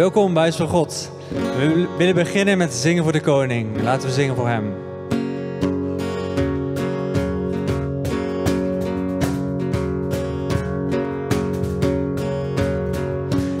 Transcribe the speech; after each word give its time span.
Welkom 0.00 0.34
bij 0.34 0.52
van 0.52 0.68
God. 0.68 1.10
We 1.28 1.88
willen 1.98 2.14
beginnen 2.14 2.58
met 2.58 2.74
zingen 2.74 3.02
voor 3.02 3.12
de 3.12 3.20
koning. 3.20 3.82
Laten 3.82 4.08
we 4.08 4.14
zingen 4.14 4.36
voor 4.36 4.48
hem. 4.48 4.74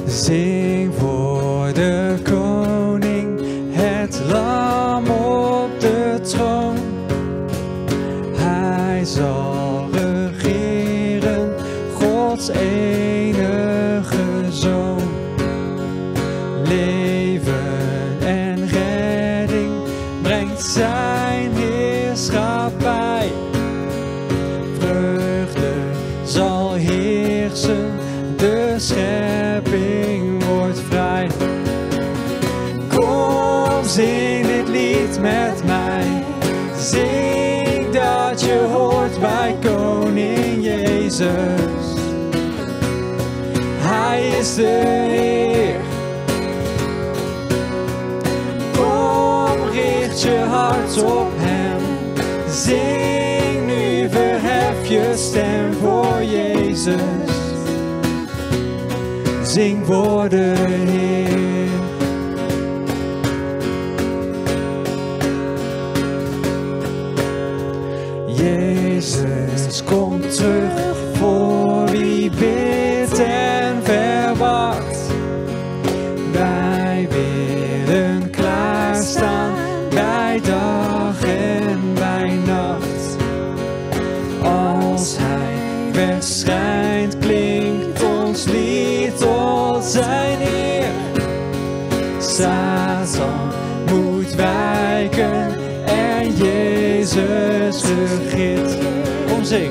Zing 0.06 0.94
voor 0.94 1.72
de 1.72 2.14
koning, 2.22 3.40
het 3.70 4.20
lam 4.28 5.10
op 5.10 5.80
de 5.80 6.20
troon. 6.22 6.76
Hij 8.34 9.04
zal 9.04 9.88
regeren, 9.92 11.54
Gods 11.94 12.48
enige 12.48 12.79
zijn 20.72 21.52
heerschappij. 21.52 23.32
Vreugde 24.78 25.72
zal 26.24 26.72
heersen, 26.72 27.90
de 28.36 28.74
schepping 28.76 30.44
wordt 30.44 30.80
vrij. 30.88 31.28
Kom, 32.88 33.84
zing 33.84 34.46
dit 34.46 34.68
lied 34.68 35.20
met 35.20 35.64
mij. 35.66 36.24
Zing 36.78 37.90
dat 37.92 38.40
je 38.40 38.66
hoort 38.72 39.20
bij 39.20 39.56
Koning 39.64 40.64
Jezus. 40.64 41.98
Hij 43.78 44.28
is 44.38 44.54
de 44.54 45.29
op 50.98 51.28
Hem. 51.36 51.80
Zing 52.48 53.66
nu, 53.66 54.08
verhef 54.08 54.88
je 54.88 55.12
stem 55.16 55.72
voor 55.72 56.24
Jezus. 56.24 57.00
Zing 59.42 59.86
voor 59.86 60.28
de 60.28 60.54
Heer. 60.66 61.49
Regeert. 97.82 98.76
Kom 99.28 99.44
zing, 99.44 99.70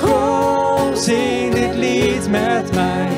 kom 0.00 0.96
zing 0.96 1.54
dit 1.54 1.74
lied 1.74 2.30
met 2.30 2.74
mij. 2.74 3.08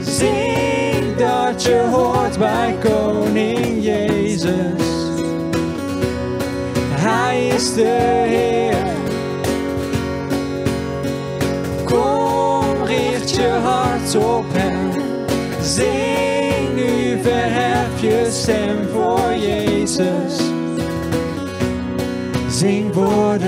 Zing 0.00 1.16
dat 1.16 1.62
je 1.62 1.88
hoort 1.90 2.38
bij 2.38 2.76
Koning 2.80 3.84
Jezus. 3.84 4.88
Hij 6.88 7.46
is 7.46 7.74
de 7.74 8.24
Heer. 8.26 8.76
Kom, 11.84 12.84
richt 12.84 13.34
je 13.34 13.48
hart 13.62 14.16
op 14.16 14.44
Hem. 14.52 14.90
Zing 15.62 16.74
nu, 16.74 17.18
verhef 17.22 18.00
je 18.00 18.28
stem 18.30 18.88
voor 18.92 19.34
Jezus. 19.36 20.39
Zing 22.60 22.94
voor. 22.94 23.38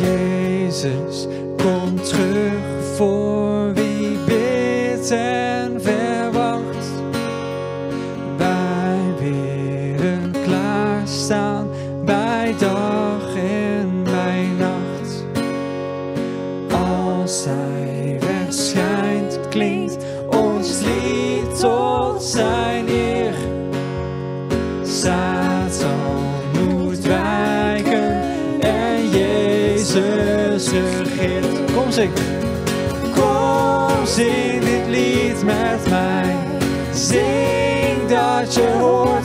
Jezus 0.00 1.26
komt 1.56 2.08
terug 2.08 2.94
voor 2.96 3.72
wie 3.74 4.18
bidt 4.26 5.10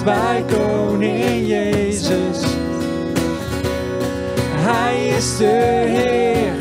bij 0.10 0.44
Koning 0.48 1.48
Jezus. 1.48 2.44
Hij 4.56 5.08
is 5.08 5.38
de 5.38 5.86
Heer. 5.88 6.54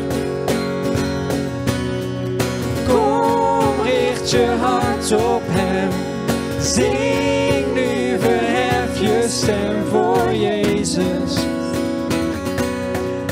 Kom, 2.87 3.81
richt 3.83 4.31
je 4.31 4.45
hart 4.61 5.11
op 5.11 5.41
Hem. 5.45 5.89
Zing 6.59 7.73
nu, 7.73 8.19
verhef 8.19 9.01
je 9.01 9.25
stem 9.29 9.85
voor 9.89 10.33
Jezus. 10.33 11.33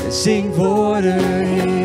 Zing 0.08 0.54
voor 0.54 1.00
de 1.00 1.16
Heer. 1.20 1.77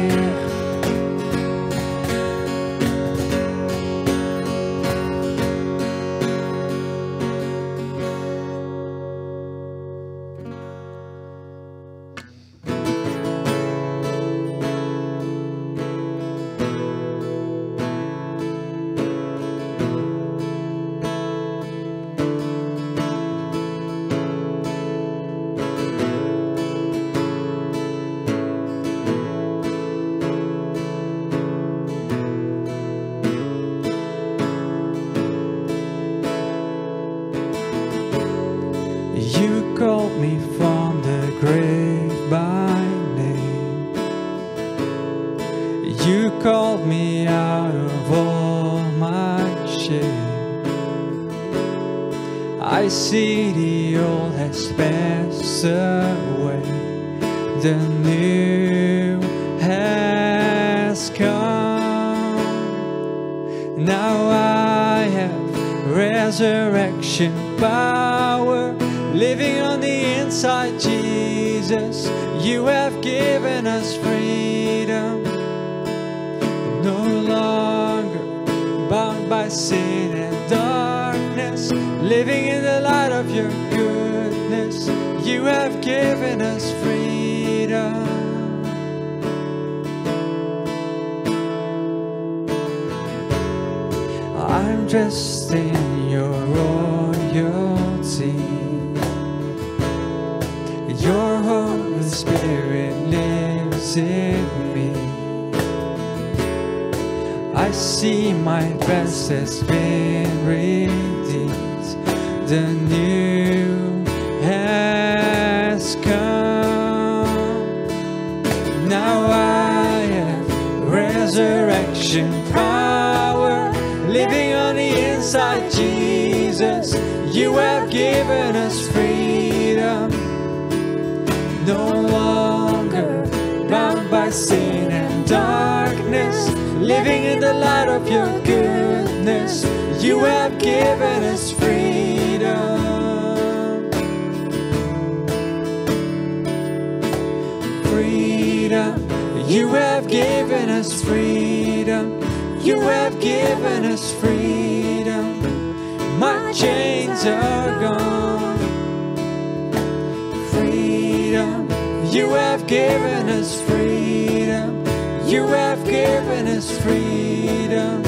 Given 162.73 163.29
us 163.29 163.61
freedom. 163.69 164.83
You 165.27 165.45
have 165.45 165.85
given 165.85 166.47
us 166.47 166.71
freedom. 166.81 168.03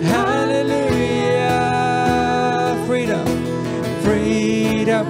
Hallelujah. 0.00 1.52
Freedom. 2.86 3.26
Freedom. 4.02 5.06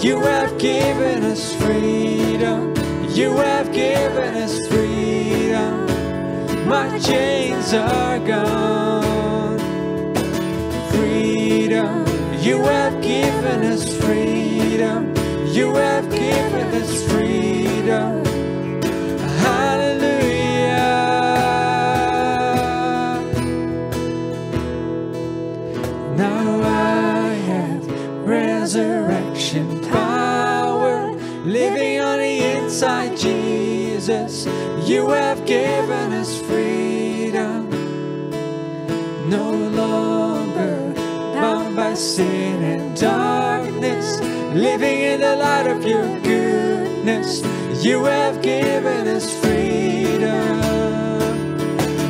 You 0.00 0.18
have 0.20 0.56
given 0.58 1.24
us 1.24 1.54
freedom. 1.62 2.74
You 3.10 3.36
have 3.36 3.70
given 3.70 4.34
us 4.44 4.54
freedom. 4.68 5.86
My 6.66 6.98
chains 7.00 7.74
are 7.74 8.18
gone. 8.20 9.58
Freedom. 10.94 12.06
You 12.40 12.62
have 12.62 13.02
given 13.02 13.62
us 13.74 13.84
freedom. 14.02 15.12
You 15.48 15.74
have 15.74 16.08
given 16.08 16.66
us 16.80 17.02
freedom. 17.02 17.19
Sin 42.00 42.62
and 42.62 42.96
darkness, 42.98 44.18
living 44.54 45.00
in 45.00 45.20
the 45.20 45.36
light 45.36 45.66
of 45.66 45.84
your 45.84 46.18
goodness. 46.20 47.42
You 47.84 48.04
have 48.04 48.40
given 48.40 49.06
us 49.06 49.38
freedom. 49.40 50.60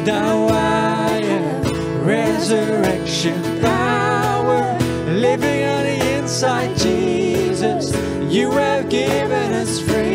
Now 0.04 0.46
I 0.46 1.20
have 1.24 2.06
resurrection 2.06 3.42
power 3.60 4.78
living 5.08 5.64
on 5.64 5.82
the 5.82 6.18
inside, 6.18 6.76
Jesus. 6.76 7.92
You 8.32 8.52
have 8.52 8.88
given 8.88 9.52
us 9.52 9.80
freedom. 9.80 10.09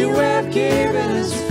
You 0.00 0.08
have 0.14 0.50
given 0.50 1.10
us. 1.20 1.50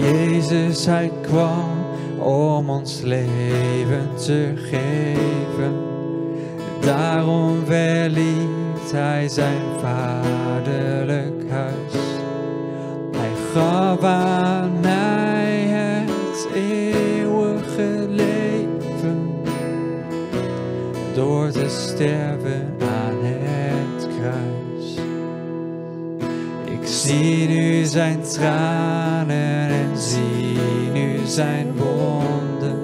Jezus, 0.00 0.86
hij 0.86 1.10
kwam 1.22 1.68
om 2.18 2.70
ons 2.70 3.00
leven 3.00 4.08
te 4.14 4.52
geven. 4.56 5.74
Daarom 6.80 7.64
verliet 7.64 8.92
hij 8.92 9.28
zijn 9.28 9.62
vaderlijk 9.80 11.50
huis. 11.50 11.94
Hij 13.16 13.30
gaf 13.52 14.02
aan 14.02 14.69
te 21.60 21.68
sterven 21.68 22.74
aan 22.80 23.18
het 23.22 24.08
kruis. 24.18 24.94
Ik 26.64 26.86
zie 26.86 27.48
nu 27.48 27.84
zijn 27.84 28.22
tranen 28.22 29.68
en 29.68 29.98
zie 29.98 30.58
nu 30.92 31.18
zijn 31.24 31.72
wonden. 31.76 32.78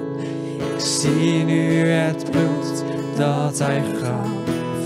Ik 0.57 0.79
zie 0.79 1.43
nu 1.43 1.87
het 1.87 2.31
bloed 2.31 2.83
dat 3.17 3.59
hij 3.59 3.81
gaf 4.01 4.29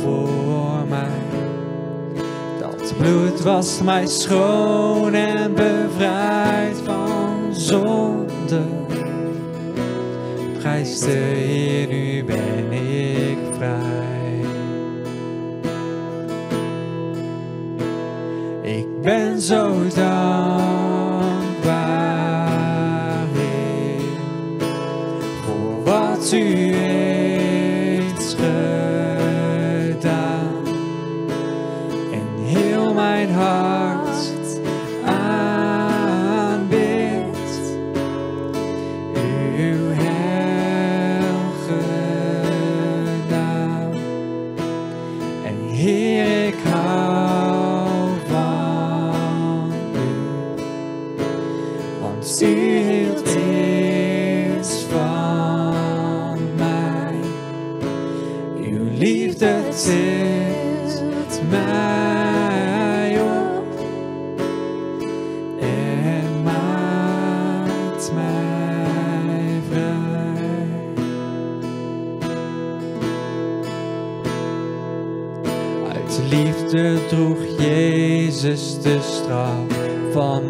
voor 0.02 0.86
mij. 0.90 1.22
Dat 2.60 2.94
bloed 2.98 3.42
was 3.42 3.82
mij 3.82 4.08
schoon 4.08 5.14
en 5.14 5.54
bevrijd 5.54 6.78
van 6.86 7.56
zonde. 7.56 8.62
Prijs 10.60 11.00
de 11.00 11.12
Heer, 11.12 11.88
nu 11.88 12.24
ben 12.24 12.72
ik 12.72 12.91
Ik 18.62 19.02
ben 19.02 19.42
zo 19.42 19.88
dankbaar, 19.96 20.61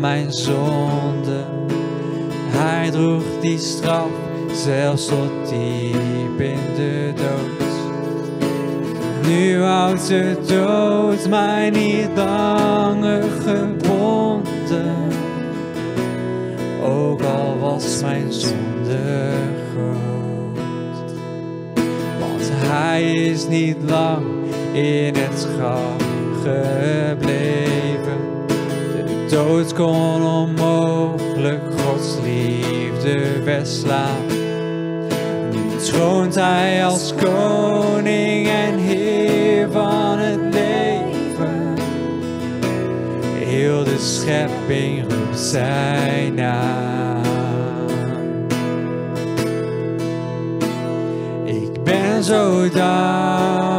mijn 0.01 0.33
zonde. 0.33 1.43
Hij 2.47 2.89
droeg 2.89 3.23
die 3.41 3.57
straf 3.57 4.09
zelfs 4.53 5.05
tot 5.05 5.49
diep 5.49 6.39
in 6.39 6.75
de 6.75 7.13
dood. 7.15 7.69
Nu 9.27 9.61
houdt 9.61 10.07
de 10.07 10.37
dood 10.47 11.29
mij 11.29 11.69
niet 11.69 12.09
langer 12.15 13.23
gebonden. 13.43 14.95
Ook 16.83 17.21
al 17.21 17.57
was 17.59 18.01
mijn 18.01 18.33
zonde 18.33 19.31
groot. 19.73 21.11
Want 22.19 22.49
hij 22.53 23.13
is 23.13 23.47
niet 23.47 23.77
lang 23.85 24.25
in 24.73 25.15
het 25.15 25.47
graf 25.57 25.95
gebleven. 26.43 27.00
Dood 29.31 29.73
kon 29.73 30.23
onmogelijk 30.23 31.61
Gods 31.77 32.15
liefde 32.23 33.41
verslaan. 33.43 34.25
Nu 35.51 35.77
troont 35.77 36.35
hij 36.35 36.85
als 36.85 37.13
koning 37.15 38.47
en 38.47 38.77
heer 38.77 39.71
van 39.71 40.17
het 40.17 40.53
leven. 40.53 41.75
Heel 43.35 43.83
de 43.83 43.97
schepping 43.99 45.01
roept 45.01 45.39
zijn 45.39 46.33
naam. 46.33 47.21
Ik 51.45 51.83
ben 51.83 52.23
zo 52.23 52.69
dankbaar, 52.69 53.70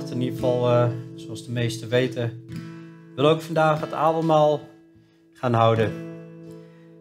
in 0.00 0.20
ieder 0.20 0.38
geval 0.38 0.68
eh, 0.68 0.88
zoals 1.14 1.44
de 1.44 1.52
meesten 1.52 1.88
weten, 1.88 2.46
wil 3.14 3.28
ook 3.28 3.40
vandaag 3.40 3.80
het 3.80 3.92
avondmaal 3.92 4.60
gaan 5.32 5.52
houden. 5.52 5.92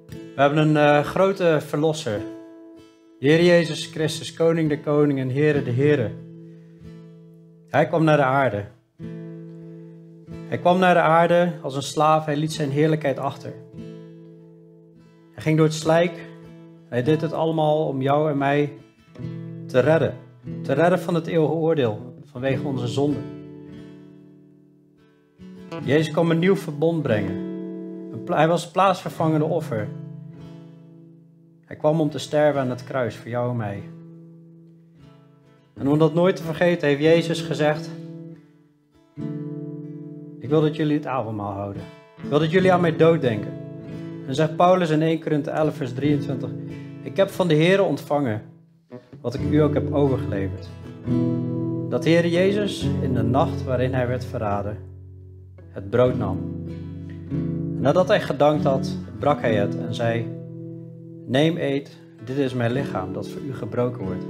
We 0.07 0.41
hebben 0.41 0.57
een 0.57 0.77
eh, 0.77 1.03
grote 1.03 1.57
verlosser. 1.67 2.19
De 3.19 3.27
Heer 3.27 3.43
Jezus 3.43 3.85
Christus, 3.85 4.33
Koning 4.33 4.69
de 4.69 4.79
Koning 4.79 5.19
en 5.19 5.29
Heere 5.29 5.63
de 5.63 5.71
Heere. 5.71 6.11
Hij 7.67 7.87
kwam 7.87 8.03
naar 8.03 8.17
de 8.17 8.23
aarde. 8.23 8.65
Hij 10.47 10.57
kwam 10.57 10.79
naar 10.79 10.93
de 10.93 11.01
aarde 11.01 11.53
als 11.61 11.75
een 11.75 11.81
slaaf, 11.81 12.25
hij 12.25 12.35
liet 12.35 12.53
zijn 12.53 12.69
heerlijkheid 12.69 13.19
achter. 13.19 13.53
Hij 15.33 15.43
ging 15.43 15.57
door 15.57 15.65
het 15.65 15.75
slijk. 15.75 16.29
Hij 16.89 17.03
deed 17.03 17.21
het 17.21 17.33
allemaal 17.33 17.87
om 17.87 18.01
jou 18.01 18.31
en 18.31 18.37
mij 18.37 18.73
te 19.67 19.79
redden. 19.79 20.17
Te 20.63 20.73
redden 20.73 20.99
van 20.99 21.15
het 21.15 21.27
eeuwige 21.27 21.53
oordeel 21.53 22.10
vanwege 22.31 22.67
onze 22.67 22.87
zonde. 22.87 23.19
Jezus 25.83 26.11
kwam 26.11 26.31
een 26.31 26.39
nieuw 26.39 26.55
verbond 26.55 27.01
brengen. 27.01 27.49
Hij 28.25 28.47
was 28.47 28.71
plaatsvervangende 28.71 29.45
offer. 29.45 29.87
Hij 31.65 31.75
kwam 31.75 32.01
om 32.01 32.09
te 32.09 32.17
sterven 32.17 32.61
aan 32.61 32.69
het 32.69 32.83
kruis 32.83 33.15
voor 33.15 33.29
jou 33.29 33.49
en 33.49 33.57
mij. 33.57 33.83
En 35.73 35.87
om 35.87 35.99
dat 35.99 36.13
nooit 36.13 36.35
te 36.35 36.43
vergeten 36.43 36.87
heeft 36.87 37.01
Jezus 37.01 37.41
gezegd: 37.41 37.89
Ik 40.39 40.49
wil 40.49 40.61
dat 40.61 40.75
jullie 40.75 40.97
het 40.97 41.05
avondmaal 41.05 41.53
houden. 41.53 41.81
Ik 42.23 42.29
wil 42.29 42.39
dat 42.39 42.51
jullie 42.51 42.73
aan 42.73 42.81
mij 42.81 42.95
dooddenken. 42.95 43.53
En 44.27 44.35
zegt 44.35 44.55
Paulus 44.55 44.89
in 44.89 45.01
1 45.01 45.19
Korinthe 45.19 45.49
11 45.49 45.75
vers 45.75 45.93
23: 45.93 46.49
Ik 47.03 47.17
heb 47.17 47.29
van 47.29 47.47
de 47.47 47.55
Here 47.55 47.83
ontvangen 47.83 48.41
wat 49.21 49.33
ik 49.33 49.41
u 49.41 49.57
ook 49.57 49.73
heb 49.73 49.93
overgeleverd. 49.93 50.69
Dat 51.91 52.03
de 52.03 52.09
Heer 52.09 52.27
Jezus 52.27 52.89
in 53.01 53.13
de 53.13 53.21
nacht 53.21 53.63
waarin 53.63 53.93
hij 53.93 54.07
werd 54.07 54.25
verraden, 54.25 54.77
het 55.69 55.89
brood 55.89 56.17
nam. 56.17 56.65
Nadat 57.77 58.07
hij 58.07 58.21
gedankt 58.21 58.63
had, 58.63 58.97
brak 59.19 59.41
hij 59.41 59.55
het 59.55 59.77
en 59.77 59.93
zei: 59.93 60.27
Neem, 61.25 61.57
eet, 61.57 61.97
dit 62.25 62.37
is 62.37 62.53
mijn 62.53 62.71
lichaam 62.71 63.13
dat 63.13 63.27
voor 63.29 63.41
u 63.41 63.53
gebroken 63.53 64.03
wordt. 64.03 64.23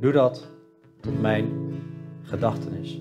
Doe 0.00 0.12
dat 0.12 0.48
tot 1.00 1.20
mijn 1.20 1.48
gedachtenis. 2.22 3.00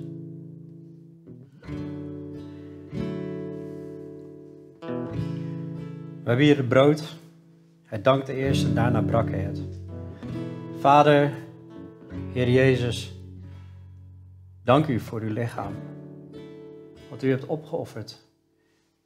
We 6.24 6.36
hebben 6.36 6.46
hier 6.46 6.58
het 6.58 6.70
brood. 6.70 7.18
Hij 7.84 8.02
dankte 8.02 8.34
eerst 8.34 8.66
en 8.66 8.74
daarna 8.74 9.02
brak 9.02 9.30
hij 9.30 9.40
het. 9.40 9.62
Vader, 10.80 11.32
Heer 12.34 12.50
Jezus, 12.50 13.19
dank 14.70 14.88
u 14.88 15.00
voor 15.00 15.22
uw 15.22 15.34
lichaam. 15.34 15.74
Wat 17.10 17.24
u 17.24 17.30
hebt 17.30 17.46
opgeofferd 17.46 18.28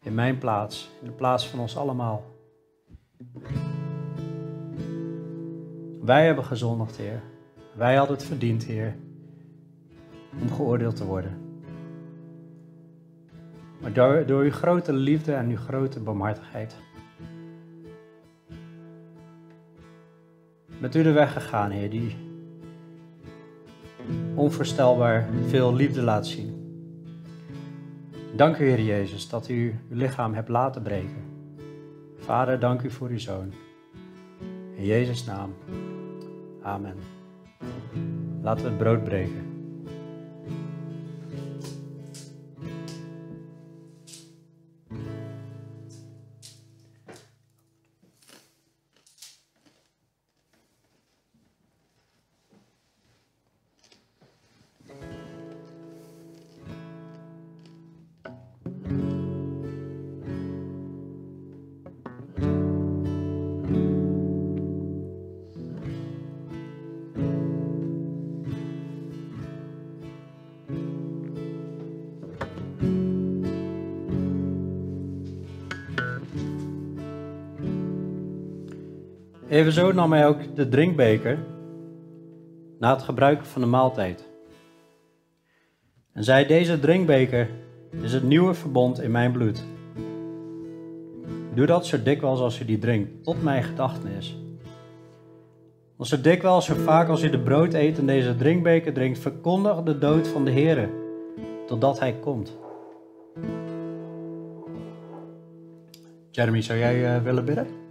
in 0.01 0.13
mijn 0.13 0.37
plaats, 0.37 0.91
in 1.01 1.07
de 1.07 1.13
plaats 1.13 1.49
van 1.49 1.59
ons 1.59 1.77
allemaal. 1.77 2.25
Wij 6.01 6.25
hebben 6.25 6.43
gezondigd, 6.43 6.97
Heer. 6.97 7.21
Wij 7.75 7.95
hadden 7.95 8.15
het 8.15 8.25
verdiend, 8.25 8.63
Heer, 8.63 8.95
om 10.41 10.51
geoordeeld 10.51 10.95
te 10.95 11.05
worden. 11.05 11.37
Maar 13.81 13.93
door, 13.93 14.25
uw 14.27 14.51
grote 14.51 14.93
liefde 14.93 15.33
en 15.33 15.49
uw 15.49 15.57
grote 15.57 15.99
barmhartigheid 15.99 16.75
bent 20.79 20.95
u 20.95 21.03
de 21.03 21.11
weg 21.11 21.33
gegaan, 21.33 21.71
Heer, 21.71 21.89
die 21.89 22.32
onvoorstelbaar 24.35 25.29
veel 25.47 25.75
liefde 25.75 26.01
laat 26.01 26.27
zien. 26.27 26.61
Dank 28.35 28.57
u, 28.57 28.65
Heer 28.65 28.81
Jezus, 28.81 29.29
dat 29.29 29.49
u 29.49 29.53
uw 29.89 29.95
lichaam 29.97 30.33
hebt 30.33 30.49
laten 30.49 30.81
breken. 30.81 31.23
Vader, 32.17 32.59
dank 32.59 32.81
u 32.81 32.89
voor 32.89 33.09
uw 33.09 33.19
Zoon. 33.19 33.53
In 34.75 34.85
Jezus' 34.85 35.25
naam. 35.25 35.53
Amen. 36.61 36.95
Laten 38.41 38.63
we 38.63 38.69
het 38.69 38.77
brood 38.77 39.03
breken. 39.03 39.52
Evenzo 79.63 79.91
nam 79.91 80.11
hij 80.11 80.27
ook 80.27 80.55
de 80.55 80.69
drinkbeker 80.69 81.37
na 82.79 82.93
het 82.93 83.03
gebruiken 83.03 83.45
van 83.45 83.61
de 83.61 83.67
maaltijd. 83.67 84.27
En 86.13 86.23
zei: 86.23 86.45
Deze 86.45 86.79
drinkbeker 86.79 87.49
is 88.01 88.13
het 88.13 88.23
nieuwe 88.23 88.53
verbond 88.53 89.01
in 89.01 89.11
mijn 89.11 89.31
bloed. 89.31 89.63
Doe 91.53 91.65
dat 91.65 91.85
zo 91.85 92.03
dikwijls 92.03 92.39
als 92.39 92.59
u 92.59 92.65
die 92.65 92.77
drinkt, 92.77 93.23
tot 93.23 93.43
mijn 93.43 93.63
gedachtenis. 93.63 94.37
Want 95.97 96.09
zo 96.09 96.21
dikwijls, 96.21 96.65
zo 96.65 96.75
vaak 96.75 97.09
als 97.09 97.23
u 97.23 97.29
de 97.29 97.39
brood 97.39 97.73
eet 97.73 97.97
en 97.97 98.05
deze 98.05 98.35
drinkbeker 98.35 98.93
drinkt, 98.93 99.19
verkondig 99.19 99.83
de 99.83 99.97
dood 99.97 100.27
van 100.27 100.45
de 100.45 100.51
Heer, 100.51 100.89
totdat 101.67 101.99
Hij 101.99 102.13
komt. 102.19 102.57
Jeremy, 106.31 106.61
zou 106.61 106.79
jij 106.79 107.15
uh, 107.15 107.23
willen 107.23 107.45
bidden? 107.45 107.82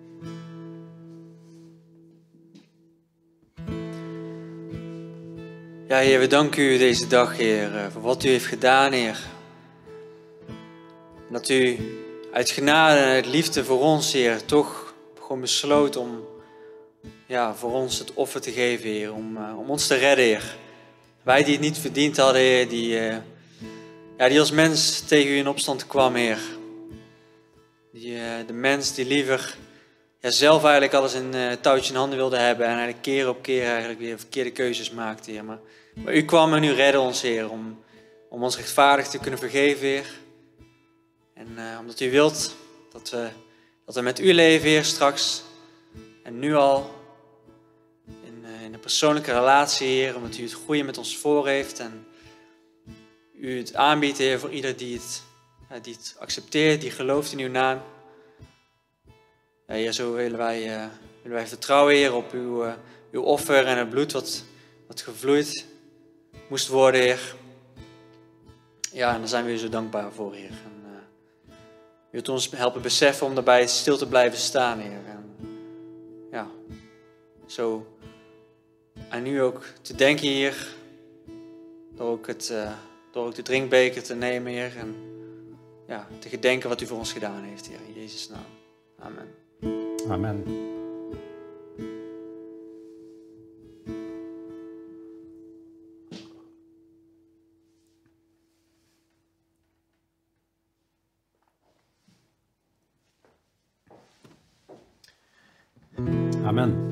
Ja, 5.92 5.98
Heer, 5.98 6.20
we 6.20 6.26
danken 6.26 6.62
u 6.62 6.78
deze 6.78 7.06
dag, 7.06 7.36
Heer, 7.36 7.76
eh, 7.76 7.86
voor 7.92 8.02
wat 8.02 8.24
u 8.24 8.28
heeft 8.28 8.46
gedaan, 8.46 8.92
Heer. 8.92 9.18
Dat 11.30 11.48
u 11.48 11.78
uit 12.32 12.50
genade 12.50 13.00
en 13.00 13.08
uit 13.08 13.26
liefde 13.26 13.64
voor 13.64 13.80
ons, 13.80 14.12
Heer, 14.12 14.44
toch 14.44 14.94
gewoon 15.20 15.40
besloot 15.40 15.96
om 15.96 16.24
ja, 17.26 17.54
voor 17.54 17.72
ons 17.72 17.98
het 17.98 18.14
offer 18.14 18.40
te 18.40 18.52
geven, 18.52 18.90
Heer. 18.90 19.12
Om, 19.12 19.36
uh, 19.36 19.58
om 19.58 19.70
ons 19.70 19.86
te 19.86 19.94
redden, 19.94 20.24
Heer. 20.24 20.56
Wij 21.22 21.44
die 21.44 21.52
het 21.52 21.62
niet 21.62 21.78
verdiend 21.78 22.16
hadden, 22.16 22.40
Heer, 22.40 22.68
die, 22.68 23.00
uh, 23.00 23.16
ja, 24.18 24.28
die 24.28 24.40
als 24.40 24.50
mens 24.50 25.00
tegen 25.00 25.32
u 25.32 25.36
in 25.36 25.48
opstand 25.48 25.86
kwam, 25.86 26.14
Heer. 26.14 26.38
Die, 27.92 28.16
de 28.46 28.52
mens 28.52 28.94
die 28.94 29.06
liever 29.06 29.56
ja, 30.20 30.30
zelf 30.30 30.62
eigenlijk 30.62 30.94
alles 30.94 31.14
in 31.14 31.34
touwtje 31.60 31.92
in 31.92 31.98
handen 31.98 32.18
wilde 32.18 32.36
hebben. 32.36 32.66
En 32.66 32.72
eigenlijk 32.72 33.02
keer 33.02 33.28
op 33.28 33.42
keer 33.42 33.66
eigenlijk 33.66 33.98
weer 33.98 34.18
verkeerde 34.18 34.50
keuzes 34.50 34.90
maakte, 34.90 35.30
Heer. 35.30 35.44
Maar, 35.44 35.58
maar 35.94 36.14
u 36.14 36.24
kwam 36.24 36.54
en 36.54 36.64
u 36.64 36.72
redde 36.72 37.00
ons, 37.00 37.22
Heer. 37.22 37.50
Om, 37.50 37.84
om 38.28 38.42
ons 38.42 38.56
rechtvaardig 38.56 39.08
te 39.08 39.18
kunnen 39.18 39.38
vergeven, 39.38 39.86
Heer. 39.86 40.20
En 41.34 41.78
omdat 41.80 42.00
u 42.00 42.10
wilt 42.10 42.56
dat 42.92 43.10
we, 43.10 43.28
dat 43.86 43.94
we 43.94 44.00
met 44.00 44.20
u 44.20 44.32
leven, 44.32 44.68
Heer, 44.68 44.84
straks. 44.84 45.42
En 46.22 46.38
nu 46.38 46.54
al 46.54 47.00
persoonlijke 48.82 49.32
relatie, 49.32 49.86
Heer, 49.86 50.16
omdat 50.16 50.36
u 50.36 50.42
het 50.42 50.52
goede 50.52 50.82
met 50.82 50.98
ons 50.98 51.16
voor 51.16 51.46
heeft 51.46 51.78
en 51.78 52.06
u 53.34 53.58
het 53.58 53.74
aanbiedt, 53.74 54.18
Heer, 54.18 54.38
voor 54.38 54.50
ieder 54.50 54.76
die 54.76 54.94
het, 54.94 55.22
die 55.82 55.94
het 55.94 56.16
accepteert, 56.18 56.80
die 56.80 56.90
gelooft 56.90 57.32
in 57.32 57.38
uw 57.38 57.50
naam. 57.50 57.82
Ja, 59.66 59.92
zo 59.92 60.12
willen 60.12 60.38
wij, 60.38 60.60
willen 61.22 61.38
wij 61.38 61.46
vertrouwen, 61.46 61.94
Heer, 61.94 62.14
op 62.14 62.32
uw, 62.32 62.64
uw 63.12 63.22
offer 63.22 63.66
en 63.66 63.78
het 63.78 63.90
bloed 63.90 64.12
wat, 64.12 64.44
wat 64.86 65.00
gevloeid 65.00 65.66
moest 66.52 66.68
worden, 66.68 67.00
Heer. 67.00 67.34
Ja, 68.92 69.14
en 69.14 69.18
daar 69.18 69.28
zijn 69.28 69.44
we 69.44 69.52
u 69.52 69.56
zo 69.56 69.68
dankbaar 69.68 70.12
voor, 70.12 70.34
Heer. 70.34 70.50
En, 70.50 70.82
uh, 70.84 71.54
u 72.10 72.10
wilt 72.10 72.28
ons 72.28 72.50
helpen 72.50 72.82
beseffen 72.82 73.26
om 73.26 73.34
daarbij 73.34 73.66
stil 73.66 73.96
te 73.96 74.08
blijven 74.08 74.38
staan, 74.38 74.78
Heer. 74.78 75.00
En, 75.06 75.36
ja, 76.30 76.46
zo 77.46 77.86
en 79.08 79.22
nu 79.22 79.42
ook 79.42 79.64
te 79.82 79.94
denken 79.94 80.26
hier, 80.26 80.66
door 81.94 82.08
ook, 82.08 82.26
het, 82.26 82.48
uh, 82.52 82.72
door 83.12 83.26
ook 83.26 83.34
de 83.34 83.42
drinkbeker 83.42 84.02
te 84.02 84.14
nemen, 84.14 84.52
Heer. 84.52 84.76
En 84.76 84.94
ja, 85.86 86.08
te 86.18 86.28
gedenken 86.28 86.68
wat 86.68 86.80
u 86.80 86.86
voor 86.86 86.98
ons 86.98 87.12
gedaan 87.12 87.42
heeft, 87.42 87.66
Heer. 87.66 87.80
In 87.86 88.00
Jezus' 88.00 88.28
naam. 88.28 88.46
Amen. 88.98 89.28
Amen. 90.08 90.80
Amen. 106.44 106.90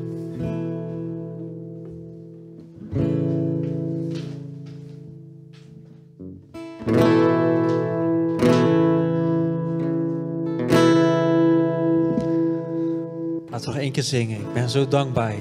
We 13.51 13.67
nog 13.67 13.77
één 13.77 13.93
keer 13.93 14.03
zingen. 14.03 14.41
Ik 14.41 14.53
ben 14.53 14.71
zo 14.71 14.89
dankbaar, 14.89 15.35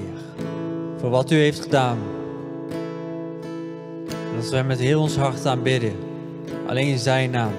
voor 0.96 1.10
wat 1.10 1.30
u 1.30 1.36
heeft 1.36 1.60
gedaan. 1.60 1.98
Dat 4.36 4.50
we 4.50 4.62
met 4.62 4.78
heel 4.78 5.00
ons 5.00 5.16
hart 5.16 5.46
aanbidden. 5.46 5.92
Alleen 6.66 6.86
in 6.86 6.98
zijn 6.98 7.30
naam. 7.30 7.52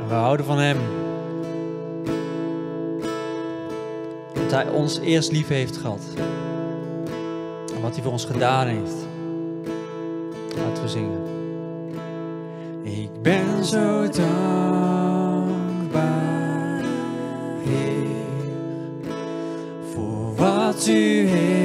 En 0.00 0.08
we 0.08 0.14
houden 0.14 0.46
van 0.46 0.58
hem. 0.58 0.97
Hij 4.58 4.68
ons 4.68 4.98
eerst 4.98 5.32
lief 5.32 5.48
heeft 5.48 5.76
gehad. 5.76 6.00
En 7.74 7.80
wat 7.82 7.94
hij 7.94 8.02
voor 8.02 8.12
ons 8.12 8.24
gedaan 8.24 8.66
heeft. 8.66 9.06
Laten 10.56 10.82
we 10.82 10.88
zingen. 10.88 11.26
Ik 12.82 13.22
ben 13.22 13.64
zo 13.64 14.08
dankbaar, 14.08 14.34
Heer, 17.62 18.06
voor 19.92 20.34
wat 20.34 20.86
u 20.86 21.26
heeft 21.26 21.57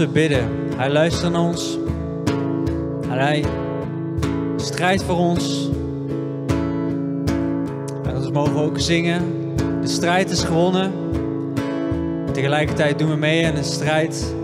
we 0.00 0.08
bidden. 0.08 0.48
Hij 0.76 0.90
luistert 0.90 1.32
naar 1.32 1.40
ons. 1.40 1.78
En 3.02 3.18
hij 3.18 3.44
strijdt 4.56 5.02
voor 5.02 5.16
ons. 5.16 5.68
En 8.04 8.14
dat 8.14 8.32
mogen 8.32 8.54
we 8.54 8.60
ook 8.60 8.78
zingen. 8.78 9.22
De 9.80 9.88
strijd 9.88 10.30
is 10.30 10.42
gewonnen. 10.42 10.92
Tegelijkertijd 12.32 12.98
doen 12.98 13.10
we 13.10 13.16
mee 13.16 13.46
aan 13.46 13.56
een 13.56 13.64
strijd. 13.64 14.34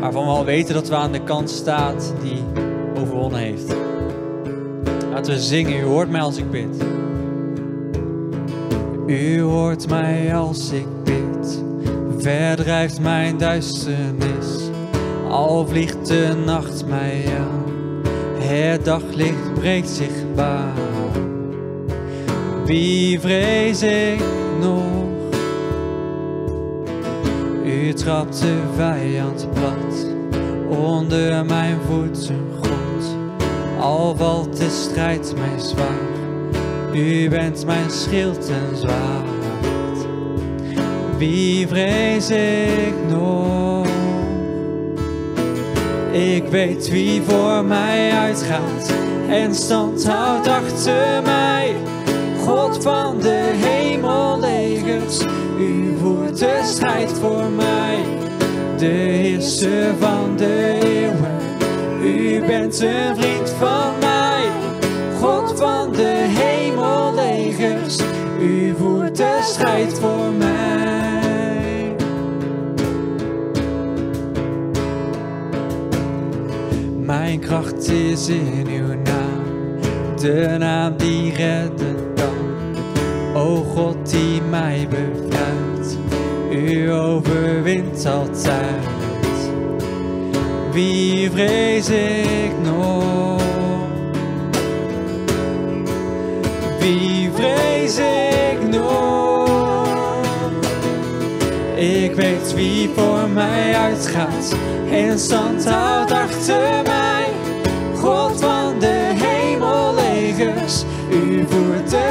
Waarvan 0.00 0.24
we 0.24 0.30
al 0.30 0.44
weten 0.44 0.74
dat 0.74 0.88
we 0.88 0.94
aan 0.94 1.12
de 1.12 1.22
kant 1.22 1.50
staan 1.50 1.96
die 2.22 2.42
overwonnen 3.00 3.40
heeft. 3.40 3.74
Laten 5.10 5.32
we 5.32 5.40
zingen. 5.40 5.80
U 5.80 5.84
hoort 5.84 6.10
mij 6.10 6.20
als 6.20 6.36
ik 6.36 6.50
bid. 6.50 6.84
U 9.06 9.40
hoort 9.40 9.88
mij 9.88 10.36
als 10.36 10.70
ik 10.70 10.86
bid. 11.04 11.62
Verdrijft 12.24 13.00
mijn 13.00 13.38
duisternis. 13.38 14.70
Al 15.28 15.66
vliegt 15.66 16.06
de 16.06 16.42
nacht 16.44 16.86
mij 16.86 17.24
aan. 17.38 17.64
Het 18.38 18.84
daglicht 18.84 19.54
breekt 19.54 19.88
zichtbaar. 19.88 20.72
Wie 22.64 23.20
vrees 23.20 23.82
ik 23.82 24.22
nog? 24.60 24.84
U 27.64 27.92
trapt 27.92 28.40
de 28.40 28.62
vijand 28.76 29.48
plat. 29.52 30.06
Onder 30.78 31.44
mijn 31.44 31.78
voeten 31.88 32.46
God. 32.60 33.16
Al 33.80 34.16
valt 34.16 34.56
de 34.56 34.70
strijd 34.70 35.34
mij 35.36 35.58
zwaar. 35.58 36.94
U 36.94 37.28
bent 37.28 37.66
mijn 37.66 37.90
schild 37.90 38.48
en 38.48 38.76
zwaard. 38.76 39.33
Wie 41.18 41.68
vrees 41.68 42.30
ik 42.30 42.94
nog? 43.08 43.86
Ik 46.12 46.44
weet 46.50 46.90
wie 46.90 47.22
voor 47.22 47.64
mij 47.64 48.10
uitgaat 48.10 48.92
en 49.28 49.54
stand 49.54 50.06
houdt 50.06 50.48
achter 50.48 51.22
mij. 51.22 51.74
God 52.44 52.82
van 52.82 53.20
de 53.20 53.50
hemellegers, 53.54 55.20
u 55.58 55.96
voert 56.00 56.38
de 56.38 56.60
strijd 56.64 57.12
voor 57.20 57.50
mij. 57.56 57.98
De 58.78 58.86
heerser 58.86 59.94
van 60.00 60.36
de 60.36 60.78
eeuwen, 60.82 61.38
u 62.02 62.46
bent 62.46 62.80
een 62.80 63.16
vriend 63.16 63.50
van 63.50 63.98
mij. 64.00 64.44
God 65.20 65.58
van 65.58 65.92
de 65.92 66.26
hemellegers, 66.28 67.98
u 68.40 68.74
voert 68.78 69.16
de 69.16 69.38
strijd 69.42 69.98
voor 69.98 70.08
mij. 70.08 70.13
Kracht 77.54 77.90
is 77.90 78.28
in 78.28 78.66
uw 78.68 78.94
naam, 79.02 79.78
de 80.20 80.56
naam 80.58 80.96
die 80.96 81.32
redden 81.32 81.96
kan. 82.14 82.74
O 83.34 83.56
God 83.56 84.10
die 84.10 84.42
mij 84.50 84.88
bevrijdt, 84.88 85.98
u 86.50 86.92
overwint 86.92 88.06
altijd. 88.06 88.84
Wie 90.72 91.30
vrees 91.30 91.88
ik 91.88 92.52
nog? 92.62 93.42
Wie 96.78 97.30
vrees 97.34 97.98
ik 97.98 98.68
nog? 98.70 99.86
Ik 101.74 102.14
weet 102.14 102.54
wie 102.54 102.90
voor 102.94 103.28
mij 103.28 103.74
uitgaat 103.76 104.54
en 104.90 105.18
stand 105.18 105.64
houdt 105.68 106.12
achter 106.12 106.82
mij. 106.84 107.03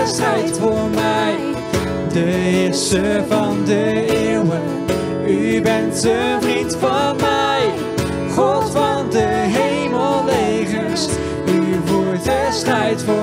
Strijd 0.08 0.60
voor 0.60 0.90
mij. 0.94 1.36
De 2.14 2.20
heerser 2.20 3.24
van 3.28 3.66
de 3.66 4.06
eeuwen, 4.10 4.62
u 5.28 5.62
bent 5.62 6.04
een 6.04 6.42
vriend 6.42 6.76
van 6.80 7.16
mij. 7.16 7.70
God 8.36 8.70
van 8.70 9.10
de 9.10 9.28
hemellegers, 9.28 11.08
u 11.48 11.80
voert 11.86 12.24
de 12.24 12.48
strijd 12.52 13.04
voor 13.04 13.23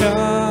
U 0.00 0.41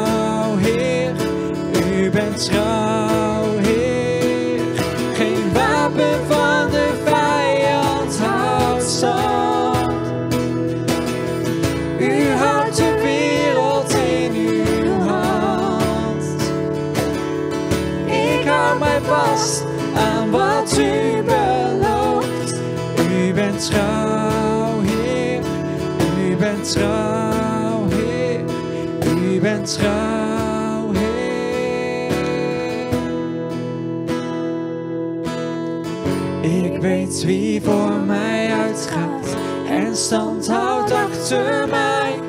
stand 40.11 40.47
houdt 40.47 40.91
achter 40.91 41.67
mij. 41.69 42.19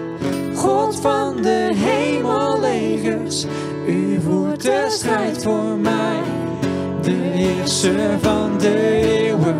God 0.54 1.00
van 1.00 1.42
de 1.42 1.70
hemellegers, 1.74 3.44
u 3.86 4.20
voert 4.20 4.62
de 4.62 4.86
strijd 4.88 5.42
voor 5.42 5.78
mij. 5.78 6.20
De 7.00 7.10
heerser 7.10 8.18
van 8.20 8.58
de 8.58 9.00
eeuwen, 9.02 9.56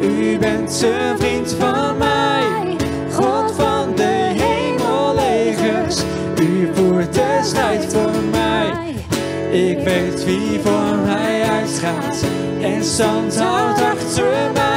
u 0.00 0.38
bent 0.38 0.82
een 0.82 1.18
vriend 1.18 1.52
van 1.58 1.98
mij. 1.98 2.76
God 3.12 3.52
van 3.56 3.94
de 3.94 4.32
hemellegers, 4.34 6.02
u 6.40 6.70
voert 6.74 7.14
de 7.14 7.40
strijd 7.42 7.92
voor 7.92 8.22
mij. 8.30 8.94
Ik 9.50 9.84
weet 9.84 10.24
wie 10.24 10.60
voor 10.62 10.96
mij 11.04 11.42
uitgaat 11.42 12.24
en 12.60 12.84
stand 12.84 13.38
houdt 13.38 13.80
achter 13.80 14.50
mij. 14.52 14.71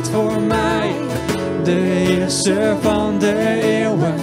Voor 0.00 0.40
mij. 0.40 0.94
De 1.64 1.70
heerser 1.70 2.76
van 2.80 3.18
de 3.18 3.60
eeuwen, 3.62 4.14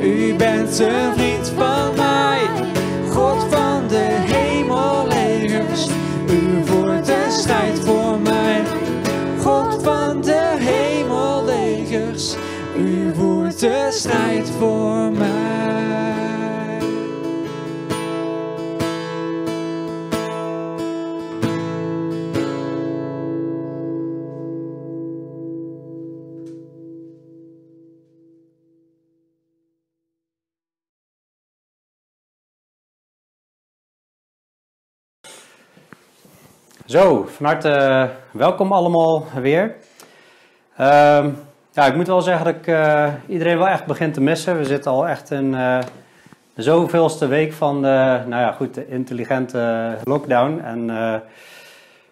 u 0.00 0.34
bent 0.34 0.78
een 0.78 1.14
vriend 1.16 1.52
van 1.56 1.94
mij. 1.96 2.40
God 3.10 3.46
van 3.50 3.88
de 3.88 4.06
hemellegers, 4.10 5.86
u 6.30 6.66
voert 6.66 7.06
de 7.06 7.26
strijd 7.28 7.80
voor 7.80 8.18
mij. 8.18 8.62
God 9.42 9.82
van 9.82 10.20
de 10.20 10.54
hemellegers, 10.58 12.34
u 12.76 13.14
voert 13.14 13.60
de 13.60 13.88
strijd 13.90 14.50
voor 14.58 15.12
mij. 15.12 15.33
Zo, 36.86 37.28
van 37.36 37.46
harte 37.46 37.68
eh, 37.68 38.04
welkom 38.30 38.72
allemaal 38.72 39.26
weer. 39.40 39.74
Ehm, 40.76 41.28
ja, 41.72 41.86
ik 41.86 41.94
moet 41.94 42.06
wel 42.06 42.20
zeggen 42.20 42.44
dat 42.44 42.54
ik 42.54 42.66
eh, 42.66 43.12
iedereen 43.26 43.58
wel 43.58 43.68
echt 43.68 43.86
begin 43.86 44.12
te 44.12 44.20
missen. 44.20 44.58
We 44.58 44.64
zitten 44.64 44.90
al 44.90 45.08
echt 45.08 45.30
in 45.30 45.54
eh, 45.54 45.78
de 46.54 46.62
zoveelste 46.62 47.26
week 47.26 47.52
van 47.52 47.82
de, 47.82 48.20
nou 48.26 48.42
ja, 48.42 48.52
goed, 48.52 48.74
de 48.74 48.88
intelligente 48.88 49.94
lockdown. 50.02 50.60
En 50.64 50.86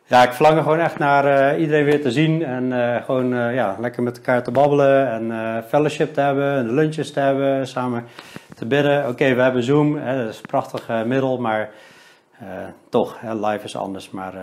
ja, 0.04 0.22
ik 0.22 0.32
verlang 0.32 0.56
er 0.56 0.62
gewoon 0.62 0.80
echt 0.80 0.98
naar 0.98 1.58
iedereen 1.58 1.84
weer 1.84 2.02
te 2.02 2.10
zien 2.10 2.44
en 2.44 2.72
gewoon 3.04 3.54
ja, 3.54 3.76
lekker 3.80 4.02
met 4.02 4.16
elkaar 4.16 4.42
te 4.42 4.50
babbelen 4.50 5.10
en 5.10 5.64
fellowship 5.68 6.14
te 6.14 6.20
hebben, 6.20 6.56
en 6.56 6.74
lunches 6.74 7.12
te 7.12 7.20
hebben, 7.20 7.66
samen 7.68 8.04
te 8.54 8.66
bidden. 8.66 9.08
Oké, 9.08 9.34
we 9.34 9.42
hebben 9.42 9.62
Zoom, 9.62 9.96
hè, 9.96 10.24
dat 10.24 10.32
is 10.32 10.38
een 10.38 10.46
prachtig 10.46 10.88
middel, 11.04 11.38
maar 11.38 11.70
toch, 12.88 13.20
hè, 13.20 13.34
live 13.34 13.64
is 13.64 13.76
anders. 13.76 14.10
Maar 14.10 14.34
uh, 14.34 14.40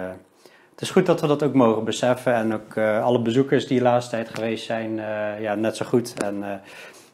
het 0.72 0.82
is 0.82 0.92
goed 0.92 1.06
dat 1.06 1.22
we 1.22 1.28
dat 1.28 1.44
ook 1.44 1.54
mogen 1.54 1.84
beseffen. 1.84 2.34
En 2.34 2.54
ook 2.54 2.76
uh, 2.76 3.04
alle 3.04 3.22
bezoekers 3.22 3.68
die 3.68 3.78
de 3.78 3.84
laatste 3.84 4.12
tijd 4.12 4.30
geweest 4.30 4.66
zijn, 4.66 4.96
ja, 5.40 5.56
net 5.56 5.76
zo 5.78 5.86
goed. 5.86 6.24
En 6.24 6.62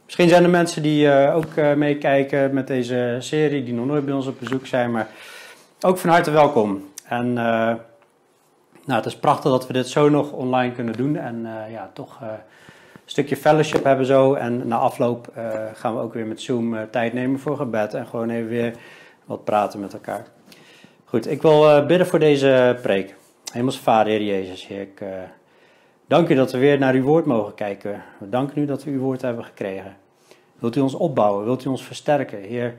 misschien 0.06 0.30
zijn 0.30 0.44
er 0.44 0.50
mensen 0.50 0.82
die 0.82 1.12
ook 1.12 1.56
meekijken 1.56 2.54
met 2.54 2.68
deze 2.68 3.16
serie, 3.20 3.64
die 3.64 3.74
nog 3.74 3.86
nooit 3.86 4.06
bij 4.06 4.14
ons 4.14 4.28
op 4.28 4.40
bezoek 4.40 4.68
zijn. 4.68 4.92
Maar 4.92 5.08
ook 5.82 5.98
van 5.98 6.10
harte 6.10 6.32
welkom. 6.32 6.90
En 7.04 7.34
nou, 7.34 7.80
het 8.86 9.06
is 9.06 9.18
prachtig 9.18 9.52
dat 9.52 9.68
we 9.68 9.74
dit 9.74 9.88
zo 9.88 10.10
nog 10.10 10.32
online 10.32 10.74
kunnen 10.74 10.94
doen. 10.94 11.16
En 11.16 11.48
ja, 11.72 11.90
toch 11.94 12.22
een 12.22 12.38
stukje 13.06 13.38
fellowship 13.38 13.84
hebben 13.84 14.06
zo. 14.06 14.34
En 14.34 14.68
na 14.68 14.78
afloop 14.78 15.34
gaan 15.74 15.96
we 15.96 16.02
ook 16.02 16.14
weer 16.14 16.28
met 16.28 16.42
Zoom 16.42 16.78
tijd 16.92 17.14
nemen 17.14 17.40
voor 17.40 17.58
gebed. 17.58 17.94
En 17.94 18.08
gewoon 18.08 18.30
even 18.30 18.50
weer 18.50 18.74
wat 19.26 19.44
praten 19.44 19.80
met 19.80 19.94
elkaar. 19.94 20.35
Goed, 21.08 21.28
ik 21.28 21.42
wil 21.42 21.70
uh, 21.70 21.86
bidden 21.86 22.08
voor 22.08 22.20
deze 22.20 22.80
preek. 22.82 23.16
Hemels 23.52 23.80
Vader, 23.80 24.12
Heer 24.12 24.24
Jezus, 24.24 24.68
Heer, 24.68 24.82
ik 24.82 25.02
uh, 25.02 25.10
dank 26.08 26.30
u 26.30 26.36
dat 26.36 26.52
we 26.52 26.58
weer 26.58 26.80
naar 26.80 26.94
uw 26.94 27.04
woord 27.04 27.26
mogen 27.26 27.54
kijken. 27.54 28.04
We 28.18 28.30
danken 28.30 28.62
u 28.62 28.66
dat 28.66 28.84
we 28.84 28.92
uw 28.92 29.00
woord 29.00 29.22
hebben 29.22 29.46
gekregen. 29.46 29.98
Wilt 30.60 30.76
u 30.76 30.80
ons 30.80 30.94
opbouwen? 30.94 31.46
Wilt 31.46 31.66
u 31.66 31.70
ons 31.70 31.84
versterken? 31.84 32.42
Heer, 32.42 32.78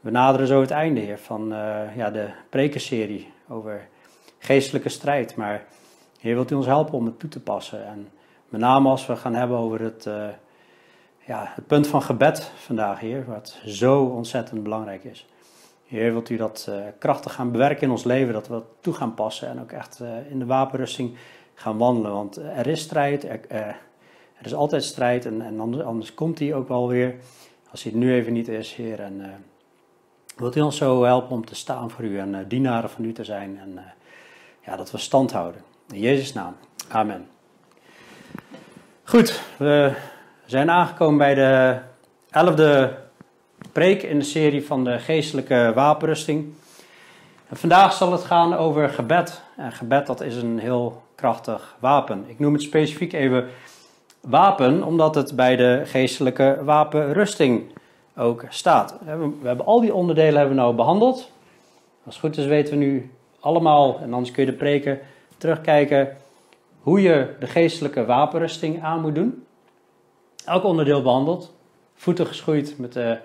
we 0.00 0.10
naderen 0.10 0.46
zo 0.46 0.60
het 0.60 0.70
einde, 0.70 1.00
Heer, 1.00 1.18
van 1.18 1.52
uh, 1.52 1.96
ja, 1.96 2.10
de 2.10 2.28
prekenserie 2.48 3.32
over 3.48 3.88
geestelijke 4.38 4.88
strijd. 4.88 5.36
Maar 5.36 5.64
Heer, 6.20 6.34
wilt 6.34 6.50
u 6.50 6.54
ons 6.54 6.66
helpen 6.66 6.94
om 6.94 7.04
het 7.04 7.18
toe 7.18 7.30
te 7.30 7.40
passen? 7.40 7.86
En 7.86 8.08
met 8.48 8.60
name 8.60 8.88
als 8.88 9.06
we 9.06 9.16
gaan 9.16 9.34
hebben 9.34 9.56
over 9.56 9.80
het, 9.80 10.08
ja, 11.26 11.52
het 11.54 11.66
punt 11.66 11.86
van 11.86 12.02
gebed 12.02 12.50
vandaag, 12.56 13.00
Heer, 13.00 13.24
wat 13.26 13.58
zo 13.66 14.02
ontzettend 14.02 14.62
belangrijk 14.62 15.04
is. 15.04 15.26
Heer, 15.94 16.12
wilt 16.12 16.30
u 16.30 16.36
dat 16.36 16.66
uh, 16.68 16.76
krachtig 16.98 17.34
gaan 17.34 17.50
bewerken 17.50 17.82
in 17.82 17.90
ons 17.90 18.04
leven, 18.04 18.32
dat 18.32 18.46
we 18.46 18.52
dat 18.52 18.64
toe 18.80 18.94
gaan 18.94 19.14
passen 19.14 19.48
en 19.48 19.60
ook 19.60 19.72
echt 19.72 20.00
uh, 20.02 20.30
in 20.30 20.38
de 20.38 20.46
wapenrusting 20.46 21.16
gaan 21.54 21.78
wandelen. 21.78 22.12
Want 22.12 22.36
er 22.36 22.66
is 22.66 22.80
strijd, 22.80 23.24
er, 23.24 23.40
uh, 23.52 23.58
er 23.58 24.44
is 24.44 24.54
altijd 24.54 24.84
strijd 24.84 25.26
en, 25.26 25.42
en 25.42 25.60
anders, 25.60 25.84
anders, 25.84 26.14
komt 26.14 26.36
die 26.36 26.54
ook 26.54 26.68
wel 26.68 26.88
weer, 26.88 27.14
als 27.70 27.82
hij 27.82 27.92
nu 27.92 28.14
even 28.14 28.32
niet 28.32 28.48
is, 28.48 28.74
Heer. 28.74 29.00
En 29.00 29.44
wilt 30.36 30.56
u 30.56 30.60
ons 30.60 30.76
zo 30.76 31.04
helpen 31.04 31.30
om 31.30 31.44
te 31.44 31.54
staan 31.54 31.90
voor 31.90 32.04
u 32.04 32.18
en 32.18 32.48
dienaren 32.48 32.90
van 32.90 33.04
u 33.04 33.12
te 33.12 33.24
zijn 33.24 33.58
en 33.58 33.80
ja, 34.64 34.76
dat 34.76 34.90
we 34.90 34.98
stand 34.98 35.32
houden. 35.32 35.60
In 35.90 36.00
Jezus' 36.00 36.32
naam, 36.32 36.56
amen. 36.88 37.28
Goed, 39.02 39.42
we 39.58 39.92
zijn 40.44 40.70
aangekomen 40.70 41.18
bij 41.18 41.34
de 41.34 41.78
elfde 42.30 43.03
preek 43.74 44.02
in 44.02 44.18
de 44.18 44.24
serie 44.24 44.66
van 44.66 44.84
de 44.84 44.98
geestelijke 44.98 45.72
wapenrusting. 45.74 46.52
En 47.48 47.56
vandaag 47.56 47.92
zal 47.92 48.12
het 48.12 48.24
gaan 48.24 48.56
over 48.56 48.88
gebed. 48.88 49.42
En 49.56 49.72
gebed 49.72 50.06
dat 50.06 50.20
is 50.20 50.36
een 50.36 50.58
heel 50.58 51.02
krachtig 51.14 51.76
wapen. 51.80 52.24
Ik 52.28 52.38
noem 52.38 52.52
het 52.52 52.62
specifiek 52.62 53.12
even 53.12 53.48
wapen, 54.20 54.82
omdat 54.82 55.14
het 55.14 55.36
bij 55.36 55.56
de 55.56 55.82
geestelijke 55.84 56.58
wapenrusting 56.64 57.62
ook 58.16 58.44
staat. 58.48 58.98
We 59.04 59.46
hebben 59.46 59.66
al 59.66 59.80
die 59.80 59.94
onderdelen 59.94 60.38
hebben 60.38 60.56
we 60.56 60.62
nou 60.62 60.74
behandeld. 60.74 61.30
Als 62.04 62.14
het 62.14 62.24
goed 62.24 62.36
is 62.36 62.46
weten 62.46 62.78
we 62.78 62.84
nu 62.84 63.10
allemaal, 63.40 63.98
en 63.98 64.12
anders 64.12 64.30
kun 64.30 64.44
je 64.44 64.50
de 64.50 64.56
preken 64.56 64.98
terugkijken, 65.38 66.16
hoe 66.80 67.02
je 67.02 67.34
de 67.40 67.46
geestelijke 67.46 68.04
wapenrusting 68.04 68.82
aan 68.82 69.00
moet 69.00 69.14
doen. 69.14 69.44
Elk 70.44 70.64
onderdeel 70.64 71.02
behandeld. 71.02 71.52
Voeten 71.94 72.26
geschoeid 72.26 72.78
met 72.78 72.92
de 72.92 73.18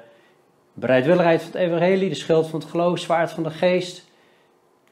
bereidwilligheid 0.73 1.41
van 1.41 1.51
het 1.51 1.62
evangelie, 1.62 2.10
de 2.10 2.15
schild 2.15 2.47
van 2.47 2.60
het 2.60 2.69
geloof, 2.69 2.99
zwaard 2.99 3.32
van 3.32 3.43
de 3.43 3.49
geest, 3.49 4.08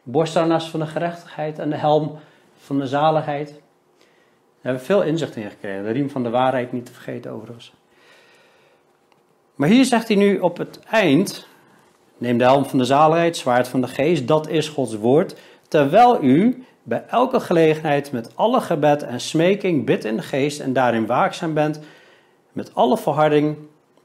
borstharnas 0.03 0.69
van 0.69 0.79
de 0.79 0.85
gerechtigheid 0.85 1.59
en 1.59 1.69
de 1.69 1.75
helm 1.75 2.19
van 2.57 2.79
de 2.79 2.87
zaligheid. 2.87 3.47
Daar 3.47 3.57
hebben 4.61 4.81
we 4.81 4.87
veel 4.87 5.03
inzicht 5.03 5.35
in 5.35 5.49
gekregen. 5.49 5.83
De 5.83 5.91
riem 5.91 6.09
van 6.09 6.23
de 6.23 6.29
waarheid 6.29 6.71
niet 6.71 6.85
te 6.85 6.93
vergeten 6.93 7.31
overigens. 7.31 7.73
Maar 9.55 9.69
hier 9.69 9.85
zegt 9.85 10.07
hij 10.07 10.17
nu 10.17 10.39
op 10.39 10.57
het 10.57 10.79
eind, 10.79 11.47
neem 12.17 12.37
de 12.37 12.43
helm 12.43 12.65
van 12.65 12.77
de 12.77 12.85
zaligheid, 12.85 13.37
zwaard 13.37 13.67
van 13.67 13.81
de 13.81 13.87
geest, 13.87 14.27
dat 14.27 14.47
is 14.47 14.69
Gods 14.69 14.95
woord, 14.95 15.35
terwijl 15.67 16.23
u 16.23 16.65
bij 16.83 17.03
elke 17.07 17.39
gelegenheid 17.39 18.11
met 18.11 18.35
alle 18.35 18.61
gebed 18.61 19.03
en 19.03 19.19
smeking 19.19 19.85
bidt 19.85 20.05
in 20.05 20.15
de 20.15 20.21
geest 20.21 20.59
en 20.59 20.73
daarin 20.73 21.05
waakzaam 21.05 21.53
bent, 21.53 21.79
met 22.51 22.75
alle 22.75 22.97
verharding 22.97 23.57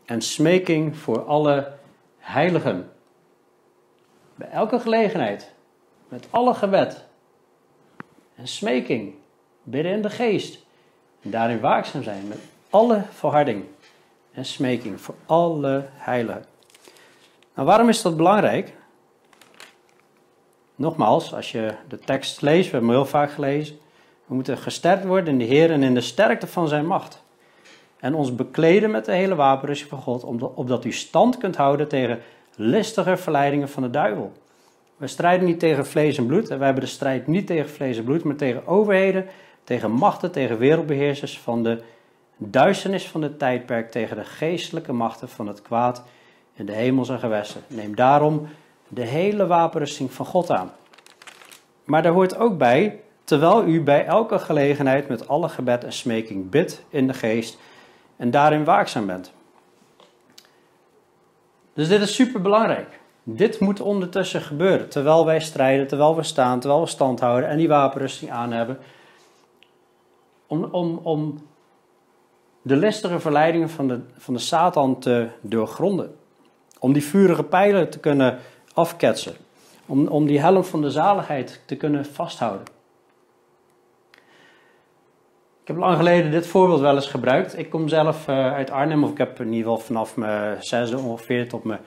en 0.04 0.22
smeking 0.22 0.96
voor 0.96 1.24
alle 1.24 1.72
heiligen. 2.18 2.90
Bij 4.34 4.48
elke 4.48 4.80
gelegenheid, 4.80 5.52
met 6.08 6.26
alle 6.30 6.54
gebed 6.54 7.04
en 8.34 8.48
smeking, 8.48 9.14
bidden 9.62 9.92
in 9.92 10.02
de 10.02 10.10
geest 10.10 10.64
en 11.20 11.30
daarin 11.30 11.60
waakzaam 11.60 12.02
zijn 12.02 12.28
met 12.28 12.38
alle 12.70 13.02
verharding 13.10 13.64
en 14.32 14.44
smeking 14.44 15.00
voor 15.00 15.14
alle 15.26 15.84
heiligen. 15.92 16.44
Nou, 17.54 17.66
waarom 17.66 17.88
is 17.88 18.02
dat 18.02 18.16
belangrijk? 18.16 18.74
Nogmaals, 20.74 21.34
als 21.34 21.52
je 21.52 21.74
de 21.88 21.98
tekst 21.98 22.40
leest, 22.40 22.64
we 22.64 22.70
hebben 22.70 22.90
hem 22.90 22.98
heel 22.98 23.08
vaak 23.08 23.32
gelezen, 23.32 23.78
we 24.26 24.34
moeten 24.34 24.58
gesterkt 24.58 25.04
worden 25.04 25.32
in 25.32 25.38
de 25.38 25.44
Heer 25.54 25.70
en 25.70 25.82
in 25.82 25.94
de 25.94 26.00
sterkte 26.00 26.46
van 26.46 26.68
zijn 26.68 26.86
macht. 26.86 27.21
En 28.02 28.14
ons 28.14 28.34
bekleden 28.34 28.90
met 28.90 29.04
de 29.04 29.12
hele 29.12 29.34
wapenrusting 29.34 29.90
van 29.90 29.98
God, 29.98 30.24
opdat 30.54 30.84
u 30.84 30.92
stand 30.92 31.38
kunt 31.38 31.56
houden 31.56 31.88
tegen 31.88 32.18
listige 32.56 33.16
verleidingen 33.16 33.68
van 33.68 33.82
de 33.82 33.90
duivel. 33.90 34.32
We 34.96 35.06
strijden 35.06 35.46
niet 35.46 35.58
tegen 35.58 35.86
vlees 35.86 36.18
en 36.18 36.26
bloed. 36.26 36.50
En 36.50 36.56
wij 36.56 36.66
hebben 36.66 36.84
de 36.84 36.90
strijd 36.90 37.26
niet 37.26 37.46
tegen 37.46 37.70
vlees 37.70 37.96
en 37.96 38.04
bloed, 38.04 38.24
maar 38.24 38.36
tegen 38.36 38.66
overheden, 38.66 39.26
tegen 39.64 39.90
machten, 39.90 40.30
tegen 40.30 40.58
wereldbeheersers 40.58 41.38
van 41.38 41.62
de 41.62 41.82
duisternis 42.36 43.08
van 43.08 43.22
het 43.22 43.38
tijdperk, 43.38 43.90
tegen 43.90 44.16
de 44.16 44.24
geestelijke 44.24 44.92
machten 44.92 45.28
van 45.28 45.46
het 45.46 45.62
kwaad 45.62 46.02
in 46.54 46.66
de 46.66 46.72
hemelse 46.72 47.18
gewesten. 47.18 47.62
Neem 47.66 47.96
daarom 47.96 48.48
de 48.88 49.04
hele 49.04 49.46
wapenrusting 49.46 50.12
van 50.12 50.26
God 50.26 50.50
aan. 50.50 50.70
Maar 51.84 52.02
daar 52.02 52.12
hoort 52.12 52.36
ook 52.36 52.58
bij, 52.58 53.00
terwijl 53.24 53.66
u 53.66 53.82
bij 53.82 54.04
elke 54.04 54.38
gelegenheid 54.38 55.08
met 55.08 55.28
alle 55.28 55.48
gebed 55.48 55.84
en 55.84 55.92
smeking 55.92 56.50
bidt 56.50 56.84
in 56.88 57.06
de 57.06 57.14
geest 57.14 57.58
en 58.16 58.30
daarin 58.30 58.64
waakzaam 58.64 59.06
bent. 59.06 59.32
Dus 61.74 61.88
dit 61.88 62.00
is 62.00 62.14
super 62.14 62.42
belangrijk. 62.42 63.00
Dit 63.22 63.60
moet 63.60 63.80
ondertussen 63.80 64.40
gebeuren, 64.40 64.88
terwijl 64.88 65.24
wij 65.24 65.40
strijden, 65.40 65.86
terwijl 65.86 66.16
we 66.16 66.22
staan, 66.22 66.60
terwijl 66.60 66.80
we 66.80 66.88
stand 66.88 67.20
houden 67.20 67.48
en 67.48 67.56
die 67.56 67.68
wapenrusting 67.68 68.30
aan 68.30 68.52
hebben. 68.52 68.78
Om, 70.46 70.64
om, 70.64 71.00
om 71.02 71.46
de 72.62 72.76
listige 72.76 73.20
verleidingen 73.20 73.70
van 73.70 73.88
de, 73.88 74.00
van 74.16 74.34
de 74.34 74.40
Satan 74.40 74.98
te 74.98 75.28
doorgronden. 75.40 76.14
Om 76.78 76.92
die 76.92 77.04
vurige 77.04 77.42
pijlen 77.42 77.90
te 77.90 77.98
kunnen 77.98 78.38
afketsen. 78.74 79.34
Om, 79.86 80.06
om 80.06 80.26
die 80.26 80.40
helm 80.40 80.64
van 80.64 80.82
de 80.82 80.90
zaligheid 80.90 81.62
te 81.66 81.76
kunnen 81.76 82.04
vasthouden. 82.04 82.66
Ik 85.62 85.68
heb 85.68 85.76
lang 85.76 85.96
geleden 85.96 86.30
dit 86.30 86.46
voorbeeld 86.46 86.80
wel 86.80 86.94
eens 86.94 87.06
gebruikt. 87.06 87.58
Ik 87.58 87.70
kom 87.70 87.88
zelf 87.88 88.28
uh, 88.28 88.52
uit 88.52 88.70
Arnhem, 88.70 89.04
of 89.04 89.10
ik 89.10 89.18
heb 89.18 89.40
in 89.40 89.52
ieder 89.52 89.70
geval 89.70 89.78
vanaf 89.78 90.16
mijn 90.16 90.62
zesde 90.62 90.98
ongeveer 90.98 91.48
tot 91.48 91.64
mijn 91.64 91.80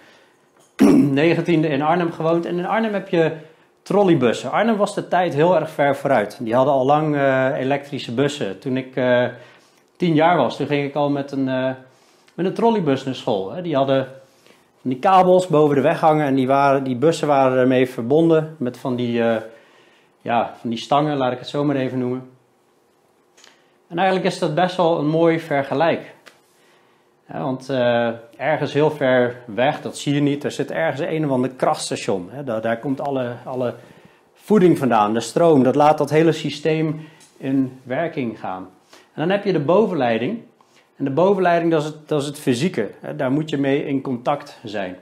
negentiende 1.21 1.67
in 1.67 1.81
Arnhem 1.81 2.11
gewoond. 2.11 2.45
En 2.45 2.57
in 2.57 2.65
Arnhem 2.65 2.93
heb 2.93 3.09
je 3.09 3.31
trolleybussen. 3.81 4.51
Arnhem 4.51 4.77
was 4.77 4.95
de 4.95 5.07
tijd 5.07 5.33
heel 5.33 5.55
erg 5.55 5.69
ver 5.69 5.95
vooruit. 5.95 6.37
Die 6.41 6.55
hadden 6.55 6.73
al 6.73 6.85
lang 6.85 7.15
uh, 7.15 7.57
elektrische 7.57 8.13
bussen. 8.13 8.59
Toen 8.59 8.77
ik 8.77 8.95
uh, 8.95 9.25
tien 9.97 10.13
jaar 10.13 10.37
was, 10.37 10.57
toen 10.57 10.67
ging 10.67 10.87
ik 10.87 10.95
al 10.95 11.09
met 11.09 11.31
een, 11.31 11.45
met 12.33 12.45
een 12.45 12.53
trolleybus 12.53 13.03
naar 13.03 13.15
school. 13.15 13.51
Hè. 13.51 13.61
Die 13.61 13.75
hadden 13.75 14.07
die 14.81 14.99
kabels 14.99 15.47
boven 15.47 15.75
de 15.75 15.81
weg 15.81 15.99
hangen 15.99 16.25
en 16.25 16.35
die, 16.35 16.47
waren, 16.47 16.83
die 16.83 16.95
bussen 16.95 17.27
waren 17.27 17.57
ermee 17.57 17.89
verbonden 17.89 18.55
met 18.59 18.77
van 18.77 18.95
die, 18.95 19.21
ja, 20.21 20.53
van 20.59 20.69
die 20.69 20.79
stangen, 20.79 21.17
laat 21.17 21.31
ik 21.31 21.39
het 21.39 21.47
zo 21.47 21.63
maar 21.63 21.75
even 21.75 21.99
noemen. 21.99 22.34
En 23.87 23.97
eigenlijk 23.97 24.27
is 24.27 24.39
dat 24.39 24.55
best 24.55 24.75
wel 24.75 24.99
een 24.99 25.07
mooi 25.07 25.39
vergelijk. 25.39 26.13
Want 27.25 27.69
uh, 27.69 28.09
ergens 28.37 28.73
heel 28.73 28.91
ver 28.91 29.35
weg, 29.45 29.81
dat 29.81 29.97
zie 29.97 30.13
je 30.13 30.21
niet, 30.21 30.43
er 30.43 30.51
zit 30.51 30.71
ergens 30.71 31.01
een 31.09 31.25
of 31.25 31.31
ander 31.31 31.49
krachtstation. 31.49 32.29
Hè, 32.31 32.43
daar, 32.43 32.61
daar, 32.61 32.79
komt 32.79 33.01
alle, 33.01 33.33
alle 33.45 33.73
voeding 34.33 34.77
vandaan, 34.77 35.13
de 35.13 35.19
stroom. 35.19 35.63
Dat 35.63 35.75
laat 35.75 35.97
dat 35.97 36.09
hele 36.09 36.31
systeem 36.31 37.07
in 37.37 37.79
werking 37.83 38.39
gaan. 38.39 38.69
En 38.91 39.21
dan 39.21 39.29
heb 39.29 39.45
je 39.45 39.51
de 39.51 39.59
bovenleiding. 39.59 40.41
En 40.95 41.03
de 41.03 41.11
bovenleiding, 41.11 41.71
dat 41.71 41.81
is 41.81 41.87
het, 41.87 42.07
dat 42.07 42.21
is 42.21 42.27
het 42.27 42.39
fysieke. 42.39 42.89
Hè, 42.99 43.15
daar 43.15 43.31
moet 43.31 43.49
je 43.49 43.57
mee 43.57 43.85
in 43.85 44.01
contact 44.01 44.59
zijn. 44.63 44.95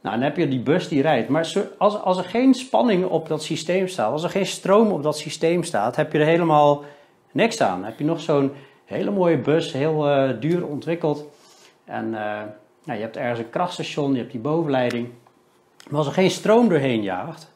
Nou, 0.00 0.18
dan 0.18 0.24
heb 0.24 0.36
je 0.36 0.48
die 0.48 0.60
bus 0.60 0.88
die 0.88 1.02
rijdt. 1.02 1.28
Maar 1.28 1.52
als, 1.78 2.00
als 2.02 2.18
er 2.18 2.24
geen 2.24 2.54
spanning 2.54 3.04
op 3.04 3.28
dat 3.28 3.42
systeem 3.42 3.88
staat, 3.88 4.12
als 4.12 4.22
er 4.22 4.30
geen 4.30 4.46
stroom 4.46 4.90
op 4.90 5.02
dat 5.02 5.18
systeem 5.18 5.62
staat, 5.62 5.96
heb 5.96 6.12
je 6.12 6.18
er 6.18 6.26
helemaal 6.26 6.84
niks 7.36 7.60
aan. 7.60 7.84
Heb 7.84 7.98
je 7.98 8.04
nog 8.04 8.20
zo'n 8.20 8.52
hele 8.84 9.10
mooie 9.10 9.38
bus, 9.38 9.72
heel 9.72 10.08
uh, 10.08 10.40
duur 10.40 10.66
ontwikkeld. 10.66 11.24
En 11.84 12.04
uh, 12.04 12.42
nou, 12.84 12.98
je 12.98 13.04
hebt 13.04 13.16
ergens 13.16 13.38
een 13.38 13.50
krachtstation, 13.50 14.12
je 14.12 14.18
hebt 14.18 14.30
die 14.30 14.40
bovenleiding. 14.40 15.08
Maar 15.88 15.98
als 15.98 16.06
er 16.06 16.12
geen 16.12 16.30
stroom 16.30 16.68
doorheen 16.68 17.02
jaagt, 17.02 17.52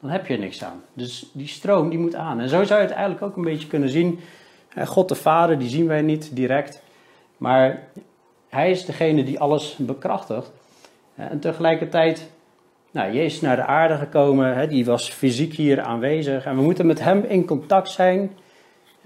dan 0.00 0.10
heb 0.10 0.26
je 0.26 0.38
niks 0.38 0.64
aan. 0.64 0.82
Dus 0.92 1.30
die 1.32 1.48
stroom 1.48 1.88
die 1.88 1.98
moet 1.98 2.14
aan. 2.14 2.40
En 2.40 2.48
zo 2.48 2.64
zou 2.64 2.80
je 2.80 2.86
het 2.86 2.94
eigenlijk 2.94 3.24
ook 3.24 3.36
een 3.36 3.44
beetje 3.44 3.68
kunnen 3.68 3.88
zien. 3.88 4.20
God 4.84 5.08
de 5.08 5.14
Vader, 5.14 5.58
die 5.58 5.68
zien 5.68 5.86
wij 5.86 6.02
niet 6.02 6.36
direct. 6.36 6.82
Maar 7.36 7.88
hij 8.48 8.70
is 8.70 8.84
degene 8.84 9.24
die 9.24 9.40
alles 9.40 9.76
bekrachtigt. 9.78 10.52
En 11.14 11.40
tegelijkertijd, 11.40 12.30
nou, 12.90 13.12
Jezus 13.12 13.40
naar 13.40 13.56
de 13.56 13.64
aarde 13.64 13.96
gekomen, 13.96 14.68
die 14.68 14.84
was 14.84 15.10
fysiek 15.10 15.54
hier 15.54 15.80
aanwezig. 15.80 16.44
En 16.44 16.56
we 16.56 16.62
moeten 16.62 16.86
met 16.86 17.00
hem 17.00 17.24
in 17.24 17.44
contact 17.44 17.88
zijn 17.88 18.36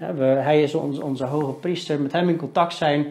hij 0.05 0.63
is 0.63 0.75
ons, 0.75 0.99
onze 0.99 1.25
hoge 1.25 1.51
priester, 1.51 1.99
met 1.99 2.11
hem 2.11 2.29
in 2.29 2.37
contact 2.37 2.73
zijn. 2.73 3.05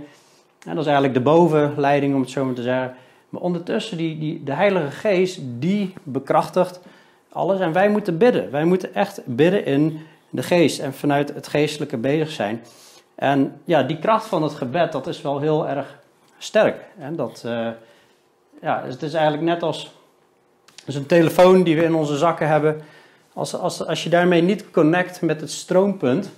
Dat 0.58 0.78
is 0.78 0.84
eigenlijk 0.84 1.14
de 1.14 1.20
bovenleiding, 1.20 2.14
om 2.14 2.20
het 2.20 2.30
zo 2.30 2.44
maar 2.44 2.54
te 2.54 2.62
zeggen. 2.62 2.94
Maar 3.28 3.40
ondertussen, 3.40 3.96
die, 3.96 4.18
die, 4.18 4.42
de 4.44 4.52
Heilige 4.52 4.90
Geest, 4.90 5.40
die 5.58 5.92
bekrachtigt 6.02 6.80
alles. 7.32 7.60
En 7.60 7.72
wij 7.72 7.88
moeten 7.88 8.18
bidden. 8.18 8.50
Wij 8.50 8.64
moeten 8.64 8.94
echt 8.94 9.20
bidden 9.24 9.64
in 9.64 10.00
de 10.30 10.42
geest 10.42 10.78
en 10.78 10.94
vanuit 10.94 11.34
het 11.34 11.48
geestelijke 11.48 11.96
bezig 11.96 12.30
zijn. 12.30 12.62
En 13.14 13.60
ja, 13.64 13.82
die 13.82 13.98
kracht 13.98 14.26
van 14.26 14.42
het 14.42 14.52
gebed, 14.52 14.92
dat 14.92 15.06
is 15.06 15.22
wel 15.22 15.40
heel 15.40 15.68
erg 15.68 15.98
sterk. 16.38 16.84
En 16.98 17.16
dat, 17.16 17.42
uh, 17.46 17.68
ja, 18.62 18.82
het 18.86 19.02
is 19.02 19.12
eigenlijk 19.12 19.44
net 19.44 19.62
als, 19.62 19.92
als 20.86 20.94
een 20.94 21.06
telefoon 21.06 21.62
die 21.62 21.76
we 21.76 21.84
in 21.84 21.94
onze 21.94 22.16
zakken 22.16 22.48
hebben. 22.48 22.80
Als, 23.32 23.54
als, 23.54 23.86
als 23.86 24.04
je 24.04 24.10
daarmee 24.10 24.42
niet 24.42 24.70
connect 24.70 25.22
met 25.22 25.40
het 25.40 25.50
stroompunt, 25.50 26.30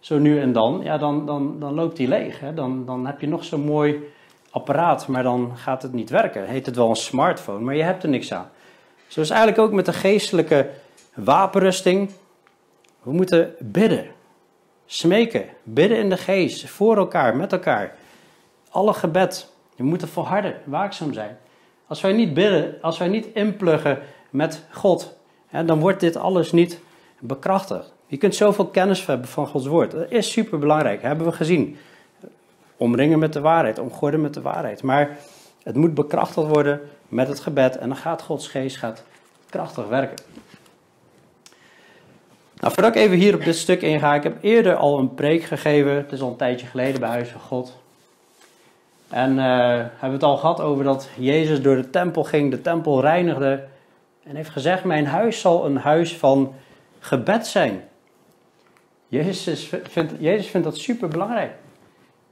zo 0.00 0.18
nu 0.18 0.40
en 0.40 0.52
dan, 0.52 0.80
ja, 0.82 0.98
dan, 0.98 1.26
dan, 1.26 1.60
dan 1.60 1.74
loopt 1.74 1.96
die 1.96 2.08
leeg. 2.08 2.40
Hè? 2.40 2.54
Dan, 2.54 2.86
dan 2.86 3.06
heb 3.06 3.20
je 3.20 3.28
nog 3.28 3.44
zo'n 3.44 3.60
mooi 3.60 4.12
apparaat, 4.50 5.08
maar 5.08 5.22
dan 5.22 5.52
gaat 5.56 5.82
het 5.82 5.92
niet 5.92 6.10
werken. 6.10 6.46
Heet 6.46 6.66
het 6.66 6.76
wel 6.76 6.88
een 6.88 6.96
smartphone, 6.96 7.64
maar 7.64 7.76
je 7.76 7.82
hebt 7.82 8.02
er 8.02 8.08
niks 8.08 8.32
aan. 8.32 8.50
Zo 9.06 9.20
is 9.20 9.30
eigenlijk 9.30 9.60
ook 9.60 9.72
met 9.72 9.86
de 9.86 9.92
geestelijke 9.92 10.70
wapenrusting. 11.14 12.10
We 13.02 13.12
moeten 13.12 13.54
bidden, 13.58 14.06
smeken, 14.86 15.44
bidden 15.62 15.98
in 15.98 16.08
de 16.08 16.16
geest, 16.16 16.68
voor 16.68 16.96
elkaar, 16.96 17.36
met 17.36 17.52
elkaar. 17.52 17.96
Alle 18.70 18.94
gebed. 18.94 19.52
We 19.76 19.84
moeten 19.84 20.08
volharden, 20.08 20.54
waakzaam 20.64 21.12
zijn. 21.12 21.38
Als 21.86 22.00
wij 22.00 22.12
niet 22.12 22.34
bidden, 22.34 22.78
als 22.82 22.98
wij 22.98 23.08
niet 23.08 23.26
inpluggen 23.26 23.98
met 24.30 24.64
God, 24.70 25.16
dan 25.64 25.80
wordt 25.80 26.00
dit 26.00 26.16
alles 26.16 26.52
niet 26.52 26.80
bekrachtigd. 27.18 27.94
Je 28.08 28.16
kunt 28.16 28.34
zoveel 28.34 28.66
kennis 28.66 29.06
hebben 29.06 29.28
van 29.28 29.46
Gods 29.46 29.66
woord. 29.66 29.90
Dat 29.90 30.10
is 30.10 30.32
super 30.32 30.58
belangrijk, 30.58 31.02
hebben 31.02 31.26
we 31.26 31.32
gezien. 31.32 31.76
Omringen 32.76 33.18
met 33.18 33.32
de 33.32 33.40
waarheid, 33.40 33.78
omgorden 33.78 34.20
met 34.20 34.34
de 34.34 34.40
waarheid. 34.40 34.82
Maar 34.82 35.18
het 35.62 35.76
moet 35.76 35.94
bekrachtigd 35.94 36.46
worden 36.46 36.80
met 37.08 37.28
het 37.28 37.40
gebed 37.40 37.78
en 37.78 37.88
dan 37.88 37.96
gaat 37.96 38.22
Gods 38.22 38.48
geest 38.48 38.76
gaat 38.76 39.04
krachtig 39.50 39.88
werken. 39.88 40.24
Nou, 42.60 42.72
voordat 42.72 42.94
ik 42.94 43.02
even 43.02 43.16
hier 43.16 43.34
op 43.34 43.44
dit 43.44 43.56
stuk 43.56 43.82
inga, 43.82 44.14
ik 44.14 44.22
heb 44.22 44.36
eerder 44.40 44.74
al 44.74 44.98
een 44.98 45.14
preek 45.14 45.42
gegeven, 45.42 45.94
het 45.94 46.12
is 46.12 46.20
al 46.20 46.30
een 46.30 46.36
tijdje 46.36 46.66
geleden 46.66 47.00
bij 47.00 47.08
Huis 47.08 47.28
van 47.28 47.40
God. 47.40 47.76
En 49.08 49.36
uh, 49.36 49.46
hebben 49.76 49.98
we 50.00 50.06
het 50.06 50.22
al 50.22 50.36
gehad 50.36 50.60
over 50.60 50.84
dat 50.84 51.08
Jezus 51.16 51.62
door 51.62 51.76
de 51.76 51.90
tempel 51.90 52.24
ging, 52.24 52.50
de 52.50 52.60
tempel 52.60 53.00
reinigde 53.00 53.64
en 54.22 54.36
heeft 54.36 54.50
gezegd, 54.50 54.84
mijn 54.84 55.06
huis 55.06 55.40
zal 55.40 55.66
een 55.66 55.76
huis 55.76 56.16
van 56.16 56.54
gebed 56.98 57.46
zijn. 57.46 57.87
Jezus 59.08 59.72
vindt, 60.48 60.62
dat 60.62 60.76
super 60.76 61.08
belangrijk. 61.08 61.52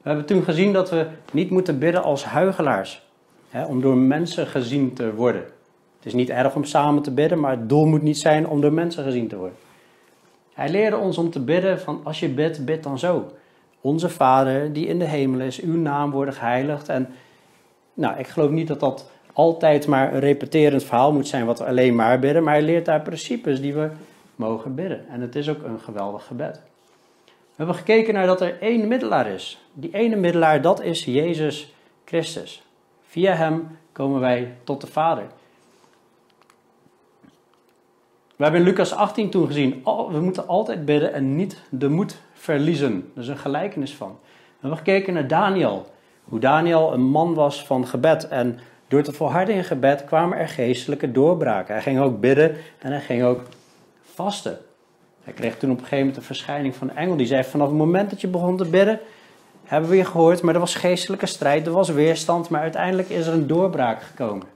We 0.03 0.09
hebben 0.09 0.27
toen 0.27 0.43
gezien 0.43 0.73
dat 0.73 0.91
we 0.91 1.07
niet 1.33 1.51
moeten 1.51 1.79
bidden 1.79 2.03
als 2.03 2.25
huigelaars, 2.25 3.03
hè, 3.49 3.65
om 3.65 3.81
door 3.81 3.97
mensen 3.97 4.47
gezien 4.47 4.95
te 4.95 5.15
worden. 5.15 5.43
Het 5.97 6.07
is 6.07 6.15
niet 6.15 6.31
erg 6.31 6.55
om 6.55 6.65
samen 6.65 7.03
te 7.03 7.11
bidden, 7.11 7.41
maar 7.41 7.51
het 7.51 7.69
doel 7.69 7.87
moet 7.87 8.03
niet 8.03 8.19
zijn 8.19 8.49
om 8.49 8.61
door 8.61 8.73
mensen 8.73 9.05
gezien 9.05 9.29
te 9.29 9.37
worden. 9.37 9.57
Hij 10.55 10.69
leerde 10.69 10.97
ons 10.97 11.19
om 11.19 11.31
te 11.31 11.41
bidden 11.41 11.81
van 11.81 12.01
als 12.05 12.21
je 12.21 12.29
bidt, 12.29 12.65
bid 12.65 12.83
dan 12.83 12.99
zo. 12.99 13.33
Onze 13.81 14.09
Vader 14.09 14.73
die 14.73 14.87
in 14.87 14.99
de 14.99 15.05
hemel 15.05 15.41
is, 15.41 15.61
uw 15.61 15.77
naam 15.77 16.11
wordt 16.11 16.35
geheiligd. 16.35 16.89
En 16.89 17.09
nou, 17.95 18.19
ik 18.19 18.27
geloof 18.27 18.51
niet 18.51 18.69
dat 18.69 18.81
dat 18.81 19.11
altijd 19.33 19.87
maar 19.87 20.13
een 20.13 20.21
repeterend 20.21 20.85
verhaal 20.85 21.13
moet 21.13 21.29
zijn 21.29 21.47
wat 21.47 21.59
we 21.59 21.65
alleen 21.65 21.95
maar 21.95 22.19
bidden, 22.19 22.43
maar 22.43 22.55
hij 22.55 22.63
leert 22.63 22.85
daar 22.85 23.03
principes 23.03 23.61
die 23.61 23.75
we 23.75 23.91
mogen 24.37 24.75
bidden. 24.75 25.09
En 25.09 25.21
het 25.21 25.37
is 25.37 25.49
ook 25.49 25.63
een 25.63 25.81
geweldig 25.81 26.27
gebed. 26.27 26.61
We 27.25 27.63
hebben 27.63 27.75
gekeken 27.75 28.15
naar 28.15 28.27
dat 28.27 28.41
er 28.41 28.61
één 28.61 28.89
middelaar 28.89 29.27
is. 29.27 29.61
Die 29.73 29.95
ene 29.95 30.17
middelaar, 30.17 30.63
dat 30.63 30.83
is 30.83 31.05
Jezus 31.05 31.75
Christus. 32.05 32.63
Via 33.03 33.35
hem 33.35 33.79
komen 33.93 34.21
wij 34.21 34.55
tot 34.65 34.81
de 34.81 34.87
Vader. 34.87 35.27
We 38.37 38.43
hebben 38.43 38.61
in 38.61 38.67
Lucas 38.67 38.95
18 38.95 39.31
toen 39.31 39.47
gezien, 39.47 39.83
we 39.85 40.21
moeten 40.21 40.49
altijd 40.49 40.85
bidden 40.85 41.13
en 41.13 41.37
niet 41.37 41.63
de 41.69 41.89
moed 41.89 42.21
verliezen. 42.33 43.11
Dat 43.15 43.25
is 43.25 43.31
een 43.31 43.39
gelijkenis 43.39 43.95
van. 43.95 44.19
We 44.23 44.61
hebben 44.61 44.79
gekeken 44.79 45.15
naar 45.15 45.29
Daniel. 45.29 45.87
Hoe 46.25 46.39
Daniel 46.39 46.93
een 46.93 47.05
man 47.05 47.35
was 47.35 47.65
van 47.65 47.87
gebed. 47.87 48.29
En 48.29 48.59
door 48.89 49.03
te 49.03 49.13
volharden 49.13 49.55
in 49.55 49.65
gebed 49.65 50.05
kwamen 50.05 50.39
er 50.39 50.49
geestelijke 50.49 51.13
doorbraken. 51.13 51.75
Hij 51.75 51.83
ging 51.83 52.01
ook 52.01 52.21
bidden 52.21 52.57
en 52.79 52.91
hij 52.91 53.01
ging 53.01 53.23
ook 53.23 53.41
vasten. 54.17 54.59
Hij 55.25 55.33
kreeg 55.33 55.57
toen 55.59 55.71
op 55.71 55.77
een 55.77 55.83
gegeven 55.83 55.99
moment 56.07 56.17
een 56.17 56.27
verschijning 56.27 56.75
van 56.75 56.91
een 56.91 56.97
engel. 56.97 57.17
Die 57.17 57.27
zei, 57.27 57.45
vanaf 57.45 57.69
het 57.69 57.77
moment 57.77 58.11
dat 58.11 58.21
je 58.21 58.29
begon 58.29 58.57
te 58.57 58.65
bidden, 58.65 59.01
hebben 59.65 59.91
we 59.91 59.97
je 59.97 60.05
gehoord. 60.05 60.43
Maar 60.43 60.55
er 60.55 60.61
was 60.61 60.75
geestelijke 60.75 61.27
strijd, 61.27 61.67
er 61.67 61.73
was 61.73 61.89
weerstand. 61.89 62.49
Maar 62.49 62.61
uiteindelijk 62.61 63.09
is 63.09 63.27
er 63.27 63.33
een 63.33 63.47
doorbraak 63.47 64.03
gekomen. 64.03 64.47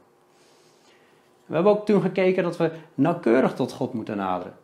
We 1.46 1.55
hebben 1.55 1.73
ook 1.73 1.87
toen 1.87 2.03
gekeken 2.03 2.42
dat 2.42 2.57
we 2.57 2.70
nauwkeurig 2.94 3.55
tot 3.55 3.73
God 3.73 3.92
moeten 3.92 4.16
naderen. 4.16 4.55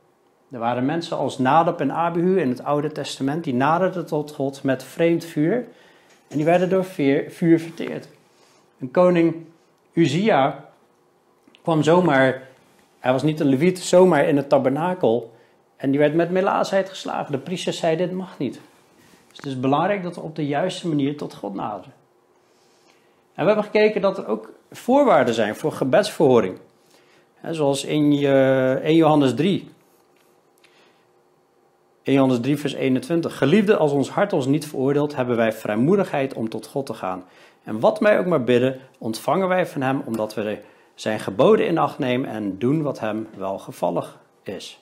Er 0.50 0.59
waren 0.59 0.85
mensen 0.85 1.16
als 1.16 1.38
Nadab 1.38 1.80
en 1.80 1.92
Abihu 1.92 2.40
in 2.40 2.48
het 2.48 2.64
Oude 2.64 2.92
Testament, 2.92 3.44
die 3.44 3.54
naderden 3.54 4.06
tot 4.06 4.32
God 4.32 4.62
met 4.62 4.85
vreemd 4.85 5.24
vuur. 5.24 5.66
En 6.28 6.37
die 6.37 6.44
werden 6.44 6.68
door 6.68 6.85
vuur 7.28 7.61
verteerd. 7.61 8.09
Een 8.80 8.90
koning 8.90 9.35
Uzia 9.92 10.64
kwam 11.62 11.82
zomaar, 11.82 12.42
hij 13.06 13.14
was 13.14 13.24
niet 13.24 13.40
een 13.40 13.46
leviet, 13.46 13.78
zomaar 13.78 14.28
in 14.28 14.36
het 14.36 14.48
tabernakel. 14.48 15.32
En 15.76 15.90
die 15.90 15.98
werd 15.98 16.14
met 16.14 16.30
melaasheid 16.30 16.88
geslagen. 16.88 17.32
De 17.32 17.38
priester 17.38 17.72
zei, 17.72 17.96
dit 17.96 18.12
mag 18.12 18.38
niet. 18.38 18.60
Dus 19.28 19.36
het 19.36 19.46
is 19.46 19.60
belangrijk 19.60 20.02
dat 20.02 20.14
we 20.14 20.20
op 20.20 20.36
de 20.36 20.46
juiste 20.46 20.88
manier 20.88 21.16
tot 21.16 21.34
God 21.34 21.54
naderen. 21.54 21.92
En 23.34 23.42
we 23.42 23.46
hebben 23.46 23.64
gekeken 23.64 24.00
dat 24.00 24.18
er 24.18 24.26
ook 24.26 24.52
voorwaarden 24.70 25.34
zijn 25.34 25.56
voor 25.56 25.72
gebedsverhoring. 25.72 26.58
Zoals 27.50 27.84
in 27.84 28.12
1 28.12 28.94
Johannes 28.94 29.34
3. 29.34 29.68
1 32.02 32.14
Johannes 32.14 32.40
3, 32.40 32.56
vers 32.56 32.72
21. 32.72 33.38
Geliefde, 33.38 33.76
als 33.76 33.92
ons 33.92 34.10
hart 34.10 34.32
ons 34.32 34.46
niet 34.46 34.66
veroordeelt, 34.66 35.16
hebben 35.16 35.36
wij 35.36 35.52
vrijmoedigheid 35.52 36.34
om 36.34 36.48
tot 36.48 36.66
God 36.66 36.86
te 36.86 36.94
gaan. 36.94 37.24
En 37.64 37.80
wat 37.80 37.98
wij 37.98 38.18
ook 38.18 38.26
maar 38.26 38.44
bidden, 38.44 38.80
ontvangen 38.98 39.48
wij 39.48 39.66
van 39.66 39.82
Hem, 39.82 40.02
omdat 40.06 40.34
we 40.34 40.58
zijn 40.96 41.20
geboden 41.20 41.66
in 41.66 41.78
acht 41.78 41.98
nemen 41.98 42.30
en 42.30 42.59
doen 42.59 42.82
wat 42.82 43.00
Hem 43.00 43.28
welgevallig 43.37 44.18
is. 44.42 44.80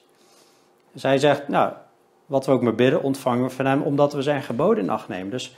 Hij 1.01 1.17
zegt, 1.17 1.47
nou, 1.47 1.73
wat 2.25 2.45
we 2.45 2.51
ook 2.51 2.61
maar 2.61 2.75
bidden, 2.75 3.03
ontvangen 3.03 3.43
we 3.43 3.49
van 3.49 3.65
Hem, 3.65 3.81
omdat 3.81 4.13
we 4.13 4.21
zijn 4.21 4.43
geboden 4.43 4.83
in 4.83 4.89
acht 4.89 5.07
nemen. 5.07 5.29
Dus 5.29 5.55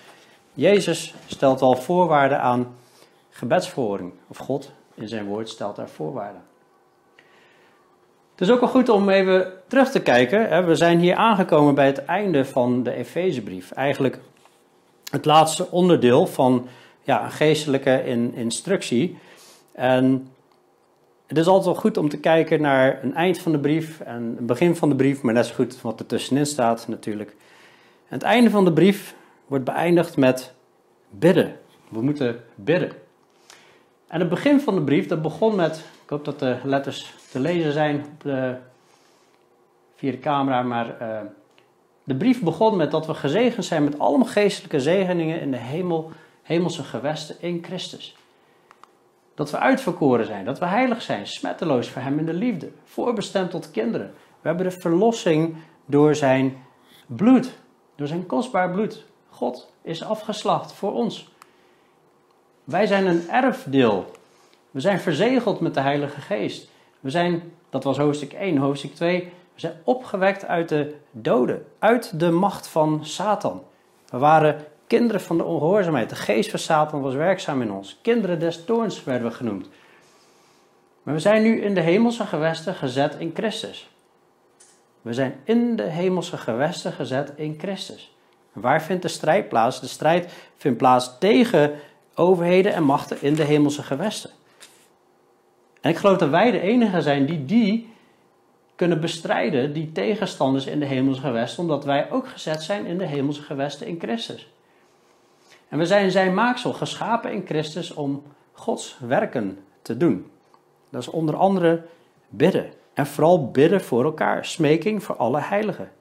Jezus 0.54 1.14
stelt 1.28 1.62
al 1.62 1.76
voorwaarden 1.76 2.42
aan 2.42 2.76
gebedsverhoring. 3.30 4.12
Of 4.28 4.38
God 4.38 4.72
in 4.94 5.08
zijn 5.08 5.26
woord 5.26 5.50
stelt 5.50 5.76
daar 5.76 5.90
voorwaarden. 5.90 6.42
Het 8.32 8.48
is 8.48 8.52
ook 8.52 8.60
wel 8.60 8.70
goed 8.70 8.90
om 8.90 9.10
even 9.10 9.54
terug 9.68 9.92
te 9.92 10.02
kijken. 10.02 10.68
We 10.68 10.76
zijn 10.76 11.00
hier 11.00 11.16
aangekomen 11.16 11.76
bij 11.76 11.86
het 11.86 12.06
einde 12.06 12.46
van 12.46 12.84
de 12.84 12.92
Efezebrief. 12.92 13.72
Eigenlijk 13.72 14.20
het 15.12 15.26
laatste 15.26 15.72
onderdeel 15.72 16.28
van 16.28 16.68
ja, 17.04 17.24
een 17.24 17.32
geestelijke 17.32 18.06
instructie. 18.34 19.18
En 19.72 20.32
het 21.28 21.38
is 21.38 21.48
altijd 21.48 21.66
wel 21.66 21.76
goed 21.76 21.98
om 21.98 22.10
te 22.10 22.20
kijken 22.20 22.62
naar 22.62 23.04
een 23.04 23.14
eind 23.14 23.40
van 23.40 23.52
de 23.52 23.60
brief 23.60 24.00
en 24.00 24.36
een 24.38 24.46
begin 24.46 24.76
van 24.76 24.90
de 24.90 24.96
brief, 24.96 25.22
maar 25.22 25.34
net 25.34 25.46
zo 25.46 25.54
goed 25.54 25.82
wat 25.82 26.00
er 26.00 26.06
tussenin 26.06 26.46
staat 26.46 26.88
natuurlijk. 26.88 27.36
Het 28.06 28.24
einde 28.24 28.50
van 28.50 28.66
de 28.66 28.74
brief 28.74 29.16
wordt 29.48 29.66
beëindigd 29.66 30.18
met 30.18 30.54
bidden. 31.10 31.56
We 31.90 32.02
moeten 32.02 32.44
bidden. 32.56 32.92
En 34.08 34.20
het 34.20 34.30
begin 34.30 34.60
van 34.60 34.76
de 34.76 34.82
brief, 34.82 35.08
dat 35.08 35.22
begon 35.22 35.56
met, 35.56 35.78
ik 36.04 36.10
hoop 36.10 36.26
dat 36.26 36.40
de 36.40 36.58
letters 36.64 37.14
te 37.32 37.40
lezen 37.40 37.72
zijn 37.72 37.96
op 37.96 38.22
de, 38.22 38.56
via 39.96 40.12
de 40.12 40.20
camera, 40.20 40.62
maar 40.62 40.98
uh, 41.02 41.20
de 42.04 42.16
brief 42.16 42.42
begon 42.42 42.78
met 42.78 42.92
dat 42.92 43.06
we 43.06 43.14
gezegend 43.14 43.66
zijn 43.66 43.84
met 43.84 44.00
allemaal 44.00 44.28
geestelijke 44.28 44.80
zegeningen 44.80 45.42
in 45.42 45.52
de 45.52 45.58
hemel, 45.58 46.12
hemelse 46.42 46.84
gewesten 46.84 47.36
in 47.40 47.64
Christus. 47.64 48.16
Dat 49.38 49.52
we 49.52 49.60
uitverkoren 49.60 50.26
zijn, 50.26 50.46
dat 50.46 50.60
we 50.60 50.66
heilig 50.66 51.02
zijn, 51.02 51.28
smetteloos 51.28 51.90
voor 51.90 52.02
Hem 52.02 52.20
in 52.20 52.26
de 52.26 52.34
liefde, 52.34 52.72
voorbestemd 52.84 53.52
tot 53.52 53.72
kinderen. 53.72 54.14
We 54.42 54.48
hebben 54.48 54.66
de 54.66 54.80
verlossing 54.80 55.56
door 55.86 56.16
Zijn 56.16 56.58
bloed, 57.06 57.60
door 57.96 58.08
Zijn 58.08 58.26
kostbaar 58.26 58.72
bloed. 58.72 59.06
God 59.30 59.72
is 59.82 60.04
afgeslacht 60.04 60.74
voor 60.74 60.94
ons. 60.94 61.30
Wij 62.64 62.86
zijn 62.86 63.06
een 63.06 63.30
erfdeel. 63.30 64.12
We 64.72 64.80
zijn 64.80 65.00
verzegeld 65.00 65.60
met 65.60 65.74
de 65.74 65.80
Heilige 65.80 66.22
Geest. 66.22 66.70
We 67.00 67.10
zijn, 67.10 67.52
dat 67.70 67.84
was 67.84 67.98
hoofdstuk 67.98 68.34
1, 68.34 68.58
hoofdstuk 68.58 68.96
2, 68.96 69.24
we 69.54 69.60
zijn 69.60 69.74
opgewekt 69.84 70.46
uit 70.46 70.70
de 70.70 70.96
doden, 71.12 71.66
uit 71.80 72.20
de 72.20 72.32
macht 72.32 72.68
van 72.68 73.06
Satan. 73.06 73.64
We 74.10 74.18
waren 74.18 74.66
kinderen 74.88 75.22
van 75.22 75.38
de 75.38 75.44
ongehoorzaamheid. 75.44 76.10
De 76.10 76.16
geest 76.16 76.50
van 76.50 76.60
Satan 76.60 77.02
was 77.02 77.14
werkzaam 77.14 77.62
in 77.62 77.72
ons. 77.72 78.00
Kinderen 78.02 78.40
des 78.40 78.66
toorns 78.66 79.04
werden 79.04 79.28
we 79.28 79.34
genoemd. 79.34 79.70
Maar 81.04 81.14
we 81.14 81.20
zijn 81.20 81.44
nu 81.44 81.62
in 81.62 81.74
de 81.74 81.82
hemelse 81.82 82.26
gewesten 82.26 82.76
gezet 82.76 83.16
in 83.20 83.32
Christus. 83.34 83.90
We 85.02 85.14
zijn 85.14 85.40
in 85.44 85.76
de 85.76 85.84
hemelse 85.84 86.38
gewesten 86.38 86.94
gezet 86.94 87.34
in 87.36 87.56
Christus. 87.58 88.16
waar 88.54 88.82
vindt 88.82 89.02
de 89.02 89.08
strijd 89.08 89.50
plaats? 89.50 89.82
De 89.82 89.88
strijd 89.88 90.34
vindt 90.58 90.78
plaats 90.78 91.18
tegen 91.20 91.74
overheden 92.16 92.74
en 92.74 92.84
machten 92.84 93.18
in 93.22 93.34
de 93.34 93.44
hemelse 93.44 93.84
gewesten. 93.84 94.30
En 95.82 95.90
ik 95.90 95.98
geloof 95.98 96.18
dat 96.18 96.30
wij 96.30 96.52
de 96.52 96.60
enige 96.60 97.02
zijn 97.02 97.26
die 97.26 97.46
die 97.46 97.94
kunnen 98.76 99.02
bestrijden, 99.02 99.74
die 99.74 99.92
tegenstanders 99.92 100.66
in 100.66 100.80
de 100.80 100.86
hemelse 100.86 101.22
gewesten, 101.22 101.64
omdat 101.64 101.86
wij 101.86 102.12
ook 102.12 102.28
gezet 102.28 102.64
zijn 102.64 102.86
in 102.86 102.98
de 102.98 103.06
hemelse 103.06 103.42
gewesten 103.42 103.88
in 103.88 104.00
Christus. 104.00 104.48
En 105.70 105.78
we 105.78 105.86
zijn 105.86 106.12
zijn 106.12 106.34
maaksel, 106.34 106.74
geschapen 106.74 107.32
in 107.32 107.46
Christus 107.46 107.94
om 107.94 108.24
Gods 108.52 108.98
werken 109.00 109.60
te 109.82 109.98
doen. 109.98 110.32
Dat 110.90 111.02
is 111.02 111.08
onder 111.08 111.36
andere 111.36 111.86
bidden. 112.30 112.72
En 112.94 113.08
vooral 113.08 113.52
bidden 113.52 113.82
voor 113.82 114.04
elkaar, 114.04 114.46
smeking 114.46 115.04
voor 115.04 115.16
alle 115.16 115.40
heiligen. 115.40 115.92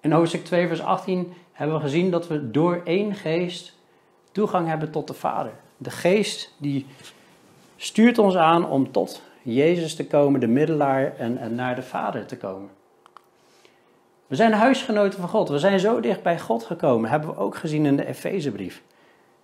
In 0.00 0.12
hoofdstuk 0.12 0.44
2, 0.44 0.66
vers 0.66 0.82
18 0.82 1.32
hebben 1.52 1.76
we 1.76 1.82
gezien 1.82 2.10
dat 2.10 2.28
we 2.28 2.50
door 2.50 2.80
één 2.84 3.14
geest 3.14 3.74
toegang 4.32 4.68
hebben 4.68 4.90
tot 4.90 5.06
de 5.06 5.14
Vader. 5.14 5.52
De 5.76 5.90
geest 5.90 6.54
die 6.56 6.86
stuurt 7.76 8.18
ons 8.18 8.36
aan 8.36 8.68
om 8.68 8.92
tot 8.92 9.22
Jezus 9.42 9.94
te 9.94 10.06
komen, 10.06 10.40
de 10.40 10.46
middelaar, 10.46 11.16
en, 11.16 11.38
en 11.38 11.54
naar 11.54 11.74
de 11.74 11.82
Vader 11.82 12.26
te 12.26 12.36
komen. 12.36 12.70
We 14.26 14.36
zijn 14.36 14.52
huisgenoten 14.52 15.20
van 15.20 15.28
God. 15.28 15.48
We 15.48 15.58
zijn 15.58 15.80
zo 15.80 16.00
dicht 16.00 16.22
bij 16.22 16.40
God 16.40 16.64
gekomen. 16.64 17.10
Hebben 17.10 17.28
we 17.28 17.36
ook 17.36 17.56
gezien 17.56 17.86
in 17.86 17.96
de 17.96 18.06
Efezebrief. 18.06 18.82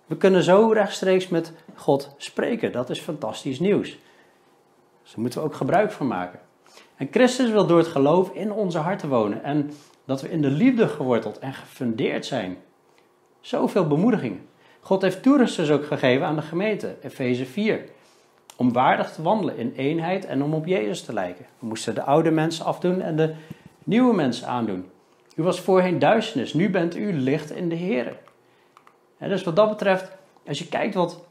We 0.05 0.17
kunnen 0.17 0.43
zo 0.43 0.71
rechtstreeks 0.73 1.27
met 1.27 1.53
God 1.75 2.13
spreken. 2.17 2.71
Dat 2.71 2.89
is 2.89 2.99
fantastisch 2.99 3.59
nieuws. 3.59 3.89
Dus 5.01 5.11
daar 5.11 5.21
moeten 5.21 5.39
we 5.39 5.45
ook 5.45 5.55
gebruik 5.55 5.91
van 5.91 6.07
maken. 6.07 6.39
En 6.95 7.07
Christus 7.11 7.51
wil 7.51 7.65
door 7.65 7.77
het 7.77 7.87
geloof 7.87 8.29
in 8.29 8.51
onze 8.51 8.77
harten 8.77 9.09
wonen. 9.09 9.43
En 9.43 9.71
dat 10.05 10.21
we 10.21 10.29
in 10.29 10.41
de 10.41 10.49
liefde 10.49 10.87
geworteld 10.87 11.39
en 11.39 11.53
gefundeerd 11.53 12.25
zijn. 12.25 12.57
Zoveel 13.41 13.87
bemoedigingen. 13.87 14.47
God 14.79 15.01
heeft 15.01 15.23
toerusters 15.23 15.71
ook 15.71 15.85
gegeven 15.85 16.25
aan 16.25 16.35
de 16.35 16.41
gemeente, 16.41 16.95
Efeze 17.01 17.45
4. 17.45 17.83
Om 18.55 18.73
waardig 18.73 19.11
te 19.11 19.21
wandelen 19.21 19.57
in 19.57 19.73
eenheid 19.75 20.25
en 20.25 20.43
om 20.43 20.53
op 20.53 20.65
Jezus 20.65 21.03
te 21.03 21.13
lijken. 21.13 21.45
We 21.59 21.65
moesten 21.65 21.95
de 21.95 22.03
oude 22.03 22.31
mensen 22.31 22.65
afdoen 22.65 23.01
en 23.01 23.15
de 23.15 23.33
nieuwe 23.83 24.15
mensen 24.15 24.47
aandoen. 24.47 24.89
U 25.35 25.43
was 25.43 25.59
voorheen 25.59 25.99
duisternis, 25.99 26.53
nu 26.53 26.69
bent 26.69 26.95
u 26.95 27.13
licht 27.13 27.51
in 27.51 27.69
de 27.69 27.75
Heer. 27.75 28.17
dus 29.17 29.43
wat 29.43 29.55
dat 29.55 29.69
betreft, 29.69 30.11
als 30.47 30.59
je 30.59 30.67
kijkt 30.67 30.93
wat 30.93 31.23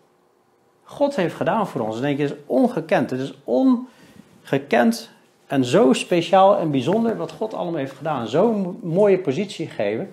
God 0.85 1.17
heeft 1.17 1.35
gedaan 1.35 1.67
voor 1.67 1.81
ons, 1.81 1.95
dan 1.95 2.03
denk 2.03 2.17
je, 2.17 2.23
het 2.23 2.33
is 2.33 2.39
ongekend. 2.47 3.11
Het 3.11 3.21
is 3.21 3.35
ongekend 3.45 5.11
en 5.47 5.65
zo 5.65 5.93
speciaal 5.93 6.59
en 6.59 6.71
bijzonder 6.71 7.17
wat 7.17 7.33
God 7.33 7.55
allemaal 7.55 7.79
heeft 7.79 7.97
gedaan. 7.97 8.29
Zo'n 8.29 8.79
mooie 8.83 9.19
positie 9.19 9.67
gegeven. 9.67 10.13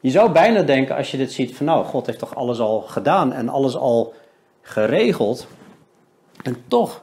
Je 0.00 0.10
zou 0.10 0.32
bijna 0.32 0.62
denken 0.62 0.96
als 0.96 1.10
je 1.10 1.16
dit 1.16 1.32
ziet 1.32 1.56
van 1.56 1.66
nou, 1.66 1.84
God 1.84 2.06
heeft 2.06 2.18
toch 2.18 2.34
alles 2.34 2.58
al 2.58 2.80
gedaan 2.80 3.32
en 3.32 3.48
alles 3.48 3.76
al 3.76 4.14
geregeld. 4.62 5.46
En 6.42 6.56
toch, 6.68 7.02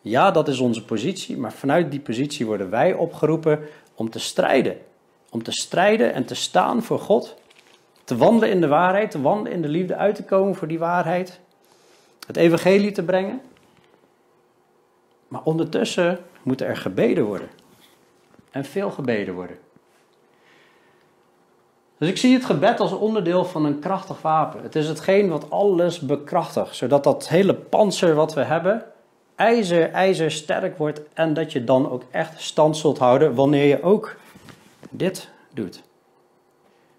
ja, 0.00 0.30
dat 0.30 0.48
is 0.48 0.58
onze 0.58 0.84
positie, 0.84 1.36
maar 1.36 1.52
vanuit 1.52 1.90
die 1.90 2.00
positie 2.00 2.46
worden 2.46 2.70
wij 2.70 2.94
opgeroepen 2.94 3.60
om 3.94 4.10
te 4.10 4.18
strijden. 4.18 4.76
Om 5.30 5.42
te 5.42 5.52
strijden 5.52 6.12
en 6.12 6.24
te 6.24 6.34
staan 6.34 6.82
voor 6.82 6.98
God. 6.98 7.36
Te 8.04 8.16
wandelen 8.16 8.50
in 8.50 8.60
de 8.60 8.68
waarheid, 8.68 9.10
te 9.10 9.20
wandelen 9.20 9.52
in 9.52 9.62
de 9.62 9.68
liefde, 9.68 9.96
uit 9.96 10.14
te 10.14 10.24
komen 10.24 10.54
voor 10.54 10.68
die 10.68 10.78
waarheid. 10.78 11.40
Het 12.26 12.36
evangelie 12.36 12.92
te 12.92 13.02
brengen. 13.02 13.40
Maar 15.28 15.42
ondertussen 15.44 16.18
moet 16.42 16.60
er 16.60 16.76
gebeden 16.76 17.24
worden. 17.24 17.48
En 18.50 18.64
veel 18.64 18.90
gebeden 18.90 19.34
worden. 19.34 19.58
Dus 21.98 22.08
ik 22.08 22.16
zie 22.16 22.34
het 22.34 22.44
gebed 22.44 22.80
als 22.80 22.92
onderdeel 22.92 23.44
van 23.44 23.64
een 23.64 23.78
krachtig 23.78 24.22
wapen. 24.22 24.62
Het 24.62 24.76
is 24.76 24.88
hetgeen 24.88 25.28
wat 25.28 25.50
alles 25.50 26.00
bekrachtigt, 26.00 26.76
zodat 26.76 27.04
dat 27.04 27.28
hele 27.28 27.54
panzer 27.54 28.14
wat 28.14 28.34
we 28.34 28.42
hebben, 28.42 28.84
ijzer, 29.40 29.90
ijzer 29.90 30.30
sterk 30.30 30.78
wordt 30.78 31.00
en 31.14 31.34
dat 31.34 31.52
je 31.52 31.64
dan 31.64 31.90
ook 31.90 32.02
echt 32.10 32.40
stand 32.40 32.76
zult 32.76 32.98
houden 32.98 33.34
wanneer 33.34 33.64
je 33.64 33.82
ook 33.82 34.16
dit 34.90 35.28
doet. 35.54 35.82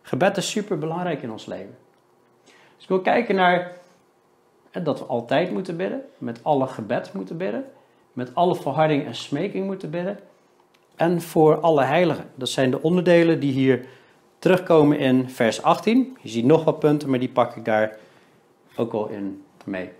Gebed 0.01 0.37
is 0.37 0.49
super 0.49 0.77
belangrijk 0.77 1.21
in 1.21 1.31
ons 1.31 1.45
leven. 1.45 1.77
Dus 2.75 2.83
ik 2.83 2.87
wil 2.87 3.01
kijken 3.01 3.35
naar 3.35 3.71
dat 4.83 4.99
we 4.99 5.05
altijd 5.05 5.51
moeten 5.51 5.77
bidden, 5.77 6.01
met 6.17 6.43
alle 6.43 6.67
gebed 6.67 7.13
moeten 7.13 7.37
bidden, 7.37 7.65
met 8.13 8.35
alle 8.35 8.55
verharding 8.55 9.05
en 9.05 9.15
smeking 9.15 9.65
moeten 9.65 9.89
bidden 9.89 10.19
en 10.95 11.21
voor 11.21 11.59
alle 11.59 11.83
heiligen. 11.83 12.25
Dat 12.35 12.49
zijn 12.49 12.71
de 12.71 12.81
onderdelen 12.81 13.39
die 13.39 13.51
hier 13.51 13.85
terugkomen 14.39 14.97
in 14.97 15.29
vers 15.29 15.61
18. 15.63 16.17
Je 16.21 16.29
ziet 16.29 16.45
nog 16.45 16.63
wat 16.63 16.79
punten, 16.79 17.09
maar 17.09 17.19
die 17.19 17.29
pak 17.29 17.55
ik 17.55 17.65
daar 17.65 17.97
ook 18.75 18.93
al 18.93 19.07
in 19.07 19.43
mee. 19.65 19.91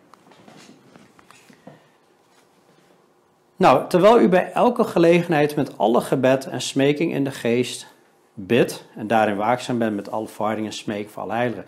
Nou, 3.62 3.88
terwijl 3.88 4.20
u 4.20 4.30
bij 4.30 4.52
elke 4.52 4.84
gelegenheid 4.84 5.56
met 5.56 5.78
alle 5.78 6.02
gebed 6.02 6.46
en 6.46 6.62
smeking 6.62 7.14
in 7.14 7.24
de 7.24 7.32
geest 7.32 7.88
bidt 8.34 8.86
en 8.96 9.08
daarin 9.08 9.36
waakzaam 9.36 9.78
bent 9.78 9.96
met 9.96 10.12
alle 10.12 10.28
verharding 10.28 10.68
en 10.68 10.74
smeek 10.74 11.10
voor 11.10 11.24
alle 11.24 11.34
heiligen. 11.34 11.66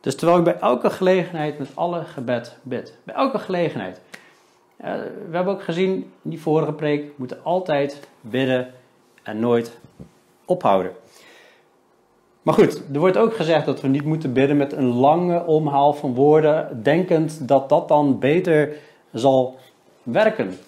Dus 0.00 0.16
terwijl 0.16 0.38
u 0.38 0.42
bij 0.42 0.58
elke 0.58 0.90
gelegenheid 0.90 1.58
met 1.58 1.68
alle 1.74 2.04
gebed 2.04 2.56
bidt. 2.62 2.98
Bij 3.04 3.14
elke 3.14 3.38
gelegenheid. 3.38 4.00
we 4.76 5.30
hebben 5.30 5.52
ook 5.52 5.62
gezien 5.62 6.12
in 6.22 6.30
die 6.30 6.40
vorige 6.40 6.72
preek, 6.72 7.10
moeten 7.16 7.38
altijd 7.42 8.08
bidden 8.20 8.72
en 9.22 9.40
nooit 9.40 9.78
ophouden. 10.44 10.92
Maar 12.42 12.54
goed, 12.54 12.82
er 12.92 13.00
wordt 13.00 13.16
ook 13.16 13.36
gezegd 13.36 13.66
dat 13.66 13.80
we 13.80 13.88
niet 13.88 14.04
moeten 14.04 14.32
bidden 14.32 14.56
met 14.56 14.72
een 14.72 14.92
lange 14.94 15.46
omhaal 15.46 15.92
van 15.92 16.14
woorden, 16.14 16.82
denkend 16.82 17.48
dat 17.48 17.68
dat 17.68 17.88
dan 17.88 18.18
beter 18.18 18.76
zal 19.12 19.58
werken. 20.02 20.58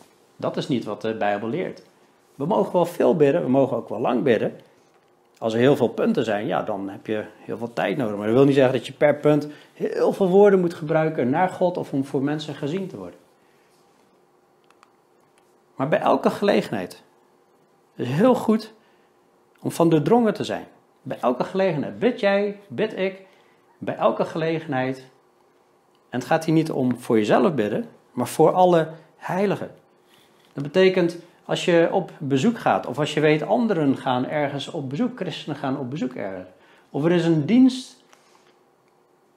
Dat 0.42 0.56
is 0.56 0.68
niet 0.68 0.84
wat 0.84 1.00
de 1.00 1.14
Bijbel 1.14 1.48
leert. 1.48 1.82
We 2.34 2.46
mogen 2.46 2.72
wel 2.72 2.86
veel 2.86 3.16
bidden, 3.16 3.42
we 3.42 3.48
mogen 3.48 3.76
ook 3.76 3.88
wel 3.88 4.00
lang 4.00 4.22
bidden. 4.22 4.60
Als 5.38 5.52
er 5.52 5.58
heel 5.58 5.76
veel 5.76 5.88
punten 5.88 6.24
zijn, 6.24 6.46
ja, 6.46 6.62
dan 6.62 6.88
heb 6.88 7.06
je 7.06 7.24
heel 7.38 7.58
veel 7.58 7.72
tijd 7.72 7.96
nodig. 7.96 8.16
Maar 8.16 8.26
dat 8.26 8.34
wil 8.34 8.44
niet 8.44 8.54
zeggen 8.54 8.72
dat 8.72 8.86
je 8.86 8.92
per 8.92 9.16
punt 9.16 9.48
heel 9.72 10.12
veel 10.12 10.28
woorden 10.28 10.60
moet 10.60 10.74
gebruiken 10.74 11.30
naar 11.30 11.48
God 11.48 11.76
of 11.76 11.92
om 11.92 12.04
voor 12.04 12.22
mensen 12.22 12.54
gezien 12.54 12.86
te 12.86 12.96
worden. 12.96 13.18
Maar 15.74 15.88
bij 15.88 16.00
elke 16.00 16.30
gelegenheid 16.30 17.02
is 17.94 18.08
het 18.08 18.16
heel 18.16 18.34
goed 18.34 18.72
om 19.60 19.70
van 19.70 19.88
doordrongen 19.88 20.34
te 20.34 20.44
zijn. 20.44 20.66
Bij 21.02 21.18
elke 21.20 21.44
gelegenheid. 21.44 21.98
Bid 21.98 22.20
jij, 22.20 22.60
bid 22.68 22.98
ik. 22.98 23.26
Bij 23.78 23.96
elke 23.96 24.24
gelegenheid. 24.24 24.98
En 26.08 26.18
het 26.18 26.28
gaat 26.28 26.44
hier 26.44 26.54
niet 26.54 26.70
om 26.70 26.96
voor 26.98 27.16
jezelf 27.16 27.54
bidden, 27.54 27.88
maar 28.12 28.28
voor 28.28 28.52
alle 28.52 28.88
heiligen. 29.16 29.80
Dat 30.52 30.62
betekent 30.62 31.16
als 31.44 31.64
je 31.64 31.88
op 31.92 32.10
bezoek 32.18 32.58
gaat, 32.58 32.86
of 32.86 32.98
als 32.98 33.14
je 33.14 33.20
weet 33.20 33.42
anderen 33.42 33.96
gaan 33.96 34.28
ergens 34.28 34.70
op 34.70 34.90
bezoek, 34.90 35.16
christenen 35.16 35.56
gaan 35.56 35.78
op 35.78 35.90
bezoek 35.90 36.12
ergens. 36.12 36.48
Of 36.90 37.04
er 37.04 37.10
is 37.10 37.24
een 37.24 37.46
dienst 37.46 38.02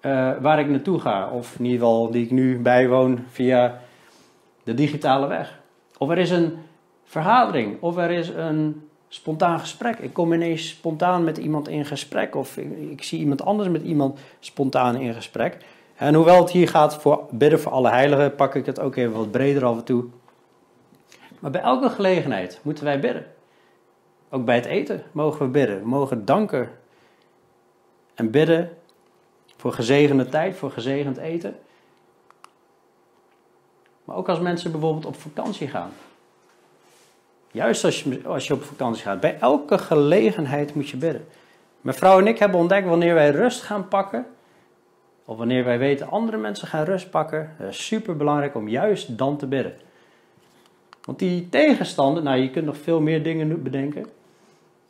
uh, 0.02 0.32
waar 0.42 0.60
ik 0.60 0.70
naartoe 0.70 1.00
ga, 1.00 1.30
of 1.30 1.56
in 1.60 1.66
ieder 1.66 1.80
geval 1.80 2.12
die 2.12 2.24
ik 2.24 2.32
nu 2.32 2.60
bijwoon 2.60 3.20
via 3.32 3.80
de 4.64 4.74
digitale 4.74 5.28
weg. 5.28 5.60
Of 5.98 6.10
er 6.10 6.18
is 6.18 6.30
een 6.30 6.54
vergadering, 7.04 7.82
of 7.82 7.98
er 7.98 8.12
is 8.12 8.30
een 8.30 8.90
spontaan 9.08 9.60
gesprek. 9.60 9.98
Ik 10.00 10.14
kom 10.14 10.34
ineens 10.34 10.70
spontaan 10.70 11.24
met 11.24 11.38
iemand 11.38 11.68
in 11.68 11.86
gesprek. 11.86 12.36
Of 12.36 12.58
ik, 12.58 12.92
ik, 12.92 13.04
zie 13.04 13.20
iemand 13.20 13.46
anders 13.46 13.70
met 13.70 13.84
iemand 13.84 14.20
spontaan 14.40 14.96
in 14.96 15.14
gesprek. 15.14 15.58
En 15.96 16.14
hoewel 16.14 16.42
het 16.42 16.52
hier 16.52 16.70
gaat 16.70 16.96
voor 16.96 17.26
bidden 17.32 17.60
voor 17.60 17.72
alle 17.72 17.90
heiligen, 17.90 18.36
pak 18.36 18.56
ik 18.56 18.66
het 18.66 18.80
ook 18.80 18.96
even 18.96 19.14
wat 19.14 19.32
breder 19.32 19.66
af 19.66 19.78
en 19.78 19.84
toe. 19.84 20.06
Maar 21.46 21.54
bij 21.54 21.64
elke 21.64 21.90
gelegenheid 21.90 22.60
moeten 22.62 22.84
wij 22.84 23.00
bidden. 23.00 23.26
Ook 24.30 24.46
bij 24.46 24.56
het 24.56 24.66
eten 24.66 25.04
mogen 25.12 25.46
we 25.46 25.52
bidden. 25.52 25.80
We 25.80 25.88
mogen 25.88 26.26
danken 26.26 26.70
en 28.16 28.32
bidden 28.32 28.78
voor 29.58 29.74
gezegende 29.74 30.30
tijd, 30.30 30.56
voor 30.56 30.72
gezegend 30.72 31.18
eten. 31.18 31.60
Maar 34.04 34.16
ook 34.16 34.30
als 34.30 34.40
mensen 34.40 34.72
bijvoorbeeld 34.72 35.06
op 35.06 35.16
vakantie 35.16 35.68
gaan. 35.68 35.92
Juist 37.52 37.84
als 37.84 38.04
je, 38.04 38.22
als 38.26 38.48
je 38.48 38.54
op 38.54 38.64
vakantie 38.64 39.04
gaat. 39.04 39.20
Bij 39.20 39.38
elke 39.40 39.78
gelegenheid 39.78 40.76
moet 40.76 40.90
je 40.90 40.98
bidden. 40.98 41.28
Mijn 41.82 41.98
vrouw 41.98 42.20
en 42.20 42.28
ik 42.28 42.40
hebben 42.40 42.60
ontdekt 42.60 42.88
wanneer 42.88 43.14
wij 43.14 43.30
rust 43.30 43.62
gaan 43.62 43.88
pakken. 43.88 44.26
Of 45.26 45.38
wanneer 45.38 45.64
wij 45.64 45.78
weten 45.78 46.10
andere 46.10 46.38
mensen 46.38 46.68
gaan 46.68 46.84
rust 46.84 47.10
pakken. 47.10 47.54
Het 47.58 47.70
is 47.70 47.86
super 47.86 48.18
belangrijk 48.18 48.56
om 48.56 48.68
juist 48.68 49.18
dan 49.18 49.38
te 49.38 49.48
bidden. 49.48 49.76
Want 51.06 51.20
die 51.20 51.50
tegenstander, 51.50 52.24
nou 52.24 52.38
je 52.38 52.50
kunt 52.50 52.66
nog 52.66 52.78
veel 52.78 53.02
meer 53.02 53.24
dingen 53.24 53.64
bedenken. 53.64 54.06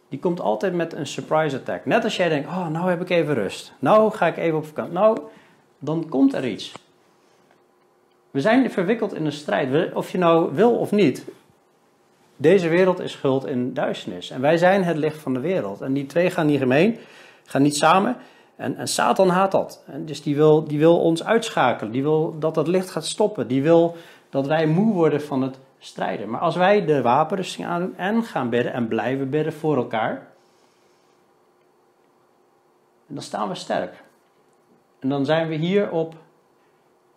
Die 0.09 0.19
komt 0.19 0.39
altijd 0.39 0.73
met 0.73 0.93
een 0.93 1.07
surprise 1.07 1.57
attack. 1.57 1.85
Net 1.85 2.03
als 2.03 2.15
jij 2.15 2.29
denkt, 2.29 2.47
oh 2.47 2.67
nou 2.67 2.89
heb 2.89 3.01
ik 3.01 3.09
even 3.09 3.33
rust. 3.33 3.73
Nou 3.79 4.11
ga 4.11 4.27
ik 4.27 4.37
even 4.37 4.57
op 4.57 4.65
vakantie. 4.65 4.93
Nou, 4.93 5.19
dan 5.79 6.09
komt 6.09 6.33
er 6.33 6.47
iets. 6.47 6.73
We 8.31 8.41
zijn 8.41 8.71
verwikkeld 8.71 9.13
in 9.13 9.25
een 9.25 9.31
strijd. 9.31 9.93
Of 9.93 10.11
je 10.11 10.17
nou 10.17 10.53
wil 10.53 10.75
of 10.75 10.91
niet. 10.91 11.25
Deze 12.37 12.67
wereld 12.67 12.99
is 12.99 13.11
schuld 13.11 13.45
in 13.45 13.73
duisternis. 13.73 14.29
En 14.29 14.41
wij 14.41 14.57
zijn 14.57 14.83
het 14.83 14.97
licht 14.97 15.17
van 15.17 15.33
de 15.33 15.39
wereld. 15.39 15.81
En 15.81 15.93
die 15.93 16.05
twee 16.05 16.29
gaan 16.29 16.45
niet 16.45 16.59
gemeen, 16.59 16.97
gaan 17.45 17.61
niet 17.61 17.75
samen. 17.75 18.17
En, 18.55 18.77
en 18.77 18.87
Satan 18.87 19.29
haat 19.29 19.51
dat. 19.51 19.83
Dus 19.97 20.23
die 20.23 20.35
wil, 20.35 20.63
die 20.63 20.79
wil 20.79 20.99
ons 20.99 21.23
uitschakelen. 21.23 21.91
Die 21.91 22.03
wil 22.03 22.35
dat 22.39 22.55
dat 22.55 22.67
licht 22.67 22.89
gaat 22.89 23.05
stoppen. 23.05 23.47
Die 23.47 23.63
wil 23.63 23.95
dat 24.29 24.47
wij 24.47 24.67
moe 24.67 24.93
worden 24.93 25.21
van 25.21 25.41
het 25.41 25.57
strijden. 25.85 26.29
Maar 26.29 26.39
als 26.39 26.55
wij 26.55 26.85
de 26.85 27.01
wapenrusting 27.01 27.67
aandoen 27.67 27.97
en 27.97 28.23
gaan 28.23 28.49
bidden 28.49 28.73
en 28.73 28.87
blijven 28.87 29.29
bidden 29.29 29.53
voor 29.53 29.77
elkaar. 29.77 30.27
Dan 33.07 33.23
staan 33.23 33.47
we 33.47 33.55
sterk. 33.55 34.03
En 34.99 35.09
dan 35.09 35.25
zijn 35.25 35.47
we 35.47 35.55
hier 35.55 35.91
op. 35.91 36.15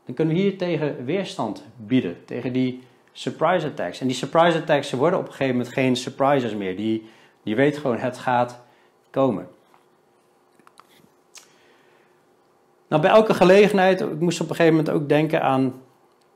Dan 0.05 0.15
kunnen 0.15 0.35
we 0.35 0.41
hier 0.41 0.59
tegen 0.59 1.05
weerstand 1.05 1.65
bieden. 1.77 2.25
Tegen 2.25 2.53
die 2.53 2.83
surprise 3.13 3.67
attacks. 3.67 4.01
En 4.01 4.07
die 4.07 4.17
surprise 4.17 4.59
attacks 4.59 4.93
worden 4.93 5.19
op 5.19 5.25
een 5.25 5.33
gegeven 5.33 5.57
moment 5.57 5.75
geen 5.75 5.97
surprises 5.97 6.55
meer. 6.55 6.77
Die, 6.77 7.11
Die 7.43 7.57
weet 7.57 7.79
gewoon, 7.79 7.99
het 7.99 8.19
gaat 8.19 8.61
komen. 9.11 9.49
Nou, 12.89 13.03
bij 13.03 13.11
elke 13.11 13.35
gelegenheid, 13.35 14.01
ik 14.01 14.21
moest 14.21 14.41
op 14.41 14.49
een 14.49 14.57
gegeven 14.57 14.77
moment 14.77 14.95
ook 14.95 15.09
denken 15.09 15.43
aan 15.43 15.83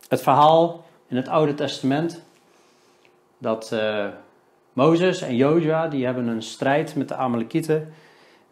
het 0.09 0.23
verhaal 0.23 0.85
in 1.13 1.19
het 1.19 1.29
Oude 1.29 1.55
Testament. 1.55 2.23
Dat 3.39 3.71
uh, 3.75 4.07
Mozes 4.73 5.23
en 5.23 5.37
Jozua, 5.37 5.89
die 5.89 6.05
hebben 6.05 6.27
een 6.27 6.43
strijd 6.43 6.97
met 6.97 7.09
de 7.09 7.15
Amalekieten. 7.15 7.93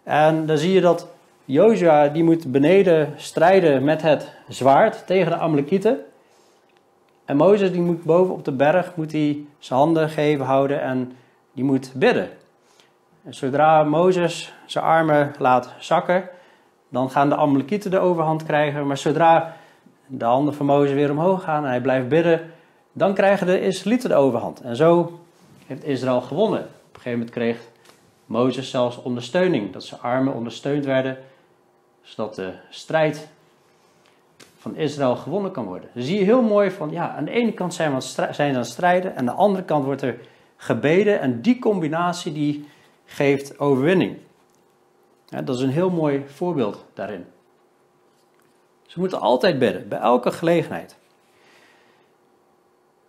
En 0.03 0.47
dan 0.47 0.59
zie 0.59 0.73
je 0.73 0.81
dat 0.81 1.09
Jozua, 1.45 2.09
die 2.09 2.25
moet 2.25 2.53
beneden 2.53 3.15
strijden 3.17 3.85
met 3.85 4.03
het 4.03 4.35
zwaard 4.49 5.07
tegen 5.07 5.33
de 5.33 5.39
Amalekieten. 5.39 5.99
En 7.25 7.37
Mozes, 7.37 7.73
die 7.73 7.81
moet 7.81 8.05
boven 8.05 8.35
op 8.35 8.45
de 8.45 8.53
berg, 8.53 8.97
moet 8.97 9.13
hij 9.13 9.45
zijn 9.59 9.79
handen 9.79 10.09
geven 10.09 10.45
houden 10.45 10.83
en 10.83 11.13
die 11.53 11.65
moet 11.65 11.93
bidden. 11.95 12.29
En 13.25 13.35
zodra 13.35 13.83
Mozes 13.83 14.55
zijn 14.67 14.85
armen 14.85 15.33
laat 15.39 15.73
zakken, 15.79 16.29
dan 16.89 17.11
gaan 17.11 17.29
de 17.29 17.37
Amalekieten 17.37 17.91
de 17.91 17.99
overhand 17.99 18.45
krijgen. 18.45 18.87
Maar 18.87 18.99
zodra 18.99 19.57
de 20.11 20.25
handen 20.25 20.55
van 20.55 20.67
Mozes 20.67 20.95
weer 20.95 21.11
omhoog 21.11 21.43
gaan 21.43 21.65
en 21.65 21.71
hij 21.71 21.81
blijft 21.81 22.09
bidden, 22.09 22.51
dan 22.93 23.15
krijgen 23.15 23.47
de 23.47 23.61
Israëlieten 23.61 24.09
de 24.09 24.15
overhand. 24.15 24.61
En 24.61 24.77
zo 24.77 25.21
heeft 25.67 25.85
Israël 25.85 26.21
gewonnen. 26.21 26.61
Op 26.61 26.67
een 26.67 27.01
gegeven 27.01 27.19
moment 27.19 27.31
kreeg 27.31 27.59
Mozes 28.27 28.71
zelfs 28.71 29.03
ondersteuning, 29.03 29.73
dat 29.73 29.85
zijn 29.85 30.01
armen 30.01 30.35
ondersteund 30.35 30.85
werden, 30.85 31.19
zodat 32.03 32.35
de 32.35 32.53
strijd 32.71 33.29
van 34.59 34.77
Israël 34.77 35.17
gewonnen 35.17 35.51
kan 35.51 35.65
worden. 35.65 35.89
Dan 35.95 36.03
zie 36.03 36.19
je 36.19 36.25
heel 36.25 36.43
mooi 36.43 36.71
van, 36.71 36.91
ja, 36.91 37.15
aan 37.17 37.25
de 37.25 37.31
ene 37.31 37.53
kant 37.53 37.75
zijn, 37.75 38.03
ze 38.03 38.27
aan 38.39 38.55
het 38.55 38.67
strijden, 38.67 39.11
en 39.11 39.19
aan 39.19 39.25
de 39.25 39.33
andere 39.33 39.65
kant 39.65 39.85
wordt 39.85 40.03
er 40.03 40.19
gebeden. 40.57 41.21
En 41.21 41.41
die 41.41 41.59
combinatie 41.59 42.33
die 42.33 42.69
geeft 43.05 43.59
overwinning. 43.59 44.17
Dat 45.45 45.57
is 45.57 45.63
een 45.63 45.71
heel 45.71 45.91
mooi 45.91 46.23
voorbeeld 46.27 46.85
daarin. 46.95 47.25
Ze 48.91 48.99
moeten 48.99 49.21
altijd 49.21 49.59
bidden, 49.59 49.89
bij 49.89 49.99
elke 49.99 50.33
gelegenheid. 50.33 50.97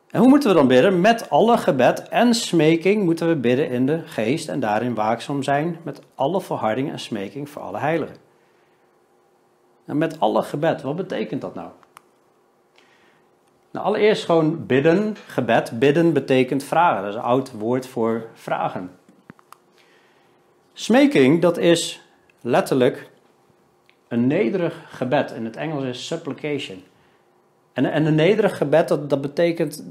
En 0.09 0.19
hoe 0.19 0.29
moeten 0.29 0.49
we 0.49 0.55
dan 0.55 0.67
bidden? 0.67 1.01
Met 1.01 1.29
alle 1.29 1.57
gebed 1.57 2.09
en 2.09 2.33
smeking 2.33 3.03
moeten 3.03 3.27
we 3.27 3.35
bidden 3.35 3.69
in 3.69 3.85
de 3.85 4.01
geest 4.05 4.49
en 4.49 4.59
daarin 4.59 4.93
waakzaam 4.93 5.43
zijn 5.43 5.77
met 5.83 6.01
alle 6.15 6.41
verharding 6.41 6.91
en 6.91 6.99
smeking 6.99 7.49
voor 7.49 7.61
alle 7.61 7.77
heiligen. 7.77 8.15
En 9.85 9.97
met 9.97 10.19
alle 10.19 10.41
gebed, 10.41 10.81
wat 10.81 10.95
betekent 10.95 11.41
dat 11.41 11.55
nou? 11.55 11.69
Nou, 13.71 13.85
allereerst 13.85 14.25
gewoon 14.25 14.65
bidden, 14.65 15.15
gebed. 15.27 15.79
Bidden 15.79 16.13
betekent 16.13 16.63
vragen. 16.63 17.01
Dat 17.01 17.11
is 17.11 17.15
een 17.15 17.21
oud 17.21 17.51
woord 17.51 17.87
voor 17.87 18.27
vragen. 18.33 18.91
Smeking, 20.73 21.41
dat 21.41 21.57
is 21.57 22.01
letterlijk 22.41 23.10
een 24.11 24.27
nederig 24.27 24.85
gebed. 24.89 25.31
In 25.31 25.45
het 25.45 25.55
Engels 25.55 25.83
is 25.83 26.07
supplication. 26.07 26.83
En, 27.73 27.91
en 27.91 28.05
een 28.05 28.15
nederig 28.15 28.57
gebed, 28.57 28.87
dat, 28.87 29.09
dat 29.09 29.21
betekent 29.21 29.83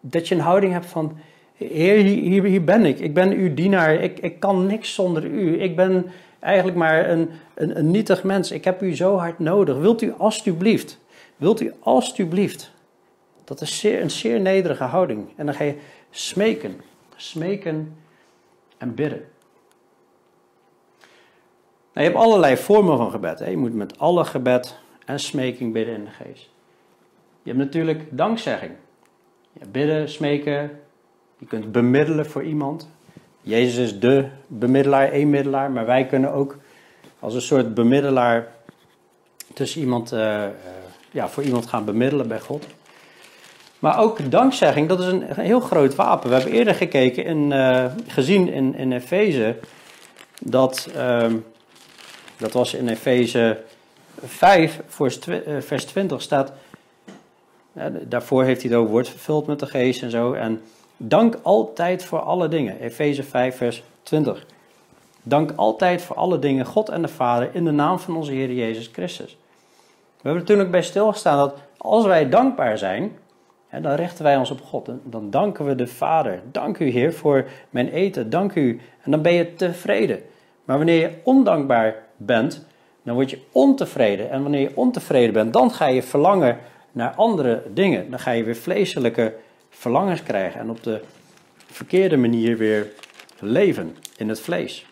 dat 0.00 0.28
je 0.28 0.34
een 0.34 0.40
houding 0.40 0.72
hebt 0.72 0.86
van... 0.86 1.18
Heer, 1.54 2.04
hier, 2.04 2.44
hier 2.44 2.64
ben 2.64 2.84
ik. 2.84 2.98
Ik 2.98 3.14
ben 3.14 3.32
uw 3.32 3.54
dienaar. 3.54 3.94
Ik, 3.94 4.18
ik 4.18 4.40
kan 4.40 4.66
niks 4.66 4.94
zonder 4.94 5.24
u. 5.24 5.60
Ik 5.60 5.76
ben 5.76 6.06
eigenlijk 6.38 6.76
maar 6.76 7.10
een, 7.10 7.30
een, 7.54 7.78
een 7.78 7.90
nietig 7.90 8.24
mens. 8.24 8.50
Ik 8.50 8.64
heb 8.64 8.82
u 8.82 8.96
zo 8.96 9.16
hard 9.16 9.38
nodig. 9.38 9.76
Wilt 9.76 10.02
u 10.02 10.12
alstublieft, 10.18 10.98
wilt 11.36 11.60
u 11.60 11.72
alstublieft. 11.80 12.70
Dat 13.44 13.60
is 13.60 13.78
zeer, 13.78 14.02
een 14.02 14.10
zeer 14.10 14.40
nederige 14.40 14.84
houding. 14.84 15.28
En 15.36 15.46
dan 15.46 15.54
ga 15.54 15.64
je 15.64 15.74
smeken. 16.10 16.80
Smeken 17.16 17.96
en 18.78 18.94
bidden. 18.94 19.24
Nou, 21.98 22.10
je 22.10 22.16
hebt 22.16 22.26
allerlei 22.26 22.56
vormen 22.56 22.96
van 22.96 23.10
gebed. 23.10 23.38
Hè? 23.38 23.46
Je 23.48 23.56
moet 23.56 23.74
met 23.74 23.98
alle 23.98 24.24
gebed 24.24 24.78
en 25.04 25.20
smeking 25.20 25.72
bidden 25.72 25.94
in 25.94 26.04
de 26.04 26.10
geest. 26.10 26.50
Je 27.42 27.50
hebt 27.50 27.64
natuurlijk 27.64 28.04
dankzegging. 28.10 28.72
Bidden, 29.72 30.08
smeken. 30.08 30.80
Je 31.38 31.46
kunt 31.46 31.72
bemiddelen 31.72 32.26
voor 32.26 32.42
iemand. 32.42 32.88
Jezus 33.40 33.76
is 33.76 34.00
de 34.00 34.28
bemiddelaar, 34.46 35.10
één 35.10 35.30
middelaar. 35.30 35.70
Maar 35.70 35.86
wij 35.86 36.06
kunnen 36.06 36.32
ook 36.32 36.56
als 37.18 37.34
een 37.34 37.40
soort 37.40 37.74
bemiddelaar 37.74 38.48
tussen 39.54 39.80
iemand, 39.80 40.12
uh, 40.12 40.20
uh, 40.20 40.48
ja, 41.10 41.28
voor 41.28 41.42
iemand 41.42 41.66
gaan 41.66 41.84
bemiddelen 41.84 42.28
bij 42.28 42.40
God. 42.40 42.66
Maar 43.78 43.98
ook 43.98 44.30
dankzegging, 44.30 44.88
dat 44.88 45.00
is 45.00 45.06
een, 45.06 45.24
heel 45.34 45.60
groot 45.60 45.94
wapen. 45.94 46.28
We 46.28 46.34
hebben 46.34 46.52
eerder 46.52 46.74
gekeken, 46.74 47.24
in, 47.24 47.50
uh, 47.50 47.84
gezien 48.06 48.48
in, 48.48 48.74
in 48.74 48.92
Efeze, 48.92 49.56
dat 50.40 50.88
ehm, 50.94 51.36
dat 52.38 52.52
was 52.52 52.74
in 52.74 52.88
Efeze 52.88 53.58
5, 54.24 54.80
vers 55.58 55.84
20 55.84 56.22
staat. 56.22 56.52
daarvoor 58.02 58.44
heeft 58.44 58.62
hij 58.62 58.70
het 58.70 58.80
ook 58.80 58.88
woord 58.88 59.08
vervuld 59.08 59.46
met 59.46 59.60
de 59.60 59.66
geest 59.66 60.02
en 60.02 60.10
zo. 60.10 60.32
En 60.32 60.62
dank 60.96 61.38
altijd 61.42 62.04
voor 62.04 62.20
alle 62.20 62.48
dingen. 62.48 62.80
Efeze 62.80 63.22
5, 63.22 63.56
vers 63.56 63.82
20. 64.02 64.46
Dank 65.22 65.52
altijd 65.56 66.02
voor 66.02 66.16
alle 66.16 66.38
dingen 66.38 66.66
God 66.66 66.88
en 66.88 67.02
de 67.02 67.08
Vader 67.08 67.50
in 67.52 67.64
de 67.64 67.70
naam 67.70 67.98
van 67.98 68.16
onze 68.16 68.32
Heer 68.32 68.52
Jezus 68.52 68.90
Christus. 68.92 69.36
We 70.16 70.28
hebben 70.28 70.42
er 70.42 70.48
toen 70.48 70.60
ook 70.60 70.70
bij 70.70 70.82
stilgestaan 70.82 71.38
dat 71.38 71.54
als 71.76 72.04
wij 72.04 72.28
dankbaar 72.28 72.78
zijn, 72.78 73.16
dan 73.70 73.92
richten 73.92 74.24
wij 74.24 74.36
ons 74.36 74.50
op 74.50 74.62
God. 74.62 74.90
Dan 75.02 75.30
danken 75.30 75.64
we 75.64 75.74
de 75.74 75.86
Vader. 75.86 76.42
Dank 76.50 76.78
u 76.78 76.88
Heer 76.88 77.12
voor 77.12 77.46
mijn 77.70 77.88
eten. 77.88 78.30
Dank 78.30 78.54
u. 78.54 78.80
En 79.02 79.10
dan 79.10 79.22
ben 79.22 79.32
je 79.32 79.54
tevreden. 79.54 80.22
Maar 80.64 80.76
wanneer 80.76 81.00
je 81.00 81.16
ondankbaar 81.22 82.06
bent, 82.18 82.66
dan 83.02 83.14
word 83.14 83.30
je 83.30 83.40
ontevreden. 83.52 84.30
En 84.30 84.42
wanneer 84.42 84.60
je 84.60 84.76
ontevreden 84.76 85.32
bent, 85.32 85.52
dan 85.52 85.70
ga 85.70 85.86
je 85.86 86.02
verlangen 86.02 86.58
naar 86.92 87.14
andere 87.14 87.62
dingen. 87.74 88.10
Dan 88.10 88.18
ga 88.18 88.30
je 88.30 88.44
weer 88.44 88.56
vleeselijke 88.56 89.34
verlangens 89.70 90.22
krijgen 90.22 90.60
en 90.60 90.70
op 90.70 90.82
de 90.82 91.00
verkeerde 91.66 92.16
manier 92.16 92.56
weer 92.56 92.86
leven 93.38 93.96
in 94.16 94.28
het 94.28 94.40
vlees. 94.40 94.86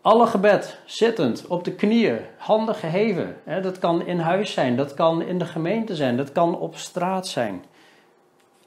Alle 0.00 0.26
gebed, 0.26 0.78
zittend, 0.84 1.46
op 1.46 1.64
de 1.64 1.72
knieën, 1.72 2.18
handen 2.36 2.74
geheven. 2.74 3.36
Dat 3.62 3.78
kan 3.78 4.06
in 4.06 4.18
huis 4.18 4.52
zijn, 4.52 4.76
dat 4.76 4.94
kan 4.94 5.22
in 5.22 5.38
de 5.38 5.44
gemeente 5.44 5.94
zijn, 5.94 6.16
dat 6.16 6.32
kan 6.32 6.58
op 6.58 6.76
straat 6.76 7.28
zijn 7.28 7.64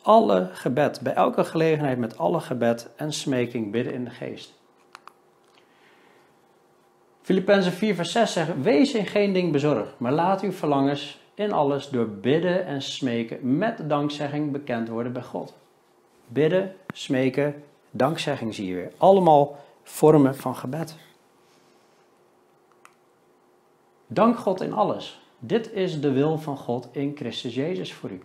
alle 0.03 0.49
gebed, 0.51 1.01
bij 1.01 1.13
elke 1.13 1.43
gelegenheid 1.43 1.97
met 1.97 2.17
alle 2.17 2.39
gebed 2.39 2.89
en 2.95 3.13
smeking 3.13 3.71
bidden 3.71 3.93
in 3.93 4.03
de 4.03 4.09
geest. 4.09 4.53
Filippenzen 7.23 7.71
4 7.71 7.95
vers 7.95 8.11
6 8.11 8.33
zegt, 8.33 8.61
wees 8.61 8.93
in 8.93 9.05
geen 9.05 9.33
ding 9.33 9.51
bezorgd, 9.51 9.93
maar 9.97 10.11
laat 10.11 10.41
uw 10.41 10.51
verlangens 10.51 11.19
in 11.33 11.51
alles 11.51 11.89
door 11.89 12.07
bidden 12.07 12.65
en 12.65 12.81
smeken 12.81 13.57
met 13.57 13.89
dankzegging 13.89 14.51
bekend 14.51 14.89
worden 14.89 15.13
bij 15.13 15.21
God. 15.21 15.53
Bidden, 16.27 16.75
smeken, 16.93 17.63
dankzegging 17.91 18.55
zie 18.55 18.67
je 18.67 18.73
weer. 18.73 18.91
Allemaal 18.97 19.55
vormen 19.83 20.35
van 20.35 20.55
gebed. 20.55 20.95
Dank 24.07 24.37
God 24.37 24.61
in 24.61 24.73
alles. 24.73 25.21
Dit 25.39 25.73
is 25.73 26.01
de 26.01 26.11
wil 26.11 26.37
van 26.37 26.57
God 26.57 26.87
in 26.91 27.11
Christus 27.15 27.55
Jezus 27.55 27.93
voor 27.93 28.09
u. 28.09 28.21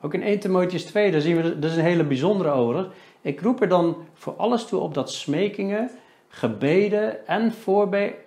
Ook 0.00 0.14
in 0.14 0.22
1 0.22 0.40
Timotheus 0.40 0.84
2, 0.84 1.10
daar 1.10 1.20
zien 1.20 1.36
we, 1.36 1.58
dat 1.58 1.70
is 1.70 1.76
een 1.76 1.82
hele 1.82 2.04
bijzondere 2.04 2.50
over. 2.50 2.88
Ik 3.20 3.40
roep 3.40 3.60
er 3.60 3.68
dan 3.68 3.96
voor 4.14 4.36
alles 4.36 4.66
toe 4.66 4.80
op 4.80 4.94
dat 4.94 5.12
smekingen, 5.12 5.90
gebeden 6.34 7.26
en 7.26 7.52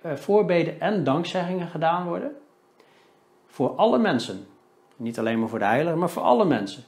eh, 0.02 0.12
voorbeden 0.14 0.80
en 0.80 1.04
dankzeggingen 1.04 1.68
gedaan 1.68 2.06
worden. 2.06 2.36
Voor 3.46 3.70
alle 3.70 3.98
mensen. 3.98 4.46
Niet 4.96 5.18
alleen 5.18 5.38
maar 5.38 5.48
voor 5.48 5.58
de 5.58 5.64
heiligen, 5.64 5.98
maar 5.98 6.10
voor 6.10 6.22
alle 6.22 6.44
mensen. 6.44 6.84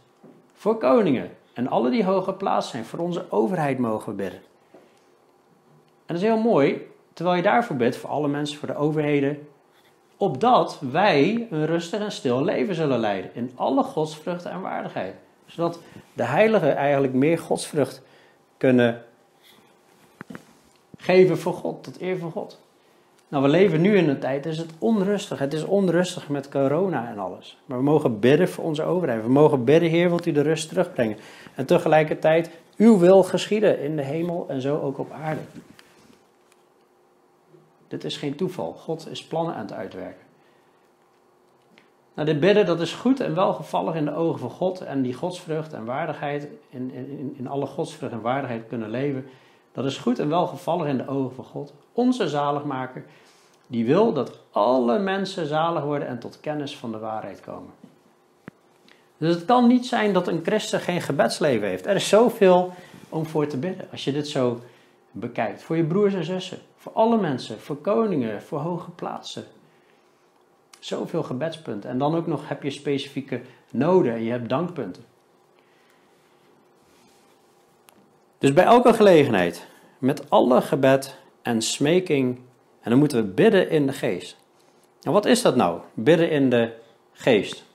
Voor 0.52 0.78
koningen 0.78 1.30
en 1.52 1.68
alle 1.68 1.90
die 1.90 2.04
hoog 2.04 2.24
geplaatst 2.24 2.70
zijn. 2.70 2.84
Voor 2.84 2.98
onze 2.98 3.24
overheid 3.30 3.78
mogen 3.78 4.08
we 4.08 4.14
bidden. 4.14 4.40
En 6.06 6.14
dat 6.14 6.16
is 6.16 6.22
heel 6.22 6.38
mooi, 6.38 6.86
terwijl 7.12 7.36
je 7.36 7.42
daarvoor 7.42 7.76
bidt, 7.76 7.96
voor 7.96 8.10
alle 8.10 8.28
mensen, 8.28 8.58
voor 8.58 8.68
de 8.68 8.76
overheden, 8.76 9.48
opdat 10.16 10.80
wij 10.90 11.46
een 11.50 11.66
rustig 11.66 12.00
en 12.00 12.12
stil 12.12 12.44
leven 12.44 12.74
zullen 12.74 12.98
leiden 12.98 13.34
in 13.34 13.52
alle 13.54 13.82
godsvrucht 13.82 14.44
en 14.44 14.60
waardigheid. 14.60 15.14
Zodat 15.46 15.80
de 16.12 16.24
heiligen 16.24 16.76
eigenlijk 16.76 17.12
meer 17.12 17.38
godsvrucht 17.38 18.02
kunnen 18.56 19.04
geven 20.99 21.38
voor 21.38 21.53
God, 21.53 21.82
tot 21.82 22.01
eer 22.01 22.18
van 22.18 22.30
God. 22.30 22.61
Nou, 23.28 23.42
we 23.42 23.49
leven 23.49 23.80
nu 23.80 23.96
in 23.96 24.09
een 24.09 24.18
tijd, 24.18 24.46
is 24.46 24.59
het 24.59 24.70
onrustig. 24.78 25.38
Het 25.38 25.53
is 25.53 25.64
onrustig 25.64 26.28
met 26.28 26.49
corona 26.49 27.09
en 27.09 27.18
alles. 27.18 27.59
Maar 27.64 27.78
we 27.78 27.84
mogen 27.84 28.20
bidden 28.20 28.49
voor 28.49 28.64
onze 28.64 28.82
overheid. 28.82 29.22
We 29.22 29.28
mogen 29.28 29.64
bidden, 29.64 29.88
Heer, 29.90 30.09
wilt 30.09 30.26
u 30.26 30.32
de 30.32 30.40
rust 30.40 30.68
terugbrengen. 30.68 31.16
En 31.55 31.66
tegelijkertijd, 31.66 32.51
uw 32.76 32.99
wil 32.99 33.22
geschieden 33.22 33.80
in 33.80 33.96
de 33.96 34.03
hemel 34.03 34.46
en 34.49 34.61
zo 34.61 34.80
ook 34.80 34.99
op 34.99 35.11
aarde. 35.11 35.40
Dit 37.88 38.05
is 38.05 38.16
geen 38.16 38.34
toeval. 38.34 38.72
God 38.72 39.09
is 39.11 39.24
plannen 39.24 39.55
aan 39.55 39.61
het 39.61 39.72
uitwerken. 39.72 40.26
Nou, 42.14 42.30
dit 42.30 42.40
bidden 42.40 42.66
dat 42.66 42.80
is 42.80 42.92
goed 42.92 43.20
en 43.20 43.34
welgevallig 43.34 43.94
in 43.94 44.05
de 44.05 44.14
ogen 44.14 44.38
van 44.38 44.51
God. 44.51 44.80
En 44.80 45.03
die 45.03 45.14
godsvrucht 45.14 45.72
en 45.72 45.84
waardigheid, 45.84 46.49
in, 46.70 46.90
in, 46.92 47.34
in 47.38 47.49
alle 47.49 47.66
godsvrucht 47.66 48.12
en 48.12 48.20
waardigheid 48.20 48.66
kunnen 48.68 48.90
leven. 48.90 49.26
Dat 49.72 49.84
is 49.84 49.98
goed 49.98 50.18
en 50.18 50.28
welgevallig 50.28 50.86
in 50.86 50.96
de 50.96 51.08
ogen 51.08 51.34
van 51.34 51.44
God. 51.44 51.72
Onze 51.92 52.28
zaligmaker, 52.28 53.04
die 53.66 53.86
wil 53.86 54.12
dat 54.12 54.38
alle 54.50 54.98
mensen 54.98 55.46
zalig 55.46 55.82
worden 55.82 56.08
en 56.08 56.18
tot 56.18 56.40
kennis 56.40 56.76
van 56.76 56.92
de 56.92 56.98
waarheid 56.98 57.40
komen. 57.40 57.70
Dus 59.18 59.34
het 59.34 59.44
kan 59.44 59.66
niet 59.66 59.86
zijn 59.86 60.12
dat 60.12 60.28
een 60.28 60.40
christen 60.44 60.80
geen 60.80 61.00
gebedsleven 61.00 61.68
heeft. 61.68 61.86
Er 61.86 61.94
is 61.94 62.08
zoveel 62.08 62.72
om 63.08 63.26
voor 63.26 63.46
te 63.46 63.56
bidden. 63.56 63.86
Als 63.90 64.04
je 64.04 64.12
dit 64.12 64.28
zo 64.28 64.60
bekijkt. 65.10 65.62
Voor 65.62 65.76
je 65.76 65.84
broers 65.84 66.14
en 66.14 66.24
zussen. 66.24 66.58
Voor 66.76 66.92
alle 66.92 67.20
mensen. 67.20 67.60
Voor 67.60 67.76
koningen. 67.76 68.42
Voor 68.42 68.58
hoge 68.58 68.90
plaatsen. 68.90 69.44
Zoveel 70.78 71.22
gebedspunten. 71.22 71.90
En 71.90 71.98
dan 71.98 72.14
ook 72.14 72.26
nog 72.26 72.48
heb 72.48 72.62
je 72.62 72.70
specifieke 72.70 73.40
noden 73.70 74.12
en 74.12 74.22
je 74.22 74.30
hebt 74.30 74.48
dankpunten. 74.48 75.04
Dus 78.39 78.53
bij 78.53 78.64
elke 78.64 78.93
gelegenheid, 78.93 79.66
met 79.99 80.30
alle 80.30 80.61
gebed 80.61 81.18
en 81.43 81.62
smeking, 81.62 82.39
en 82.80 82.91
dan 82.91 82.99
moeten 82.99 83.18
we 83.18 83.32
bidden 83.32 83.70
in 83.70 83.86
de 83.86 83.93
geest. 83.93 84.36
En 85.03 85.12
wat 85.12 85.26
is 85.26 85.43
dat 85.43 85.57
nou? 85.57 85.80
Bidden 85.95 86.30
in 86.30 86.51
de 86.51 86.72
geest. 87.12 87.66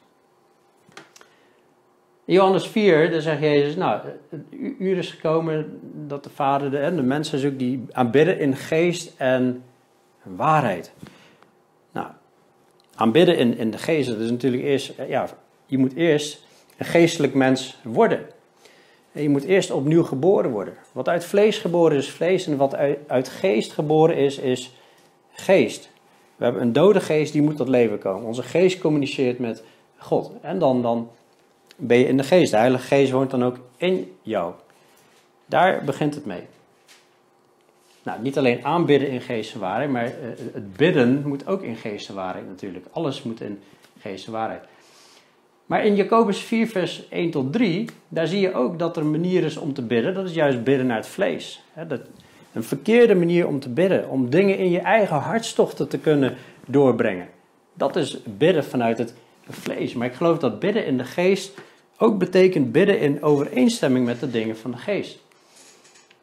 Johannes 2.25 2.67
4, 2.67 3.11
daar 3.11 3.21
zegt 3.21 3.41
Jezus, 3.41 3.75
nou, 3.75 4.01
het 4.29 4.41
uur 4.79 4.97
is 4.97 5.11
gekomen 5.11 5.79
dat 6.07 6.23
de 6.23 6.29
Vader 6.29 6.71
de, 6.71 6.95
de 6.95 7.01
mensen 7.01 7.39
zoekt 7.39 7.59
die 7.59 7.85
aanbidden 7.91 8.39
in 8.39 8.55
geest 8.55 9.13
en 9.17 9.63
waarheid. 10.23 10.93
Nou, 11.91 12.07
aanbidden 12.95 13.37
in, 13.37 13.57
in 13.57 13.71
de 13.71 13.77
geest, 13.77 14.09
dat 14.09 14.19
is 14.19 14.29
natuurlijk 14.29 14.63
eerst, 14.63 14.93
ja, 15.07 15.27
je 15.65 15.77
moet 15.77 15.93
eerst 15.93 16.45
een 16.77 16.85
geestelijk 16.85 17.33
mens 17.33 17.79
worden. 17.83 18.25
Je 19.13 19.29
moet 19.29 19.43
eerst 19.43 19.71
opnieuw 19.71 20.03
geboren 20.03 20.51
worden. 20.51 20.73
Wat 20.91 21.09
uit 21.09 21.25
vlees 21.25 21.57
geboren 21.57 21.97
is, 21.97 22.09
vlees. 22.09 22.47
En 22.47 22.57
wat 22.57 22.75
uit, 23.07 23.29
geest 23.29 23.71
geboren 23.71 24.15
is, 24.15 24.37
is 24.37 24.73
geest. 25.31 25.89
We 26.35 26.43
hebben 26.43 26.61
een 26.61 26.73
dode 26.73 27.01
geest, 27.01 27.33
die 27.33 27.41
moet 27.41 27.57
tot 27.57 27.67
leven 27.67 27.99
komen. 27.99 28.27
Onze 28.27 28.43
geest 28.43 28.79
communiceert 28.79 29.39
met 29.39 29.63
God. 29.97 30.31
En 30.41 30.59
dan, 30.59 30.81
dan 30.81 31.09
ben 31.75 31.97
je 31.97 32.07
in 32.07 32.17
de 32.17 32.23
geest. 32.23 32.51
De 32.51 32.57
Heilige 32.57 32.87
Geest 32.87 33.11
woont 33.11 33.31
dan 33.31 33.43
ook 33.43 33.57
in 33.77 34.15
jou. 34.21 34.53
Daar 35.45 35.83
begint 35.83 36.15
het 36.15 36.25
mee. 36.25 36.43
Nou, 38.03 38.21
niet 38.21 38.37
alleen 38.37 38.65
aanbidden 38.65 39.09
in 39.09 39.21
geest 39.21 39.53
en 39.53 39.59
waarheid, 39.59 39.89
maar 39.89 40.05
eh, 40.05 40.11
het 40.53 40.73
bidden 40.73 41.23
moet 41.25 41.47
ook 41.47 41.61
in 41.61 41.75
geest 41.75 42.09
en 42.09 42.15
waarheid 42.15 42.47
natuurlijk. 42.47 42.85
Alles 42.91 43.23
moet 43.23 43.41
in 43.41 43.61
geest 43.99 44.25
en 44.25 44.31
waarheid. 44.31 44.63
Maar 45.73 45.85
in 45.85 45.95
Jacobus 45.95 46.39
4, 46.39 46.67
vers 46.67 47.07
1 47.09 47.31
tot 47.31 47.53
3, 47.53 47.89
daar 48.07 48.27
zie 48.27 48.39
je 48.39 48.53
ook 48.53 48.79
dat 48.79 48.97
er 48.97 49.03
een 49.03 49.11
manier 49.11 49.43
is 49.43 49.57
om 49.57 49.73
te 49.73 49.81
bidden. 49.81 50.13
Dat 50.13 50.25
is 50.25 50.33
juist 50.33 50.63
bidden 50.63 50.87
naar 50.87 50.97
het 50.97 51.07
vlees. 51.07 51.63
Dat, 51.87 52.01
een 52.53 52.63
verkeerde 52.63 53.15
manier 53.15 53.47
om 53.47 53.59
te 53.59 53.69
bidden, 53.69 54.09
om 54.09 54.29
dingen 54.29 54.57
in 54.57 54.69
je 54.69 54.79
eigen 54.79 55.15
hartstochten 55.15 55.87
te 55.87 55.97
kunnen 55.97 56.35
doorbrengen. 56.65 57.27
Dat 57.73 57.95
is 57.95 58.17
bidden 58.23 58.63
vanuit 58.63 58.97
het 58.97 59.13
vlees. 59.49 59.93
Maar 59.93 60.07
ik 60.07 60.13
geloof 60.13 60.37
dat 60.37 60.59
bidden 60.59 60.85
in 60.85 60.97
de 60.97 61.03
geest 61.03 61.53
ook 61.97 62.17
betekent 62.17 62.71
bidden 62.71 62.99
in 62.99 63.23
overeenstemming 63.23 64.05
met 64.05 64.19
de 64.19 64.31
dingen 64.31 64.57
van 64.57 64.71
de 64.71 64.77
geest. 64.77 65.19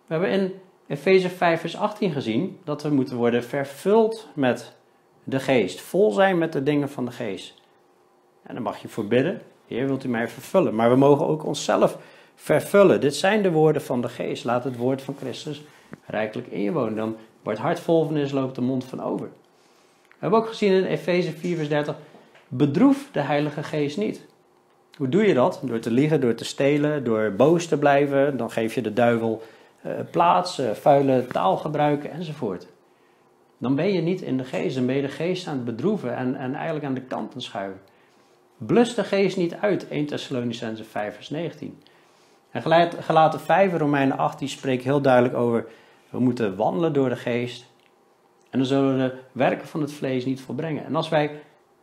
We 0.07 0.15
hebben 0.15 0.31
in 0.31 0.53
Efeze 0.87 1.29
5, 1.29 1.61
vers 1.61 1.77
18 1.77 2.13
gezien 2.13 2.59
dat 2.65 2.83
we 2.83 2.89
moeten 2.89 3.17
worden 3.17 3.45
vervuld 3.45 4.29
met 4.35 4.73
de 5.25 5.41
geest. 5.41 5.81
Vol 5.81 6.11
zijn 6.11 6.39
met 6.39 6.53
de 6.53 6.63
dingen 6.63 6.89
van 6.89 7.05
de 7.05 7.13
geest. 7.13 7.60
En 8.51 8.57
dan 8.57 8.65
mag 8.65 8.83
je 8.83 8.89
voor 8.89 9.07
bidden. 9.07 9.41
Heer, 9.67 9.87
wilt 9.87 10.05
u 10.05 10.09
mij 10.09 10.29
vervullen? 10.29 10.75
Maar 10.75 10.91
we 10.91 10.97
mogen 10.97 11.27
ook 11.27 11.45
onszelf 11.45 11.99
vervullen. 12.35 13.01
Dit 13.01 13.17
zijn 13.17 13.43
de 13.43 13.51
woorden 13.51 13.83
van 13.83 14.01
de 14.01 14.09
geest. 14.09 14.45
Laat 14.45 14.65
het 14.65 14.77
woord 14.77 15.03
van 15.03 15.17
Christus 15.21 15.63
rijkelijk 16.07 16.49
in 16.49 16.63
je 16.63 16.73
wonen. 16.73 16.95
Dan 16.95 17.17
wordt 17.43 17.59
hart 17.59 17.81
vol 17.81 18.05
van 18.05 18.17
is, 18.17 18.33
loopt 18.33 18.55
de 18.55 18.61
mond 18.61 18.85
van 18.85 19.03
over. 19.03 19.29
We 20.09 20.17
hebben 20.19 20.39
ook 20.39 20.49
gezien 20.49 20.73
in 20.73 20.85
Efeze 20.85 21.33
4, 21.33 21.57
vers 21.57 21.69
30. 21.69 21.97
Bedroef 22.49 23.09
de 23.13 23.21
Heilige 23.21 23.63
Geest 23.63 23.97
niet. 23.97 24.27
Hoe 24.97 25.09
doe 25.09 25.27
je 25.27 25.35
dat? 25.35 25.61
Door 25.63 25.79
te 25.79 25.91
liegen, 25.91 26.21
door 26.21 26.35
te 26.35 26.45
stelen, 26.45 27.05
door 27.05 27.33
boos 27.33 27.67
te 27.67 27.79
blijven. 27.79 28.37
Dan 28.37 28.51
geef 28.51 28.75
je 28.75 28.83
de 28.83 28.93
duivel 28.93 29.43
uh, 29.87 29.93
plaats, 30.11 30.61
uh, 30.61 30.71
vuile 30.71 31.27
taal 31.27 31.57
gebruiken 31.57 32.11
enzovoort. 32.11 32.67
Dan 33.59 33.75
ben 33.75 33.93
je 33.93 34.01
niet 34.01 34.21
in 34.21 34.37
de 34.37 34.45
geest, 34.45 34.75
dan 34.75 34.87
ben 34.87 34.95
je 34.95 35.03
de 35.03 35.09
geest 35.09 35.47
aan 35.47 35.57
het 35.57 35.65
bedroeven 35.65 36.17
en, 36.17 36.37
en 36.37 36.55
eigenlijk 36.55 36.85
aan 36.85 36.95
de 36.95 37.01
kant 37.01 37.35
schuiven. 37.37 37.81
Blus 38.67 38.95
de 38.95 39.05
geest 39.05 39.37
niet 39.37 39.55
uit, 39.55 39.89
1 39.89 40.07
Thessalonicense 40.07 40.85
5 40.85 41.15
vers 41.15 41.31
19. 41.31 41.79
En 42.51 42.63
gelaten 43.01 43.41
5 43.41 43.77
Romeinen 43.77 44.19
8 44.19 44.39
die 44.39 44.49
spreekt 44.49 44.85
heel 44.85 45.01
duidelijk 45.01 45.35
over, 45.35 45.67
we 46.11 46.19
moeten 46.19 46.57
wandelen 46.57 46.93
door 46.93 47.09
de 47.09 47.17
geest. 47.17 47.65
En 48.51 48.59
dan 48.59 48.69
zullen 48.69 48.93
we 48.93 49.09
de 49.09 49.15
werken 49.33 49.69
van 49.69 49.81
het 49.81 49.93
vlees 49.93 50.25
niet 50.25 50.41
volbrengen. 50.41 50.85
En 50.85 50.97
als 50.97 51.09
wij 51.09 51.31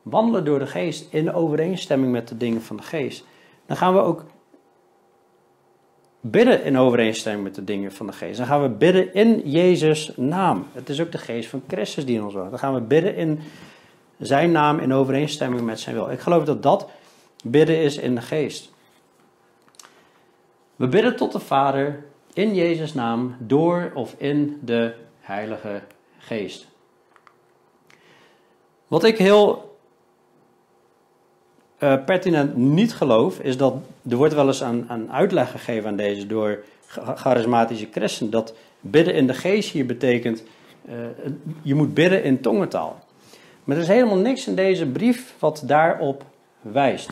wandelen 0.02 0.46
door 0.46 0.60
de 0.60 0.68
geest 0.68 1.14
in 1.14 1.34
overeenstemming 1.34 2.12
met 2.12 2.28
de 2.28 2.38
dingen 2.38 2.62
van 2.62 2.78
de 2.78 2.84
geest, 2.84 3.26
dan 3.66 3.78
gaan 3.78 3.94
we 3.94 4.00
ook 4.00 4.26
bidden 6.22 6.64
in 6.64 6.78
overeenstemming 6.78 7.44
met 7.44 7.56
de 7.56 7.64
dingen 7.64 7.92
van 7.92 8.08
de 8.08 8.14
geest. 8.14 8.38
Dan 8.38 8.48
gaan 8.48 8.62
we 8.62 8.70
bidden 8.70 9.14
in 9.14 9.50
Jezus' 9.50 10.12
naam. 10.16 10.66
Het 10.72 10.90
is 10.90 11.02
ook 11.02 11.12
de 11.12 11.18
geest 11.18 11.50
van 11.50 11.64
Christus 11.68 12.06
die 12.06 12.16
in 12.16 12.24
ons 12.24 12.34
woont. 12.34 12.50
Dan 12.50 12.60
gaan 12.60 12.74
we 12.74 12.82
bidden 12.82 13.16
in 13.16 13.40
zijn 14.20 14.52
naam 14.52 14.80
in 14.80 14.94
overeenstemming 14.94 15.62
met 15.62 15.80
zijn 15.80 15.96
wil. 15.96 16.12
Ik 16.12 16.20
geloof 16.20 16.44
dat 16.44 16.64
dat 16.64 16.90
bidden 17.44 17.78
is 17.78 17.98
in 17.98 18.16
de 18.16 18.22
geest. 18.22 18.72
We 20.76 20.88
bidden 20.88 21.16
tot 21.16 21.32
de 21.32 21.40
Vader 21.40 22.04
in 22.34 22.56
Jezus' 22.56 22.94
naam 22.94 23.36
door 23.40 23.92
of 23.94 24.16
in 24.18 24.60
de 24.62 24.94
Heilige 25.20 25.82
Geest. 26.18 26.68
Wat 28.88 29.04
ik 29.04 29.18
heel 29.18 29.78
uh, 31.80 32.04
pertinent 32.06 32.56
niet 32.56 32.94
geloof, 32.94 33.40
is 33.40 33.58
dat 33.58 33.76
er 34.10 34.16
wordt 34.16 34.34
wel 34.34 34.48
eens 34.48 34.64
aan, 34.64 35.12
uitleg 35.12 35.52
gegeven 35.52 35.90
aan 35.90 35.96
deze 35.96 36.28
door 36.28 36.64
charismatische 37.16 37.88
christen, 37.92 38.30
dat 38.30 38.54
bidden 38.80 39.14
in 39.14 39.28
de 39.28 39.34
geest 39.34 39.72
hier 39.72 39.86
betekent, 39.86 40.44
uh, 40.90 40.96
je 41.62 41.76
moet 41.76 41.94
bidden 41.94 42.24
in 42.24 42.42
tongentaal. 42.42 43.06
Maar 43.68 43.76
er 43.76 43.82
is 43.82 43.88
helemaal 43.88 44.18
niks 44.18 44.48
in 44.48 44.56
deze 44.56 44.86
brief 44.86 45.34
wat 45.40 45.64
daarop 45.66 46.24
wijst. 46.62 47.10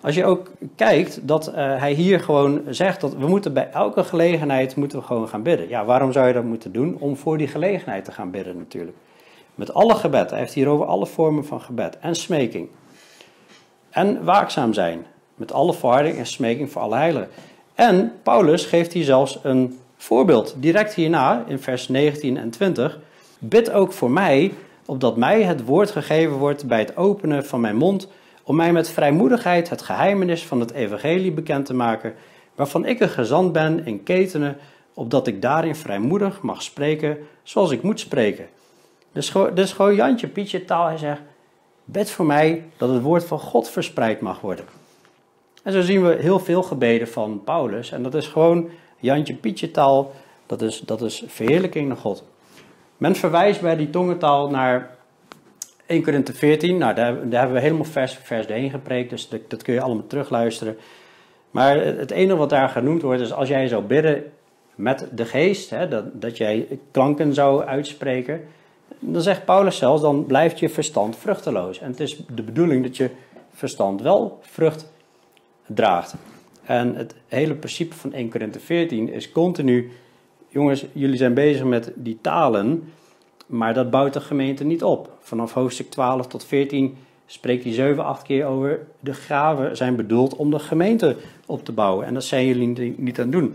Als 0.00 0.14
je 0.14 0.24
ook 0.24 0.50
kijkt 0.76 1.20
dat 1.22 1.48
uh, 1.48 1.54
hij 1.54 1.92
hier 1.92 2.20
gewoon 2.20 2.62
zegt 2.68 3.00
dat 3.00 3.14
we 3.14 3.26
moeten 3.26 3.52
bij 3.52 3.70
elke 3.70 4.04
gelegenheid 4.04 4.76
moeten 4.76 4.98
we 4.98 5.04
gewoon 5.04 5.28
gaan 5.28 5.42
bidden. 5.42 5.68
Ja, 5.68 5.84
waarom 5.84 6.12
zou 6.12 6.26
je 6.26 6.32
dat 6.32 6.44
moeten 6.44 6.72
doen? 6.72 6.96
Om 6.98 7.16
voor 7.16 7.38
die 7.38 7.48
gelegenheid 7.48 8.04
te 8.04 8.12
gaan 8.12 8.30
bidden 8.30 8.56
natuurlijk. 8.56 8.96
Met 9.54 9.74
alle 9.74 9.94
gebed. 9.94 10.30
Hij 10.30 10.38
heeft 10.38 10.52
hier 10.54 10.68
over 10.68 10.86
alle 10.86 11.06
vormen 11.06 11.44
van 11.44 11.60
gebed 11.60 11.98
en 11.98 12.14
smeking. 12.14 12.68
En 13.90 14.24
waakzaam 14.24 14.72
zijn. 14.72 15.06
Met 15.34 15.52
alle 15.52 15.74
verharding 15.74 16.18
en 16.18 16.26
smeking 16.26 16.72
voor 16.72 16.82
alle 16.82 16.96
heiligen. 16.96 17.28
En 17.74 18.12
Paulus 18.22 18.64
geeft 18.64 18.92
hier 18.92 19.04
zelfs 19.04 19.38
een 19.42 19.78
voorbeeld. 19.96 20.54
Direct 20.58 20.94
hierna, 20.94 21.44
in 21.46 21.58
vers 21.58 21.88
19 21.88 22.36
en 22.36 22.50
20. 22.50 22.98
Bid 23.38 23.70
ook 23.70 23.92
voor 23.92 24.10
mij, 24.10 24.52
opdat 24.86 25.16
mij 25.16 25.42
het 25.42 25.64
woord 25.64 25.90
gegeven 25.90 26.36
wordt 26.36 26.66
bij 26.66 26.78
het 26.78 26.96
openen 26.96 27.46
van 27.46 27.60
mijn 27.60 27.76
mond, 27.76 28.08
om 28.42 28.56
mij 28.56 28.72
met 28.72 28.88
vrijmoedigheid 28.88 29.68
het 29.68 29.82
geheimenis 29.82 30.46
van 30.46 30.60
het 30.60 30.70
evangelie 30.70 31.32
bekend 31.32 31.66
te 31.66 31.74
maken, 31.74 32.14
waarvan 32.54 32.84
ik 32.84 33.00
een 33.00 33.08
gezant 33.08 33.52
ben 33.52 33.86
in 33.86 34.02
ketenen, 34.02 34.56
opdat 34.94 35.26
ik 35.26 35.42
daarin 35.42 35.74
vrijmoedig 35.74 36.40
mag 36.40 36.62
spreken 36.62 37.18
zoals 37.42 37.70
ik 37.70 37.82
moet 37.82 38.00
spreken. 38.00 38.46
Dus, 39.12 39.32
dus 39.54 39.72
gewoon 39.72 39.94
Jantje 39.94 40.28
Pietje 40.28 40.64
taal, 40.64 40.86
hij 40.86 40.98
zegt, 40.98 41.20
bid 41.84 42.10
voor 42.10 42.26
mij 42.26 42.64
dat 42.76 42.88
het 42.88 43.02
woord 43.02 43.24
van 43.24 43.38
God 43.38 43.68
verspreid 43.68 44.20
mag 44.20 44.40
worden. 44.40 44.64
En 45.62 45.72
zo 45.72 45.80
zien 45.80 46.06
we 46.06 46.16
heel 46.20 46.38
veel 46.38 46.62
gebeden 46.62 47.08
van 47.08 47.42
Paulus. 47.44 47.90
En 47.90 48.02
dat 48.02 48.14
is 48.14 48.26
gewoon 48.26 48.68
Jantje 48.98 49.34
Pietje 49.34 49.70
taal, 49.70 50.12
dat 50.46 50.62
is, 50.62 50.80
dat 50.80 51.02
is 51.02 51.24
verheerlijking 51.26 51.88
naar 51.88 51.96
God. 51.96 52.24
Men 52.96 53.16
verwijst 53.16 53.60
bij 53.60 53.76
die 53.76 53.90
tongentaal 53.90 54.50
naar 54.50 54.96
1 55.86 56.02
Korinthe 56.02 56.32
14. 56.32 56.78
Nou, 56.78 56.94
daar, 56.94 57.28
daar, 57.28 57.38
hebben 57.38 57.56
we 57.56 57.62
helemaal 57.62 57.84
vers 57.84 58.14
voor 58.14 58.24
vers 58.24 58.46
heen 58.46 58.70
gepreekt, 58.70 59.10
dus 59.10 59.28
dat, 59.28 59.40
dat 59.48 59.62
kun 59.62 59.74
je 59.74 59.80
allemaal 59.80 60.06
terugluisteren. 60.06 60.76
Maar 61.50 61.76
het 61.76 62.10
enige 62.10 62.36
wat 62.36 62.50
daar 62.50 62.68
genoemd 62.68 63.02
wordt 63.02 63.20
is 63.20 63.32
als 63.32 63.48
jij 63.48 63.68
zou 63.68 63.82
bidden 63.82 64.24
met 64.74 65.08
de 65.12 65.24
geest, 65.24 65.70
hè, 65.70 65.88
dat, 65.88 66.04
dat 66.20 66.36
jij 66.36 66.78
klanken 66.90 67.34
zou 67.34 67.64
uitspreken, 67.64 68.40
dan 68.98 69.22
zegt 69.22 69.44
Paulus 69.44 69.76
zelfs, 69.76 70.02
dan 70.02 70.26
blijft 70.26 70.58
je 70.58 70.68
verstand 70.68 71.16
vruchteloos. 71.16 71.80
En 71.80 71.90
het 71.90 72.00
is 72.00 72.22
de 72.34 72.42
bedoeling 72.42 72.82
dat 72.82 72.96
je 72.96 73.10
verstand 73.50 74.02
wel 74.02 74.38
vrucht 74.40 74.92
draagt. 75.66 76.14
En 76.64 76.94
het 76.94 77.14
hele 77.28 77.54
principe 77.54 77.94
van 77.94 78.12
1 78.12 78.30
Korinthe 78.30 78.60
14 78.60 79.12
is 79.12 79.32
continu, 79.32 79.90
jongens, 80.56 80.86
jullie 80.92 81.16
zijn 81.16 81.34
bezig 81.34 81.64
met 81.64 81.92
die 81.94 82.18
talen, 82.20 82.92
maar 83.46 83.74
dat 83.74 83.90
bouwt 83.90 84.12
de 84.12 84.20
gemeente 84.20 84.64
niet 84.64 84.84
op. 84.84 85.16
Vanaf 85.20 85.52
hoofdstuk 85.52 85.90
12 85.90 86.26
tot 86.26 86.44
14 86.44 86.96
spreekt 87.26 87.64
hij 87.64 87.72
zeven, 87.72 88.04
acht 88.04 88.22
keer 88.22 88.46
over 88.46 88.86
de 89.00 89.12
graven 89.12 89.76
zijn 89.76 89.96
bedoeld 89.96 90.36
om 90.36 90.50
de 90.50 90.58
gemeente 90.58 91.16
op 91.46 91.64
te 91.64 91.72
bouwen. 91.72 92.06
En 92.06 92.14
dat 92.14 92.24
zijn 92.24 92.46
jullie 92.46 92.94
niet 92.96 93.18
aan 93.18 93.24
het 93.24 93.32
doen. 93.32 93.54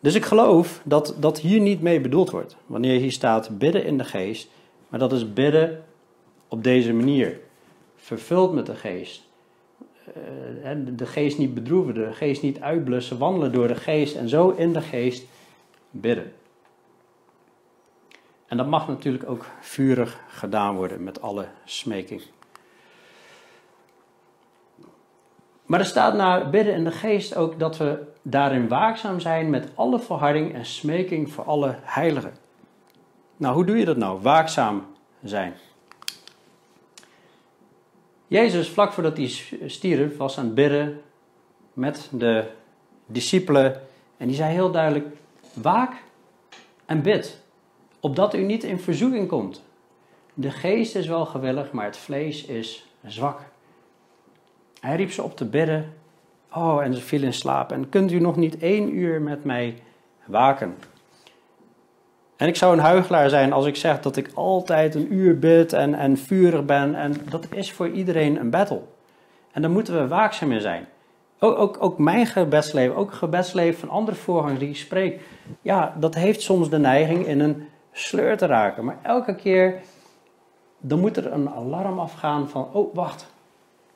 Dus 0.00 0.14
ik 0.14 0.24
geloof 0.24 0.80
dat 0.84 1.16
dat 1.20 1.40
hier 1.40 1.60
niet 1.60 1.82
mee 1.82 2.00
bedoeld 2.00 2.30
wordt. 2.30 2.56
Wanneer 2.66 3.00
hier 3.00 3.12
staat 3.12 3.58
bidden 3.58 3.84
in 3.84 3.98
de 3.98 4.04
geest, 4.04 4.48
maar 4.88 5.00
dat 5.00 5.12
is 5.12 5.32
bidden 5.32 5.82
op 6.48 6.64
deze 6.64 6.92
manier. 6.92 7.40
Vervuld 7.96 8.52
met 8.52 8.66
de 8.66 8.74
geest. 8.74 9.22
Eh, 10.62 10.70
de 10.96 11.06
geest 11.06 11.38
niet 11.38 11.54
bedroeven, 11.54 11.94
de 11.94 12.12
geest 12.12 12.42
niet 12.42 12.60
uitblussen, 12.60 13.18
wandelen 13.18 13.52
door 13.52 13.68
de 13.68 13.74
geest 13.74 14.16
en 14.16 14.28
zo 14.28 14.50
in 14.50 14.72
de 14.72 14.80
geest 14.80 15.24
bidden. 16.00 16.32
En 18.46 18.56
dat 18.56 18.66
mag 18.66 18.88
natuurlijk 18.88 19.28
ook 19.28 19.46
vurig 19.60 20.20
gedaan 20.28 20.76
worden 20.76 21.04
met 21.04 21.22
alle 21.22 21.46
smeking. 21.64 22.22
Maar 25.66 25.80
er 25.80 25.86
staat 25.86 26.14
naar 26.14 26.50
bidden 26.50 26.74
in 26.74 26.84
de 26.84 26.92
geest 26.92 27.36
ook 27.36 27.58
dat 27.58 27.76
we 27.76 28.06
daarin 28.22 28.68
waakzaam 28.68 29.20
zijn 29.20 29.50
met 29.50 29.68
alle 29.74 30.00
verharding 30.00 30.54
en 30.54 30.66
smeking 30.66 31.32
voor 31.32 31.44
alle 31.44 31.78
heiligen. 31.82 32.34
Nou, 33.36 33.54
hoe 33.54 33.64
doe 33.64 33.76
je 33.76 33.84
dat 33.84 33.96
nou? 33.96 34.20
Waakzaam 34.20 34.86
zijn. 35.22 35.54
Jezus, 38.26 38.68
vlak 38.68 38.92
voordat 38.92 39.16
hij 39.16 39.26
stierf, 39.66 40.16
was 40.16 40.38
aan 40.38 40.44
het 40.44 40.54
bidden 40.54 41.00
met 41.72 42.08
de 42.12 42.50
discipelen. 43.06 43.80
En 44.16 44.26
die 44.26 44.36
zei 44.36 44.52
heel 44.52 44.70
duidelijk: 44.70 45.06
Waak 45.62 45.92
en 46.86 47.02
bid, 47.02 47.42
opdat 48.00 48.34
u 48.34 48.42
niet 48.42 48.64
in 48.64 48.78
verzoeking 48.78 49.28
komt. 49.28 49.62
De 50.34 50.50
geest 50.50 50.96
is 50.96 51.06
wel 51.06 51.26
gewillig, 51.26 51.72
maar 51.72 51.84
het 51.84 51.96
vlees 51.96 52.44
is 52.44 52.86
zwak. 53.06 53.40
Hij 54.80 54.96
riep 54.96 55.10
ze 55.10 55.22
op 55.22 55.36
te 55.36 55.44
bidden. 55.44 55.92
Oh, 56.52 56.82
en 56.82 56.94
ze 56.94 57.00
viel 57.00 57.22
in 57.22 57.32
slaap. 57.32 57.72
En 57.72 57.88
kunt 57.88 58.12
u 58.12 58.20
nog 58.20 58.36
niet 58.36 58.58
één 58.58 58.96
uur 58.96 59.22
met 59.22 59.44
mij 59.44 59.82
waken? 60.24 60.74
En 62.36 62.48
ik 62.48 62.56
zou 62.56 62.72
een 62.72 62.84
huigelaar 62.84 63.30
zijn 63.30 63.52
als 63.52 63.66
ik 63.66 63.76
zeg 63.76 64.00
dat 64.00 64.16
ik 64.16 64.30
altijd 64.34 64.94
een 64.94 65.12
uur 65.12 65.38
bid 65.38 65.72
en, 65.72 65.94
en 65.94 66.16
vurig 66.16 66.64
ben. 66.64 66.94
En 66.94 67.14
dat 67.28 67.46
is 67.50 67.72
voor 67.72 67.90
iedereen 67.90 68.40
een 68.40 68.50
battle. 68.50 68.82
En 69.52 69.62
daar 69.62 69.70
moeten 69.70 69.94
we 69.94 70.08
waakzaam 70.08 70.52
in 70.52 70.60
zijn. 70.60 70.86
Ook, 71.38 71.58
ook, 71.58 71.76
ook 71.80 71.98
mijn 71.98 72.26
gebedsleven, 72.26 72.96
ook 72.96 73.12
gebedsleven 73.12 73.80
van 73.80 73.88
andere 73.88 74.16
voorgangers 74.16 74.58
die 74.58 74.68
ik 74.68 74.76
spreek. 74.76 75.20
Ja, 75.62 75.94
dat 75.98 76.14
heeft 76.14 76.40
soms 76.40 76.70
de 76.70 76.78
neiging 76.78 77.26
in 77.26 77.40
een 77.40 77.68
sleur 77.92 78.36
te 78.36 78.46
raken. 78.46 78.84
Maar 78.84 78.98
elke 79.02 79.34
keer, 79.34 79.80
dan 80.78 81.00
moet 81.00 81.16
er 81.16 81.32
een 81.32 81.50
alarm 81.50 81.98
afgaan 81.98 82.48
van, 82.48 82.68
oh 82.72 82.94
wacht, 82.94 83.26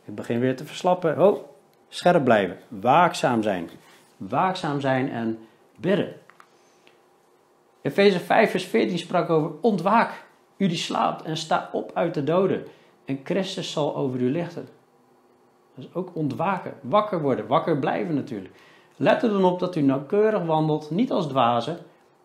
ik 0.05 0.15
begin 0.15 0.41
weer 0.41 0.57
te 0.57 0.65
verslappen. 0.65 1.23
Oh, 1.29 1.45
scherp 1.89 2.25
blijven, 2.25 2.59
waakzaam 2.69 3.43
zijn. 3.43 3.71
Waakzaam 4.17 4.81
zijn 4.81 5.11
en 5.11 5.39
bidden. 5.77 6.13
Efeze 7.83 8.21
5 8.21 8.51
vers 8.51 8.65
14 8.65 8.99
sprak 8.99 9.31
over 9.31 9.51
ontwaak, 9.61 10.25
u 10.57 10.67
die 10.67 10.77
slaapt 10.77 11.23
en 11.23 11.37
sta 11.37 11.69
op 11.73 11.91
uit 11.95 12.15
de 12.15 12.25
doden 12.25 12.67
en 13.05 13.21
Christus 13.25 13.73
zal 13.73 13.97
over 13.97 14.21
u 14.21 14.31
lichten. 14.31 14.69
Dus 15.81 15.95
ook 15.95 16.11
ontwaken, 16.15 16.75
wakker 16.81 17.21
worden, 17.21 17.47
wakker 17.47 17.79
blijven 17.79 18.15
natuurlijk. 18.15 18.55
Let 18.97 19.23
er 19.23 19.31
dan 19.31 19.45
op 19.45 19.59
dat 19.59 19.77
u 19.77 19.81
nauwkeurig 19.81 20.45
wandelt, 20.45 20.91
niet 20.91 21.13
als 21.13 21.27
dwazen, 21.27 21.79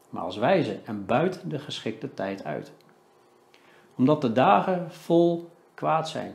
maar 0.09 0.23
als 0.23 0.37
wijze 0.37 0.79
en 0.85 1.05
buiten 1.05 1.49
de 1.49 1.59
geschikte 1.59 2.13
tijd 2.13 2.43
uit. 2.43 2.71
Omdat 3.95 4.21
de 4.21 4.31
dagen 4.31 4.91
vol 4.91 5.49
kwaad 5.73 6.09
zijn. 6.09 6.33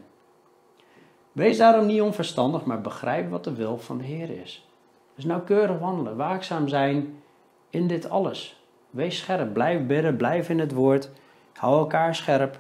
Wees 1.33 1.59
daarom 1.59 1.87
niet 1.87 2.01
onverstandig, 2.01 2.64
maar 2.64 2.81
begrijp 2.81 3.31
wat 3.31 3.45
de 3.45 3.55
wil 3.55 3.79
van 3.79 3.99
de 3.99 4.05
Heer 4.05 4.31
is. 4.31 4.68
Dus 5.14 5.25
nauwkeurig 5.25 5.79
wandelen, 5.79 6.16
waakzaam 6.16 6.68
zijn 6.68 7.23
in 7.71 7.87
dit 7.87 8.11
alles. 8.11 8.64
Wees 8.91 9.18
scherp, 9.18 9.53
blijf 9.53 9.87
bidden, 9.87 10.16
blijf 10.16 10.49
in 10.49 10.59
het 10.59 10.73
woord. 10.73 11.11
Hou 11.53 11.79
elkaar 11.79 12.14
scherp, 12.14 12.59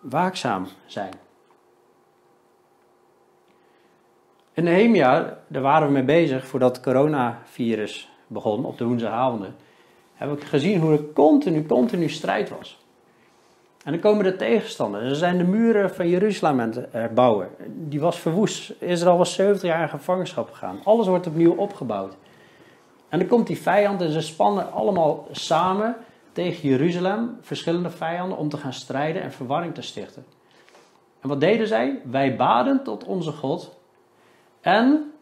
waakzaam 0.00 0.66
zijn. 0.86 1.12
In 4.54 4.64
Nehemia, 4.64 5.38
daar 5.46 5.62
waren 5.62 5.86
we 5.86 5.92
mee 5.92 6.02
bezig 6.02 6.46
voordat 6.46 6.76
het 6.76 6.84
coronavirus 6.84 8.08
begon 8.26 8.64
op 8.64 8.78
de 8.78 8.84
woensdagavonden. 8.84 9.54
Heb 10.14 10.32
ik 10.32 10.44
gezien 10.44 10.80
hoe 10.80 10.92
er 10.92 11.04
continu, 11.14 11.66
continu 11.66 12.08
strijd 12.08 12.50
was. 12.50 12.80
En 13.84 13.92
dan 13.92 14.00
komen 14.00 14.24
de 14.24 14.36
tegenstanders. 14.36 15.04
Er 15.04 15.16
zijn 15.16 15.38
de 15.38 15.44
muren 15.44 15.94
van 15.94 16.08
Jeruzalem 16.08 16.60
aan 16.60 16.72
het 16.90 17.14
bouwen. 17.14 17.48
Die 17.66 18.00
was 18.00 18.18
verwoest. 18.18 18.74
Israël 18.78 19.16
was 19.16 19.34
70 19.34 19.68
jaar 19.68 19.82
in 19.82 19.88
gevangenschap 19.88 20.50
gegaan. 20.50 20.78
Alles 20.84 21.06
wordt 21.06 21.26
opnieuw 21.26 21.54
opgebouwd. 21.54 22.16
En 23.08 23.18
dan 23.18 23.28
komt 23.28 23.46
die 23.46 23.60
vijand 23.60 24.00
en 24.00 24.10
ze 24.10 24.20
spannen 24.20 24.72
allemaal 24.72 25.26
samen 25.30 25.96
tegen 26.32 26.68
Jeruzalem, 26.68 27.36
verschillende 27.40 27.90
vijanden, 27.90 28.38
om 28.38 28.48
te 28.48 28.56
gaan 28.56 28.72
strijden 28.72 29.22
en 29.22 29.32
verwarring 29.32 29.74
te 29.74 29.82
stichten. 29.82 30.24
En 31.20 31.28
wat 31.28 31.40
deden 31.40 31.66
zij? 31.66 32.00
Wij 32.04 32.36
baden 32.36 32.84
tot 32.84 33.04
onze 33.04 33.32
God 33.32 33.80
en 34.62 35.12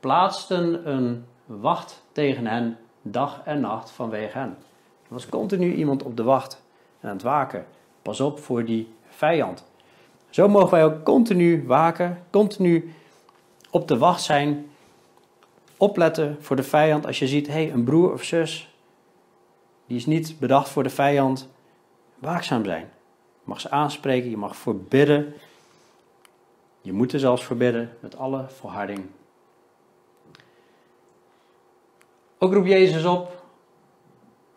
plaatsten 0.00 0.90
een 0.90 1.24
wacht 1.46 2.02
tegen 2.12 2.46
hen 2.46 2.78
dag 3.02 3.40
en 3.44 3.60
nacht 3.60 3.90
vanwege 3.90 4.38
hen. 4.38 4.56
Er 5.02 5.14
was 5.14 5.28
continu 5.28 5.74
iemand 5.74 6.02
op 6.02 6.16
de 6.16 6.22
wacht 6.22 6.62
en 7.00 7.08
aan 7.08 7.14
het 7.14 7.24
waken. 7.24 7.66
Pas 8.02 8.20
op 8.20 8.38
voor 8.38 8.64
die 8.64 8.94
vijand. 9.08 9.64
Zo 10.30 10.48
mogen 10.48 10.70
wij 10.70 10.84
ook 10.84 11.04
continu 11.04 11.66
waken, 11.66 12.22
continu 12.30 12.92
op 13.70 13.88
de 13.88 13.98
wacht 13.98 14.22
zijn 14.22 14.66
opletten 15.76 16.36
voor 16.40 16.56
de 16.56 16.62
vijand. 16.62 17.06
Als 17.06 17.18
je 17.18 17.26
ziet, 17.26 17.46
hé, 17.46 17.52
hey, 17.52 17.72
een 17.72 17.84
broer 17.84 18.12
of 18.12 18.22
zus, 18.22 18.74
die 19.86 19.96
is 19.96 20.06
niet 20.06 20.38
bedacht 20.38 20.68
voor 20.68 20.82
de 20.82 20.90
vijand. 20.90 21.48
Waakzaam 22.18 22.64
zijn. 22.64 22.90
Je 23.32 23.44
mag 23.44 23.60
ze 23.60 23.70
aanspreken, 23.70 24.30
je 24.30 24.36
mag 24.36 24.56
voorbidden. 24.56 25.34
Je 26.88 26.94
moet 26.94 27.12
er 27.12 27.18
zelfs 27.18 27.44
voorbidden 27.44 27.90
met 28.00 28.16
alle 28.16 28.44
volharding. 28.48 29.06
Ook 32.38 32.52
roept 32.52 32.68
Jezus 32.68 33.04
op, 33.04 33.42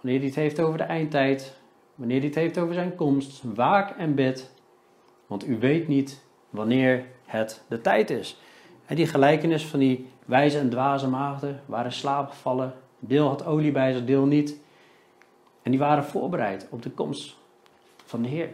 wanneer 0.01 0.19
hij 0.19 0.27
het 0.27 0.35
heeft 0.35 0.59
over 0.59 0.77
de 0.77 0.83
eindtijd, 0.83 1.57
wanneer 1.95 2.17
hij 2.17 2.25
het 2.25 2.35
heeft 2.35 2.57
over 2.57 2.73
zijn 2.73 2.95
komst, 2.95 3.41
waak 3.55 3.97
en 3.97 4.15
bid, 4.15 4.51
want 5.27 5.47
u 5.47 5.59
weet 5.59 5.87
niet 5.87 6.23
wanneer 6.49 7.05
het 7.25 7.63
de 7.67 7.81
tijd 7.81 8.09
is. 8.09 8.39
En 8.85 8.95
die 8.95 9.07
gelijkenis 9.07 9.65
van 9.65 9.79
die 9.79 10.07
wijze 10.25 10.59
en 10.59 10.69
dwaze 10.69 11.07
maagden 11.07 11.61
waren 11.65 11.91
slaapgevallen. 11.91 12.73
Deel 12.99 13.27
had 13.27 13.45
olie 13.45 13.71
bij 13.71 13.93
zich, 13.93 14.05
deel 14.05 14.25
niet. 14.25 14.59
En 15.61 15.71
die 15.71 15.79
waren 15.79 16.03
voorbereid 16.03 16.67
op 16.69 16.81
de 16.81 16.91
komst 16.91 17.37
van 18.05 18.21
de 18.21 18.27
Heer. 18.27 18.49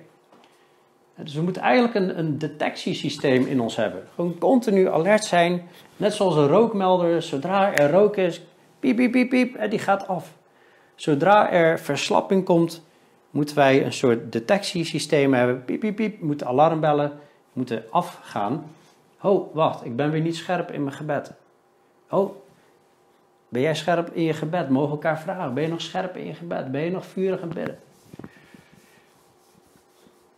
Dus 1.24 1.34
we 1.34 1.42
moeten 1.42 1.62
eigenlijk 1.62 1.96
een, 1.96 2.20
een 2.20 2.38
detectiesysteem 2.38 3.46
in 3.46 3.62
ons 3.62 3.76
hebben. 3.76 4.04
Gewoon 4.16 4.38
continu 4.38 4.90
alert 4.90 5.24
zijn. 5.24 5.68
Net 5.98 6.14
zoals 6.14 6.36
een 6.36 6.48
rookmelder, 6.48 7.22
zodra 7.22 7.74
er 7.74 7.92
rook 7.92 8.18
is, 8.18 8.42
piep, 8.80 8.96
piep, 8.96 9.12
piep, 9.12 9.30
piep, 9.30 9.56
en 9.56 9.70
die 9.70 9.80
gaat 9.80 10.08
af. 10.08 10.34
Zodra 10.96 11.52
er 11.52 11.80
verslapping 11.80 12.46
komt, 12.46 12.86
moeten 13.30 13.56
wij 13.56 13.86
een 13.86 13.94
soort 13.94 14.32
detectiesysteem 14.32 15.34
hebben. 15.34 15.66
Piep, 15.66 15.80
piep, 15.80 15.96
piep, 15.96 16.22
moeten 16.22 16.48
alarmbellen, 16.48 17.20
moeten 17.54 17.84
afgaan. 17.90 18.72
Oh, 19.22 19.54
wacht, 19.54 19.86
ik 19.86 19.96
ben 19.96 20.12
weer 20.12 20.22
niet 20.22 20.36
scherp 20.36 20.72
in 20.72 20.84
mijn 20.84 20.96
gebed. 20.96 21.34
Oh, 22.10 22.36
ben 23.50 23.62
jij 23.62 23.76
scherp 23.76 24.10
in 24.14 24.24
je 24.24 24.34
gebed? 24.34 24.70
Mogen 24.70 24.92
elkaar 24.92 25.20
vragen. 25.20 25.54
Ben 25.54 25.64
je 25.64 25.70
nog 25.70 25.82
scherp 25.82 26.18
in 26.18 26.26
je 26.26 26.34
gebed? 26.34 26.72
Ben 26.72 26.82
je 26.82 26.92
nog 26.92 27.06
vurig 27.06 27.42
in 27.42 27.50
bidden? 27.50 27.80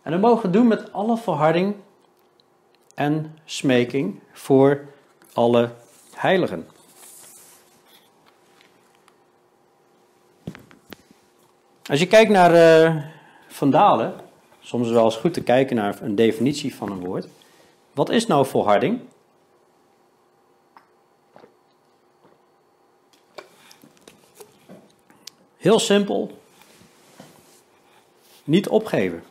En 0.02 0.10
dat 0.10 0.20
mogen 0.20 0.42
we 0.42 0.50
doen 0.50 0.66
met 0.66 0.92
alle 0.92 1.16
verharding 1.16 1.74
en 2.94 3.38
smeking 3.44 4.20
voor 4.32 4.86
alle 5.32 5.72
heiligen. 6.14 6.68
Als 11.90 12.00
je 12.00 12.06
kijkt 12.06 12.30
naar 12.30 12.54
uh, 12.54 13.04
Vandalen, 13.48 14.14
soms 14.60 14.86
is 14.86 14.92
wel 14.92 15.04
eens 15.04 15.16
goed 15.16 15.34
te 15.34 15.42
kijken 15.42 15.76
naar 15.76 16.02
een 16.02 16.14
definitie 16.14 16.74
van 16.74 16.90
een 16.90 17.04
woord. 17.04 17.28
Wat 17.92 18.10
is 18.10 18.26
nou 18.26 18.46
volharding? 18.46 19.00
Heel 25.56 25.78
simpel. 25.78 26.38
Niet 28.44 28.68
opgeven. 28.68 29.22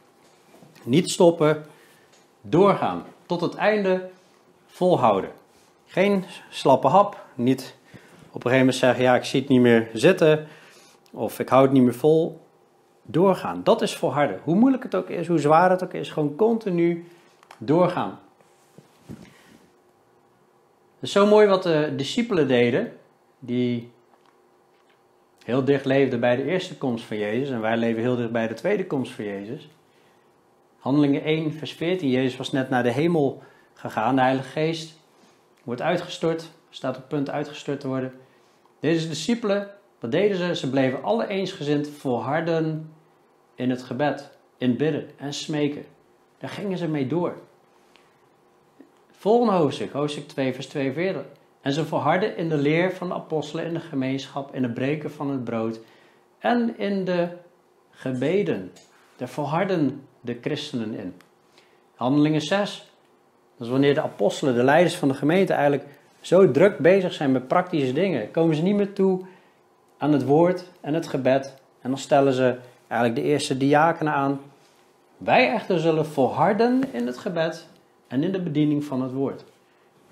Niet 0.84 1.10
stoppen. 1.10 1.66
Doorgaan. 2.42 3.04
Tot 3.26 3.42
het 3.42 3.56
einde 3.56 4.10
volhouden. 4.68 5.32
Geen 5.86 6.26
slappe 6.50 6.88
hap. 6.88 7.26
Niet 7.36 7.76
op 8.28 8.36
een 8.36 8.42
gegeven 8.42 8.60
moment 8.60 8.76
zeggen: 8.76 9.04
ja, 9.04 9.16
ik 9.16 9.24
zie 9.24 9.40
het 9.40 9.50
niet 9.50 9.62
meer 9.62 9.90
zitten. 9.94 10.48
Of 11.12 11.40
ik 11.40 11.50
hou 11.50 11.64
het 11.64 11.72
niet 11.72 11.84
meer 11.84 11.94
vol. 11.94 12.42
Doorgaan. 13.02 13.62
Dat 13.64 13.82
is 13.82 13.96
volharden. 13.96 14.40
Hoe 14.44 14.56
moeilijk 14.56 14.84
het 14.84 14.96
ook 14.96 15.10
is, 15.10 15.28
hoe 15.28 15.40
zwaar 15.40 15.70
het 15.70 15.84
ook 15.84 15.94
is. 15.94 16.10
Gewoon 16.10 16.36
continu 16.36 17.06
doorgaan. 17.58 18.20
Het 21.00 21.08
is 21.08 21.12
zo 21.12 21.26
mooi 21.26 21.48
wat 21.48 21.64
de 21.64 21.94
discipelen 21.96 22.48
deden, 22.48 22.98
die 23.40 23.92
heel 25.44 25.64
dicht 25.64 25.86
leefden 25.86 26.20
bij 26.20 26.36
de 26.36 26.44
eerste 26.44 26.78
komst 26.78 27.06
van 27.06 27.18
Jezus. 27.18 27.50
En 27.50 27.62
wij 27.62 27.78
leven 27.78 28.02
heel 28.02 28.16
dicht 28.16 28.32
bij 28.32 28.48
de 28.48 28.54
tweede 28.54 28.88
komst 28.88 29.12
van 29.12 29.26
Jezus. 29.26 29.70
Handelingen 30.80 31.24
1, 31.24 31.54
vers 31.54 31.74
14. 31.74 32.10
Jezus 32.10 32.38
was 32.38 32.52
net 32.52 32.70
naar 32.70 32.84
de 32.84 32.92
hemel 32.92 33.44
gegaan. 33.74 34.16
De 34.16 34.22
Heilige 34.22 34.50
Geest 34.50 35.00
wordt 35.64 35.82
uitgestort, 35.82 36.52
staat 36.70 36.98
op 36.98 37.08
punt 37.08 37.30
uitgestort 37.30 37.80
te 37.80 37.88
worden. 37.88 38.14
Deze 38.80 39.08
discipelen, 39.08 39.70
wat 40.00 40.12
deden 40.12 40.38
ze? 40.38 40.56
Ze 40.56 40.70
bleven 40.70 41.04
alle 41.04 41.28
eensgezind 41.28 41.90
volharden 41.90 42.94
in 43.56 43.70
het 43.70 43.84
gebed, 43.84 44.30
in 44.58 44.78
bidden 44.78 45.10
en 45.18 45.34
smeken. 45.34 45.86
Daar 46.38 46.50
gingen 46.50 46.78
ze 46.78 46.88
mee 46.88 47.08
door. 47.08 47.38
Volgende 49.12 49.54
hoofdstuk, 49.54 49.92
hoofdstuk 49.92 50.28
2, 50.28 50.54
vers 50.54 50.68
42. 50.68 51.24
En 51.62 51.74
ze 51.74 51.86
volharden 51.86 52.38
in 52.38 52.50
de 52.50 52.58
leer 52.58 52.92
van 52.92 53.08
de 53.08 53.14
apostelen 53.14 53.66
in 53.66 53.74
de 53.74 53.80
gemeenschap, 53.80 54.56
in 54.56 54.64
het 54.64 54.74
breken 54.74 55.12
van 55.12 55.30
het 55.30 55.44
brood 55.44 55.80
en 56.40 56.78
in 56.78 57.06
de 57.06 57.28
gebeden. 57.90 58.72
Daar 59.16 59.30
volharden 59.30 60.08
de 60.22 60.38
christenen 60.42 60.94
in. 60.94 61.16
Handelingen 61.96 62.42
6. 62.42 62.92
Dat 63.58 63.68
is 63.68 63.74
wanneer 63.74 63.94
de 63.94 64.02
apostelen, 64.02 64.56
de 64.56 64.64
leiders 64.64 64.96
van 64.96 65.08
de 65.08 65.14
gemeente, 65.14 65.54
eigenlijk 65.54 65.86
zo 66.22 66.52
druk 66.52 66.78
bezig 66.78 67.14
zijn 67.14 67.32
met 67.32 67.48
praktische 67.48 67.94
dingen. 67.94 68.32
Komen 68.32 68.56
ze 68.56 68.62
niet 68.62 68.76
meer 68.76 68.94
toe 68.94 69.26
aan 69.98 70.14
het 70.14 70.26
woord 70.26 70.66
en 70.82 70.94
het 70.94 71.08
gebed. 71.08 71.54
En 71.82 71.90
dan 71.90 72.00
stellen 72.00 72.34
ze 72.34 72.58
eigenlijk 72.88 73.22
de 73.22 73.28
eerste 73.28 73.58
diakenen 73.58 74.14
aan. 74.14 74.40
Wij 75.18 75.54
echter 75.54 75.80
zullen 75.80 76.06
volharden 76.06 76.84
in 76.92 77.08
het 77.08 77.18
gebed 77.18 77.68
en 78.08 78.24
in 78.24 78.32
de 78.32 78.42
bediening 78.42 78.84
van 78.84 79.02
het 79.02 79.12
woord. 79.12 79.44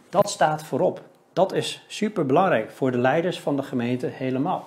Dat 0.09 0.29
staat 0.29 0.63
voorop. 0.63 1.01
Dat 1.33 1.53
is 1.53 1.83
super 1.87 2.25
belangrijk 2.25 2.71
voor 2.71 2.91
de 2.91 2.97
leiders 2.97 3.39
van 3.39 3.55
de 3.55 3.63
gemeente 3.63 4.05
helemaal. 4.05 4.65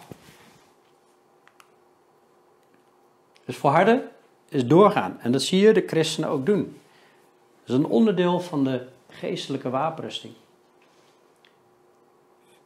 Dus 3.45 3.57
volharden 3.57 4.03
is 4.51 4.67
doorgaan. 4.67 5.19
En 5.21 5.33
dat 5.33 5.43
zie 5.43 5.61
je 5.61 5.73
de 5.73 5.85
christenen 5.87 6.31
ook 6.31 6.47
doen. 6.47 6.81
Dat 7.61 7.69
is 7.69 7.75
een 7.75 7.91
onderdeel 7.91 8.41
van 8.41 8.65
de 8.65 8.87
geestelijke 9.09 9.71
wapenrusting. 9.71 10.33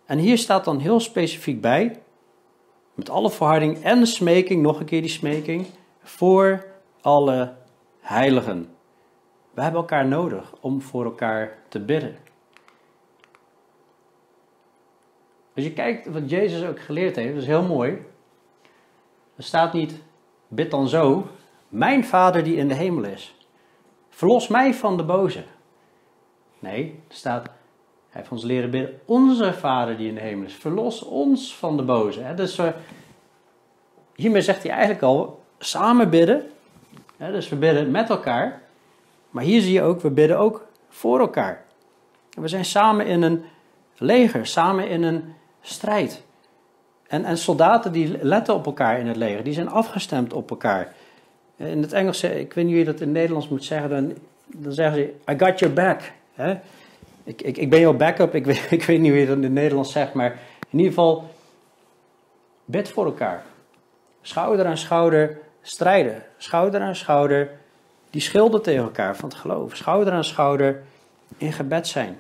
En 0.05 0.19
hier 0.19 0.39
staat 0.39 0.65
dan 0.65 0.79
heel 0.79 1.01
specifiek 1.01 1.61
bij, 1.61 2.03
met 2.95 3.11
alle 3.11 3.31
volharding 3.31 3.83
en 3.83 4.07
smeking, 4.07 4.63
nog 4.63 4.81
een 4.81 4.87
keer 4.87 5.01
die 5.01 5.11
smeking, 5.11 5.67
voor 6.03 6.67
alle 7.01 7.55
heiligen. 8.01 8.69
We 9.55 9.63
hebben 9.63 9.81
elkaar 9.81 10.07
nodig 10.07 10.53
om 10.61 10.83
voor 10.83 11.05
elkaar 11.05 11.59
te 11.69 11.81
bidden. 11.81 12.17
Als 15.55 15.65
je 15.65 15.73
kijkt 15.73 16.07
wat 16.07 16.31
Jezus 16.31 16.69
ook 16.69 16.81
geleerd 16.81 17.17
heeft, 17.17 17.33
dat 17.33 17.43
is 17.43 17.49
heel 17.49 17.63
mooi. 17.63 17.91
Er 19.37 19.43
staat 19.43 19.73
niet, 19.73 20.03
bid 20.49 20.71
dan 20.71 20.89
zo, 20.89 21.27
mijn 21.75 22.05
Vader 22.05 22.45
die 22.45 22.57
in 22.57 22.69
de 22.69 22.75
hemel 22.75 23.05
is. 23.05 23.35
Verlos 24.11 24.49
mij 24.49 24.75
van 24.75 24.97
de 24.97 25.03
boze. 25.03 25.43
Nee, 26.59 27.03
er 27.09 27.15
staat, 27.15 27.45
hij 27.45 27.53
heeft 28.11 28.31
ons 28.31 28.43
leren 28.43 28.71
bidden, 28.71 29.01
onze 29.05 29.53
Vader 29.53 29.97
die 29.97 30.09
in 30.09 30.15
de 30.15 30.21
hemel 30.21 30.47
is. 30.47 30.55
Verlos 30.55 31.03
ons 31.03 31.57
van 31.57 31.77
de 31.77 31.83
boze. 31.83 32.33
Dus 32.37 32.59
uh, 32.59 32.69
hiermee 34.15 34.43
zegt 34.43 34.63
hij 34.63 34.73
eigenlijk 34.73 35.03
al, 35.03 35.43
samen 35.59 36.11
bidden. 36.11 36.51
Dus 37.17 37.49
we 37.49 37.57
bidden 37.57 37.91
met 37.91 38.11
elkaar. 38.11 38.63
Maar 39.31 39.45
hier 39.45 39.61
zie 39.61 39.73
je 39.73 39.83
ook, 39.83 40.01
we 40.01 40.11
bidden 40.11 40.39
ook 40.39 40.67
voor 40.89 41.21
elkaar. 41.21 41.65
We 42.31 42.49
zijn 42.49 42.65
samen 42.65 43.07
in 43.07 43.23
een 43.23 43.45
leger, 43.97 44.47
samen 44.47 44.89
in 44.89 45.03
een 45.03 45.35
strijd. 45.61 46.23
En, 47.07 47.25
en 47.25 47.39
soldaten 47.39 47.93
die 47.93 48.25
letten 48.25 48.55
op 48.55 48.67
elkaar 48.67 48.99
in 48.99 49.07
het 49.07 49.17
leger, 49.17 49.45
die 49.45 49.55
zijn 49.55 49.69
afgestemd 49.69 50.33
op 50.33 50.51
elkaar. 50.51 50.93
In 51.57 51.83
het 51.83 51.93
Engels, 51.93 52.23
ik 52.23 52.53
weet 52.53 52.65
niet 52.65 52.75
hoe 52.75 52.79
je 52.79 52.85
dat 52.85 53.01
in 53.01 53.07
het 53.07 53.17
Nederlands 53.17 53.49
moet 53.49 53.65
zeggen, 53.65 53.91
dan, 53.91 54.13
dan 54.47 54.73
zeggen 54.73 54.99
ze, 55.27 55.33
I 55.33 55.39
got 55.39 55.59
your 55.59 55.75
back. 55.75 56.01
Hè? 56.35 56.59
Ik, 57.25 57.43
ik, 57.43 57.57
ik 57.57 57.71
ben 57.71 57.81
jouw 57.81 57.95
backup, 57.95 58.35
ik 58.35 58.45
weet, 58.45 58.67
ik 58.79 58.83
weet 58.83 59.01
niet 59.01 59.11
hoe 59.11 59.21
je 59.21 59.27
dat 59.27 59.37
in 59.37 59.43
het 59.43 59.53
Nederlands 59.53 59.93
zegt, 59.93 60.15
maar 60.15 60.39
in 60.71 60.79
ieder 60.79 60.93
geval, 60.93 61.31
bid 62.65 62.89
voor 62.89 63.05
elkaar. 63.05 63.45
Schouder 64.23 64.67
aan 64.67 64.79
schouder 64.79 65.39
strijden. 65.63 66.23
Schouder 66.37 66.81
aan 66.81 66.97
schouder, 66.97 67.51
die 68.11 68.21
schilden 68.21 68.63
tegen 68.63 68.83
elkaar 68.83 69.17
van 69.17 69.29
het 69.29 69.39
geloof. 69.39 69.77
Schouder 69.77 70.13
aan 70.13 70.25
schouder 70.25 70.83
in 71.37 71.53
gebed 71.53 71.87
zijn. 71.87 72.19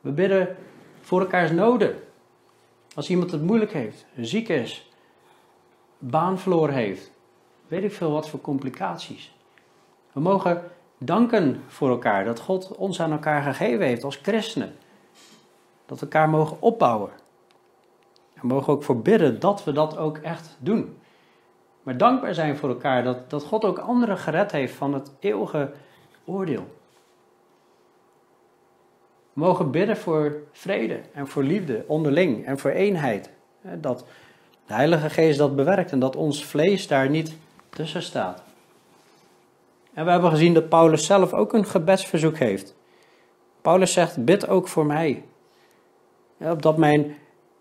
We 0.00 0.10
bidden 0.10 0.56
voor 1.00 1.20
elkaars 1.20 1.50
noden. 1.50 1.94
Als 2.94 3.10
iemand 3.10 3.30
het 3.30 3.42
moeilijk 3.42 3.72
heeft, 3.72 4.06
ziek 4.16 4.48
is, 4.48 4.90
baan 5.98 6.38
verloren 6.38 6.74
heeft, 6.74 7.10
weet 7.72 7.84
ik 7.84 7.92
veel 7.92 8.10
wat 8.10 8.28
voor 8.28 8.40
complicaties. 8.40 9.34
We 10.12 10.20
mogen 10.20 10.62
danken 10.98 11.62
voor 11.66 11.88
elkaar 11.88 12.24
dat 12.24 12.40
God 12.40 12.76
ons 12.76 13.00
aan 13.00 13.12
elkaar 13.12 13.42
gegeven 13.42 13.86
heeft 13.86 14.04
als 14.04 14.16
christenen. 14.16 14.74
Dat 15.86 15.98
we 15.98 16.04
elkaar 16.04 16.28
mogen 16.28 16.56
opbouwen. 16.60 17.10
We 18.40 18.46
mogen 18.46 18.72
ook 18.72 18.82
voor 18.82 19.00
bidden 19.00 19.40
dat 19.40 19.64
we 19.64 19.72
dat 19.72 19.96
ook 19.96 20.18
echt 20.18 20.56
doen. 20.58 20.96
Maar 21.82 21.96
dankbaar 21.96 22.34
zijn 22.34 22.56
voor 22.56 22.68
elkaar 22.68 23.04
dat, 23.04 23.30
dat 23.30 23.44
God 23.44 23.64
ook 23.64 23.78
anderen 23.78 24.18
gered 24.18 24.52
heeft 24.52 24.74
van 24.74 24.94
het 24.94 25.12
eeuwige 25.18 25.72
oordeel. 26.24 26.66
We 29.32 29.40
mogen 29.40 29.70
bidden 29.70 29.96
voor 29.96 30.36
vrede 30.50 31.00
en 31.12 31.28
voor 31.28 31.42
liefde 31.42 31.84
onderling 31.86 32.46
en 32.46 32.58
voor 32.58 32.70
eenheid. 32.70 33.30
Dat 33.62 34.04
de 34.66 34.74
Heilige 34.74 35.10
Geest 35.10 35.38
dat 35.38 35.56
bewerkt 35.56 35.92
en 35.92 35.98
dat 35.98 36.16
ons 36.16 36.44
vlees 36.44 36.86
daar 36.86 37.10
niet 37.10 37.34
tussen 37.76 38.02
staat. 38.02 38.42
En 39.94 40.04
we 40.04 40.10
hebben 40.10 40.30
gezien 40.30 40.54
dat 40.54 40.68
Paulus 40.68 41.06
zelf 41.06 41.32
ook 41.32 41.52
een 41.52 41.66
gebedsverzoek 41.66 42.38
heeft. 42.38 42.74
Paulus 43.62 43.92
zegt: 43.92 44.24
Bid 44.24 44.48
ook 44.48 44.68
voor 44.68 44.86
mij. 44.86 45.24
Opdat 46.38 46.76
mijn, 46.76 47.14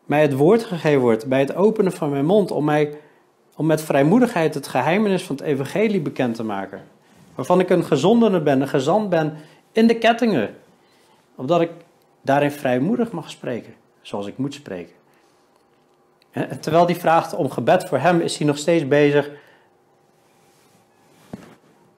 mij 0.06 0.22
het 0.22 0.34
woord 0.34 0.64
gegeven 0.64 1.02
wordt 1.02 1.26
bij 1.26 1.40
het 1.40 1.56
openen 1.56 1.92
van 1.92 2.10
mijn 2.10 2.26
mond, 2.26 2.52
om, 2.52 2.66
mij, 2.66 2.98
om 3.56 3.66
met 3.66 3.82
vrijmoedigheid 3.82 4.54
het 4.54 4.68
geheimenis 4.68 5.24
van 5.24 5.36
het 5.36 5.46
evangelie 5.46 6.02
bekend 6.02 6.36
te 6.36 6.44
maken. 6.44 6.82
Waarvan 7.36 7.60
ik 7.60 7.70
een 7.70 7.84
gezondene 7.84 8.42
ben, 8.42 8.62
een 8.62 8.68
gezant 8.68 9.10
ben 9.10 9.38
in 9.72 9.88
de 9.88 9.98
kettingen. 9.98 10.56
Opdat 11.36 11.62
ik 11.62 11.72
daarin 12.22 12.52
vrijmoedig 12.52 13.12
mag 13.12 13.30
spreken, 13.30 13.74
zoals 14.02 14.28
ik 14.28 14.38
moet 14.38 14.54
spreken. 14.54 14.94
En 16.32 16.60
terwijl 16.60 16.86
hij 16.86 16.96
vraagt 16.96 17.34
om 17.34 17.50
gebed 17.50 17.86
voor 17.86 17.98
hem, 17.98 18.20
is 18.20 18.38
hij 18.38 18.48
nog 18.48 18.58
steeds 18.58 18.88
bezig 18.88 19.30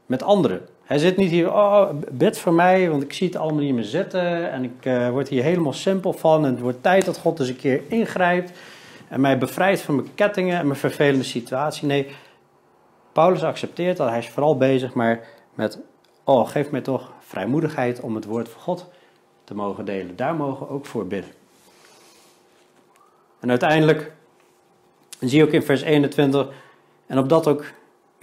met 0.06 0.24
anderen. 0.24 0.62
Hij 0.84 0.97
zit 0.97 1.18
niet 1.18 1.30
hier, 1.30 1.54
oh, 1.54 1.89
bid 2.12 2.38
voor 2.38 2.54
mij, 2.54 2.89
want 2.89 3.04
ik 3.04 3.14
zie 3.14 3.28
het 3.28 3.36
allemaal 3.36 3.64
niet 3.64 3.74
meer 3.74 3.84
zitten. 3.84 4.51
En 4.51 4.64
ik 4.64 4.86
uh, 4.86 5.10
word 5.10 5.28
hier 5.28 5.43
helemaal 5.43 5.74
simpel 5.74 6.14
van. 6.14 6.45
En 6.45 6.51
het 6.51 6.62
wordt 6.62 6.84
tijd 6.84 7.06
dat 7.06 7.18
God 7.18 7.39
eens 7.39 7.49
een 7.49 7.56
keer 7.56 7.82
ingrijpt. 7.88 8.51
En 9.08 9.22
mij 9.22 9.38
bevrijdt 9.38 9.82
van 9.82 9.95
mijn 9.95 10.14
kettingen 10.16 10.60
en 10.60 10.68
mijn 10.68 10.80
vervelende 10.80 11.24
situatie. 11.24 11.88
Nee, 11.88 12.08
Paulus 13.12 13.43
accepteert 13.43 13.97
dat. 13.97 14.10
Hij 14.10 14.18
is 14.18 14.30
vooral 14.30 14.58
bezig 14.58 14.93
maar 14.93 15.28
met, 15.54 15.80
oh, 16.24 16.47
geef 16.47 16.72
mij 16.72 16.82
toch 16.82 17.12
vrijmoedigheid 17.20 17.99
om 18.01 18.16
het 18.16 18.26
woord 18.26 18.49
van 18.49 18.62
God 18.62 18.89
te 19.43 19.56
mogen 19.56 19.86
delen. 19.86 20.16
Daar 20.16 20.36
mogen 20.36 20.68
we 20.68 20.74
ook 20.74 20.86
voor 20.86 21.08
bidden. 21.08 21.32
En 23.39 23.49
uiteindelijk 23.49 24.12
zie 25.20 25.38
je 25.38 25.43
ook 25.43 25.51
in 25.51 25.64
vers 25.64 25.82
21, 25.82 26.47
en 27.08 27.18
opdat 27.20 27.47
ook 27.47 27.66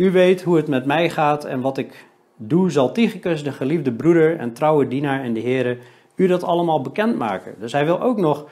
u 0.00 0.10
weet 0.10 0.42
hoe 0.42 0.56
het 0.56 0.68
met 0.68 0.84
mij 0.84 1.10
gaat 1.10 1.44
en 1.44 1.60
wat 1.60 1.78
ik 1.78 2.06
doe, 2.36 2.70
zal 2.70 2.92
Tychicus, 2.92 3.42
de 3.42 3.52
geliefde 3.52 3.92
broeder 3.92 4.38
en 4.38 4.52
trouwe 4.52 4.88
dienaar 4.88 5.24
in 5.24 5.34
de 5.34 5.40
Heer, 5.40 5.78
u 6.14 6.26
dat 6.26 6.42
allemaal 6.42 6.80
bekendmaken. 6.80 7.54
Dus 7.58 7.72
hij 7.72 7.84
wil 7.84 8.00
ook 8.00 8.16
nog 8.18 8.46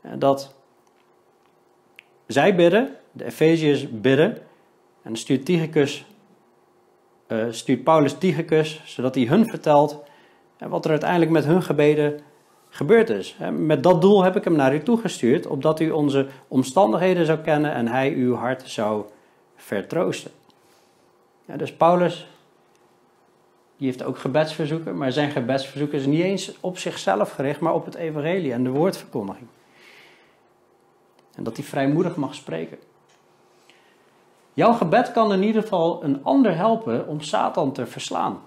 eh, 0.00 0.10
dat 0.18 0.54
zij 2.26 2.54
bidden, 2.54 2.96
de 3.12 3.24
Efeziërs 3.24 3.90
bidden, 3.90 4.38
en 5.02 5.16
stuurt, 5.16 5.44
Tychicus, 5.44 6.06
uh, 7.28 7.44
stuurt 7.50 7.84
Paulus 7.84 8.18
Tychicus, 8.18 8.82
zodat 8.84 9.14
hij 9.14 9.24
hun 9.24 9.48
vertelt 9.48 10.04
en 10.56 10.68
wat 10.68 10.84
er 10.84 10.90
uiteindelijk 10.90 11.30
met 11.30 11.44
hun 11.44 11.62
gebeden 11.62 12.20
gebeurd 12.68 13.10
is. 13.10 13.36
Met 13.52 13.82
dat 13.82 14.00
doel 14.00 14.22
heb 14.22 14.36
ik 14.36 14.44
hem 14.44 14.56
naar 14.56 14.74
u 14.74 14.82
toegestuurd, 14.82 15.46
opdat 15.46 15.80
u 15.80 15.90
onze 15.90 16.26
omstandigheden 16.48 17.26
zou 17.26 17.38
kennen 17.38 17.72
en 17.72 17.88
hij 17.88 18.12
uw 18.12 18.34
hart 18.34 18.62
zou 18.66 19.04
vertroosten. 19.56 20.30
Ja, 21.48 21.56
dus 21.56 21.72
Paulus, 21.72 22.26
die 23.76 23.86
heeft 23.86 24.02
ook 24.02 24.18
gebedsverzoeken, 24.18 24.96
maar 24.96 25.12
zijn 25.12 25.30
gebedsverzoeken 25.30 25.98
is 25.98 26.06
niet 26.06 26.22
eens 26.22 26.60
op 26.60 26.78
zichzelf 26.78 27.30
gericht, 27.30 27.60
maar 27.60 27.74
op 27.74 27.84
het 27.84 27.94
evangelie 27.94 28.52
en 28.52 28.64
de 28.64 28.70
woordverkondiging. 28.70 29.46
En 31.34 31.44
dat 31.44 31.56
hij 31.56 31.64
vrijmoedig 31.64 32.16
mag 32.16 32.34
spreken. 32.34 32.78
Jouw 34.54 34.72
gebed 34.72 35.12
kan 35.12 35.32
in 35.32 35.42
ieder 35.42 35.62
geval 35.62 36.04
een 36.04 36.24
ander 36.24 36.56
helpen 36.56 37.06
om 37.06 37.20
Satan 37.20 37.72
te 37.72 37.86
verslaan. 37.86 38.40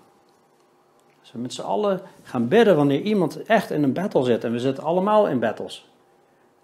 Als 1.20 1.32
we 1.32 1.40
met 1.40 1.54
z'n 1.54 1.62
allen 1.62 2.02
gaan 2.24 2.48
bidden 2.48 2.76
wanneer 2.76 3.02
iemand 3.02 3.44
echt 3.44 3.72
in 3.72 3.84
een 3.84 3.94
battle 3.94 4.24
zit. 4.24 4.44
En 4.44 4.52
we 4.52 4.60
zitten 4.60 4.84
allemaal 4.84 5.28
in 5.28 5.40
battles. 5.40 5.90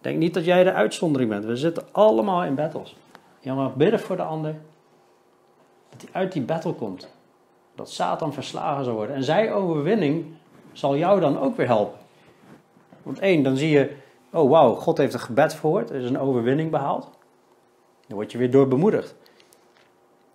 Denk 0.02 0.18
niet 0.18 0.34
dat 0.34 0.46
jij 0.46 0.64
de 0.64 0.74
uitzondering 0.74 1.30
bent. 1.30 1.46
We 1.46 1.56
zitten 1.56 1.84
allemaal 1.92 2.44
in 2.44 2.56
battles. 2.56 2.96
Je 3.40 3.54
mag 3.54 3.76
bidden 3.76 4.00
voor 4.00 4.16
de 4.16 4.24
ander. 4.24 4.56
Dat 5.98 6.10
hij 6.12 6.22
uit 6.22 6.32
die 6.32 6.42
battle 6.42 6.74
komt. 6.74 7.08
Dat 7.76 7.92
Satan 7.92 8.34
verslagen 8.34 8.84
zal 8.86 8.94
worden. 8.94 9.16
En 9.16 9.24
zijn 9.24 9.52
overwinning 9.52 10.26
zal 10.72 10.98
jou 10.98 11.20
dan 11.20 11.40
ook 11.40 11.58
weer 11.58 11.68
helpen. 11.68 12.00
Want 13.04 13.20
één, 13.20 13.44
dan 13.44 13.58
zie 13.58 13.70
je, 13.70 13.96
oh 14.32 14.50
wauw, 14.50 14.74
God 14.74 14.98
heeft 14.98 15.14
een 15.14 15.20
gebed 15.20 15.56
verhoord. 15.56 15.90
Er 15.90 15.96
is 15.96 16.10
een 16.10 16.20
overwinning 16.20 16.72
behaald. 16.72 17.10
Dan 18.08 18.18
word 18.18 18.32
je 18.32 18.38
weer 18.38 18.52
door 18.52 18.68
bemoedigd. 18.68 19.16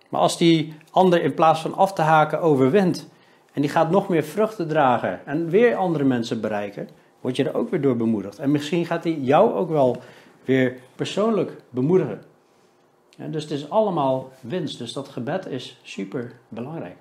Maar 0.08 0.20
als 0.20 0.38
die 0.38 0.74
ander 0.90 1.22
in 1.22 1.34
plaats 1.34 1.60
van 1.60 1.74
af 1.74 1.92
te 1.92 2.02
haken 2.02 2.40
overwint. 2.40 3.08
En 3.52 3.60
die 3.60 3.70
gaat 3.70 3.90
nog 3.90 4.08
meer 4.08 4.22
vruchten 4.22 4.68
dragen. 4.68 5.26
En 5.26 5.48
weer 5.48 5.76
andere 5.76 6.04
mensen 6.04 6.40
bereiken. 6.40 6.88
Word 7.20 7.36
je 7.36 7.44
er 7.44 7.54
ook 7.54 7.70
weer 7.70 7.80
door 7.80 7.96
bemoedigd. 7.96 8.38
En 8.38 8.50
misschien 8.50 8.86
gaat 8.86 9.04
hij 9.04 9.12
jou 9.12 9.52
ook 9.52 9.68
wel 9.68 9.96
weer 10.44 10.76
persoonlijk 10.94 11.56
bemoedigen. 11.70 12.22
Dus 13.16 13.42
het 13.42 13.52
is 13.52 13.70
allemaal 13.70 14.30
winst. 14.40 14.78
Dus 14.78 14.92
dat 14.92 15.08
gebed 15.08 15.46
is 15.46 15.78
super 15.82 16.32
belangrijk. 16.48 16.96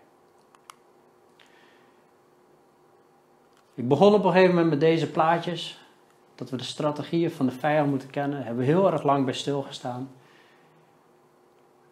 Ik 3.73 3.87
begon 3.87 4.13
op 4.13 4.23
een 4.23 4.31
gegeven 4.31 4.53
moment 4.53 4.69
met 4.69 4.79
deze 4.79 5.11
plaatjes. 5.11 5.79
Dat 6.35 6.49
we 6.49 6.57
de 6.57 6.63
strategieën 6.63 7.31
van 7.31 7.45
de 7.45 7.51
vijand 7.51 7.89
moeten 7.89 8.09
kennen. 8.09 8.37
Daar 8.37 8.45
hebben 8.45 8.65
we 8.65 8.71
heel 8.71 8.91
erg 8.91 9.03
lang 9.03 9.25
bij 9.25 9.33
stilgestaan. 9.33 10.09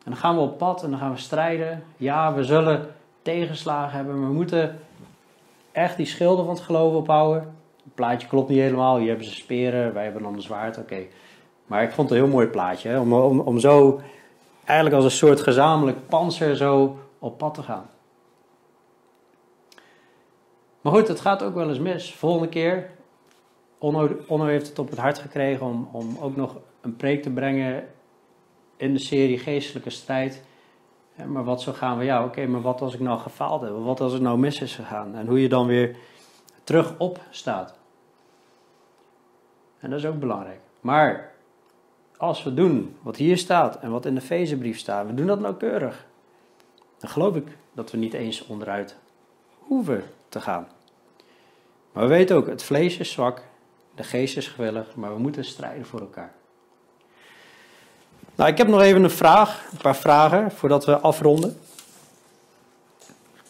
En 0.03 0.11
dan 0.11 0.15
gaan 0.15 0.35
we 0.35 0.41
op 0.41 0.57
pad 0.57 0.83
en 0.83 0.89
dan 0.89 0.99
gaan 0.99 1.11
we 1.11 1.17
strijden. 1.17 1.83
Ja, 1.97 2.33
we 2.33 2.43
zullen 2.43 2.95
tegenslagen 3.21 3.95
hebben, 3.95 4.19
maar 4.19 4.29
we 4.29 4.35
moeten 4.35 4.79
echt 5.71 5.97
die 5.97 6.05
schilden 6.05 6.45
van 6.45 6.53
het 6.53 6.63
geloof 6.63 6.93
ophouden. 6.93 7.55
Het 7.83 7.95
plaatje 7.95 8.27
klopt 8.27 8.49
niet 8.49 8.59
helemaal. 8.59 8.97
Hier 8.97 9.07
hebben 9.07 9.25
ze 9.25 9.33
speren, 9.33 9.93
wij 9.93 10.03
hebben 10.03 10.23
dan 10.23 10.33
een 10.33 10.41
zwaard. 10.41 10.77
Oké. 10.77 11.05
Maar 11.69 11.83
ik 11.83 11.91
vond 11.91 12.09
het 12.09 12.17
een 12.17 12.23
heel 12.23 12.33
mooi 12.33 12.47
plaatje. 12.47 12.99
Om, 12.99 13.13
om, 13.13 13.39
om 13.39 13.59
zo 13.59 14.01
eigenlijk 14.65 14.95
als 14.95 15.05
een 15.05 15.17
soort 15.17 15.41
gezamenlijk 15.41 16.07
panzer 16.07 16.55
zo 16.55 16.97
op 17.19 17.37
pad 17.37 17.53
te 17.53 17.63
gaan. 17.63 17.89
Maar 20.81 20.93
goed, 20.93 21.07
het 21.07 21.19
gaat 21.19 21.43
ook 21.43 21.53
wel 21.53 21.69
eens 21.69 21.79
mis. 21.79 22.13
Volgende 22.13 22.47
keer, 22.47 22.89
Onno, 23.77 24.45
heeft 24.45 24.67
het 24.67 24.79
op 24.79 24.89
het 24.89 24.99
hart 24.99 25.19
gekregen 25.19 25.65
om, 25.65 25.89
om 25.91 26.17
ook 26.21 26.35
nog 26.35 26.55
een 26.81 26.95
preek 26.95 27.23
te 27.23 27.29
brengen 27.29 27.87
in 28.77 28.93
de 28.93 28.99
serie 28.99 29.39
Geestelijke 29.39 29.89
Strijd. 29.89 30.43
Maar 31.27 31.43
wat 31.43 31.61
zo 31.61 31.71
gaan 31.71 31.97
we, 31.97 32.03
ja 32.03 32.23
oké, 32.23 32.45
maar 32.45 32.61
wat 32.61 32.81
als 32.81 32.93
ik 32.93 32.99
nou 32.99 33.19
gefaald 33.19 33.61
heb? 33.61 33.71
Wat 33.71 34.01
als 34.01 34.13
het 34.13 34.21
nou 34.21 34.37
mis 34.37 34.61
is 34.61 34.75
gegaan? 34.75 35.15
En 35.15 35.27
hoe 35.27 35.41
je 35.41 35.49
dan 35.49 35.67
weer 35.67 35.95
terug 36.63 36.93
op 36.97 37.19
staat. 37.29 37.77
En 39.79 39.89
dat 39.89 39.99
is 39.99 40.05
ook 40.05 40.19
belangrijk. 40.19 40.59
Maar 40.81 41.37
als 42.19 42.43
we 42.43 42.53
doen 42.53 42.95
wat 43.01 43.15
hier 43.15 43.37
staat 43.37 43.79
en 43.79 43.91
wat 43.91 44.05
in 44.05 44.15
de 44.15 44.21
Fezenbrief 44.21 44.77
staat, 44.77 45.05
we 45.05 45.13
doen 45.13 45.27
dat 45.27 45.39
nauwkeurig. 45.39 46.05
Dan 46.97 47.09
geloof 47.09 47.35
ik 47.35 47.47
dat 47.73 47.91
we 47.91 47.97
niet 47.97 48.13
eens 48.13 48.45
onderuit 48.45 48.95
hoeven 49.59 50.03
te 50.29 50.41
gaan. 50.41 50.67
Maar 51.91 52.03
we 52.03 52.09
weten 52.09 52.35
ook, 52.35 52.47
het 52.47 52.63
vlees 52.63 52.97
is 52.97 53.11
zwak, 53.11 53.41
de 53.95 54.03
geest 54.03 54.37
is 54.37 54.47
gewillig, 54.47 54.95
maar 54.95 55.13
we 55.13 55.19
moeten 55.19 55.45
strijden 55.45 55.85
voor 55.85 55.99
elkaar. 55.99 56.33
Nou, 58.35 58.49
ik 58.49 58.57
heb 58.57 58.67
nog 58.67 58.81
even 58.81 59.03
een 59.03 59.09
vraag, 59.09 59.67
een 59.71 59.77
paar 59.77 59.95
vragen 59.95 60.51
voordat 60.51 60.85
we 60.85 60.99
afronden. 60.99 61.59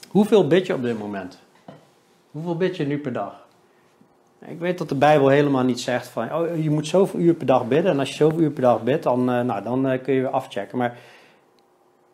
Hoeveel 0.07 0.47
bid 0.47 0.65
je 0.65 0.73
op 0.73 0.81
dit 0.81 0.99
moment? 0.99 1.39
Hoeveel 2.31 2.57
bid 2.57 2.75
je 2.75 2.85
nu 2.85 2.99
per 2.99 3.13
dag? 3.13 3.47
Ik 4.45 4.59
weet 4.59 4.77
dat 4.77 4.89
de 4.89 4.95
Bijbel 4.95 5.27
helemaal 5.27 5.63
niet 5.63 5.79
zegt 5.79 6.07
van, 6.07 6.33
oh, 6.33 6.63
je 6.63 6.69
moet 6.69 6.87
zoveel 6.87 7.19
uur 7.19 7.33
per 7.33 7.45
dag 7.45 7.67
bidden. 7.67 7.91
En 7.91 7.99
als 7.99 8.09
je 8.09 8.15
zoveel 8.15 8.39
uur 8.39 8.51
per 8.51 8.61
dag 8.61 8.83
bidt, 8.83 9.03
dan, 9.03 9.19
uh, 9.19 9.41
nou, 9.41 9.63
dan 9.63 9.91
uh, 9.91 10.01
kun 10.03 10.13
je 10.13 10.21
weer 10.21 10.29
afchecken. 10.29 10.77
Maar 10.77 10.97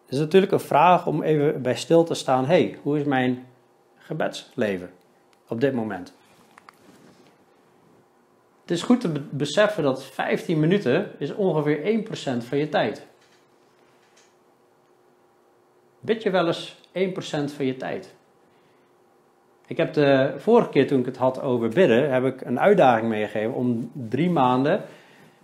het 0.06 0.14
is 0.14 0.20
natuurlijk 0.20 0.52
een 0.52 0.60
vraag 0.60 1.08
om 1.08 1.24
even 1.24 1.62
bij 1.62 1.76
stil 1.76 2.04
te 2.04 2.14
staan. 2.14 2.46
hey, 2.46 2.78
hoe 2.82 3.00
is 3.00 3.04
mijn 3.04 3.46
gebedsleven 3.98 4.90
op 5.48 5.62
dit 5.62 5.74
moment? 5.74 6.14
Het 8.62 8.72
is 8.72 8.82
goed 8.82 9.02
te 9.02 9.10
beseffen 9.30 9.84
dat 9.84 10.04
15 10.04 10.60
minuten 10.60 11.12
is 11.18 11.34
ongeveer 11.34 12.04
1% 12.04 12.44
van 12.44 12.58
je 12.58 12.70
tijd. 12.70 13.06
Bid 16.00 16.24
je 16.24 16.30
wel 16.30 16.48
eens 16.48 16.76
1% 16.94 17.56
van 17.56 17.66
je 17.66 17.78
tijd? 17.78 18.15
Ik 19.68 19.78
heb 19.78 19.94
de 19.94 20.34
vorige 20.38 20.70
keer 20.70 20.88
toen 20.88 21.00
ik 21.00 21.06
het 21.06 21.18
had 21.18 21.42
over 21.42 21.70
bidden, 21.70 22.12
heb 22.12 22.26
ik 22.26 22.42
een 22.42 22.60
uitdaging 22.60 23.10
meegegeven 23.10 23.54
om 23.54 23.92
drie 23.94 24.30
maanden 24.30 24.82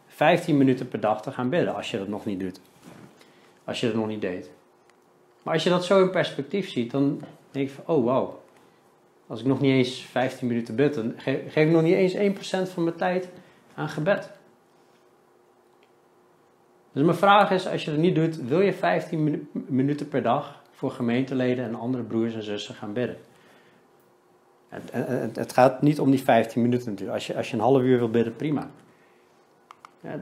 15 0.08 0.58
minuten 0.58 0.88
per 0.88 1.00
dag 1.00 1.22
te 1.22 1.32
gaan 1.32 1.50
bidden, 1.50 1.76
als 1.76 1.92
je 1.92 1.98
dat 1.98 2.08
nog 2.08 2.26
niet 2.26 2.40
doet. 2.40 2.62
Als 3.64 3.80
je 3.80 3.88
dat 3.88 3.96
nog 3.96 4.08
niet 4.08 4.22
deed. 4.22 4.52
Maar 5.44 5.54
als 5.54 5.64
je 5.64 5.70
dat 5.70 5.86
zo 5.86 6.02
in 6.02 6.10
perspectief 6.10 6.70
ziet, 6.70 6.92
dan 6.92 7.22
denk 7.52 7.68
je 7.68 7.74
van, 7.74 7.96
oh 7.96 8.06
wauw, 8.06 8.42
als 9.28 9.40
ik 9.40 9.46
nog 9.46 9.62
niet 9.62 9.72
eens 9.72 10.02
15 10.02 10.48
minuten 10.48 10.76
bid, 10.76 10.94
dan 10.94 11.14
geef 11.18 11.56
ik 11.56 11.70
nog 11.70 11.82
niet 11.82 11.94
eens 11.94 12.68
1% 12.68 12.74
van 12.74 12.84
mijn 12.84 12.96
tijd 12.96 13.30
aan 13.76 13.90
gebed. 13.90 14.32
Dus 16.92 17.04
mijn 17.04 17.18
vraag 17.18 17.52
is, 17.52 17.68
als 17.68 17.86
je 17.86 17.92
dat 17.92 18.00
niet 18.00 18.16
doet, 18.16 18.36
wil 18.36 18.62
je 18.62 18.74
15 18.74 19.50
minuten 19.52 20.08
per 20.08 20.22
dag 20.22 20.62
voor 20.72 20.92
gemeenteleden 20.92 21.66
en 21.66 21.76
andere 21.76 22.04
broers 22.04 22.34
en 22.34 22.44
zussen 22.44 22.76
gaan 22.76 22.94
bidden? 22.94 23.18
Het, 24.72 24.92
het, 24.92 25.36
het, 25.36 25.54
gaat 25.54 25.82
niet 25.82 26.00
om 26.00 26.12
die 26.12 26.24
15 26.24 26.62
minuten 26.62 26.90
natuurlijk. 26.90 27.18
Als 27.18 27.28
je, 27.28 27.36
als 27.36 27.50
je 27.50 27.54
een 27.54 27.62
half 27.62 27.82
uur 27.82 27.98
wil 27.98 28.10
bidden, 28.10 28.36
prima. 28.36 28.70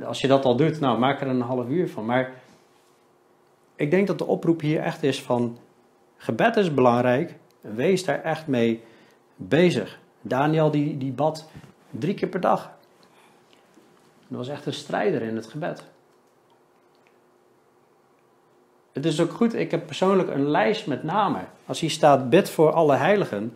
Als 0.05 0.21
je 0.21 0.27
dat 0.27 0.45
al 0.45 0.55
doet, 0.55 0.79
nou, 0.79 0.99
maak 0.99 1.21
er 1.21 1.27
een 1.27 1.41
half 1.41 1.67
uur 1.67 1.89
van. 1.89 2.05
Maar 2.05 2.31
ik 3.75 3.91
denk 3.91 4.07
dat 4.07 4.17
de 4.17 4.25
oproep 4.25 4.61
hier 4.61 4.81
echt 4.81 5.03
is 5.03 5.21
van, 5.21 5.57
gebed 6.17 6.55
is 6.55 6.73
belangrijk. 6.73 7.35
Wees 7.61 8.05
daar 8.05 8.23
echt 8.23 8.47
mee 8.47 8.83
bezig. 9.35 9.99
Daniel 10.21 10.71
die, 10.71 10.97
die 10.97 11.11
bad 11.11 11.49
drie 11.89 12.13
keer 12.13 12.29
per 12.29 12.39
dag. 12.39 12.71
Dat 14.27 14.37
was 14.37 14.47
echt 14.47 14.65
een 14.65 14.73
strijder 14.73 15.21
in 15.21 15.35
het 15.35 15.47
gebed. 15.47 15.83
Het 18.93 19.05
is 19.05 19.21
ook 19.21 19.31
goed, 19.31 19.53
ik 19.53 19.71
heb 19.71 19.85
persoonlijk 19.85 20.29
een 20.29 20.49
lijst 20.49 20.87
met 20.87 21.03
namen. 21.03 21.47
Als 21.65 21.79
hier 21.79 21.89
staat 21.89 22.29
bid 22.29 22.49
voor 22.49 22.71
alle 22.71 22.95
heiligen, 22.95 23.55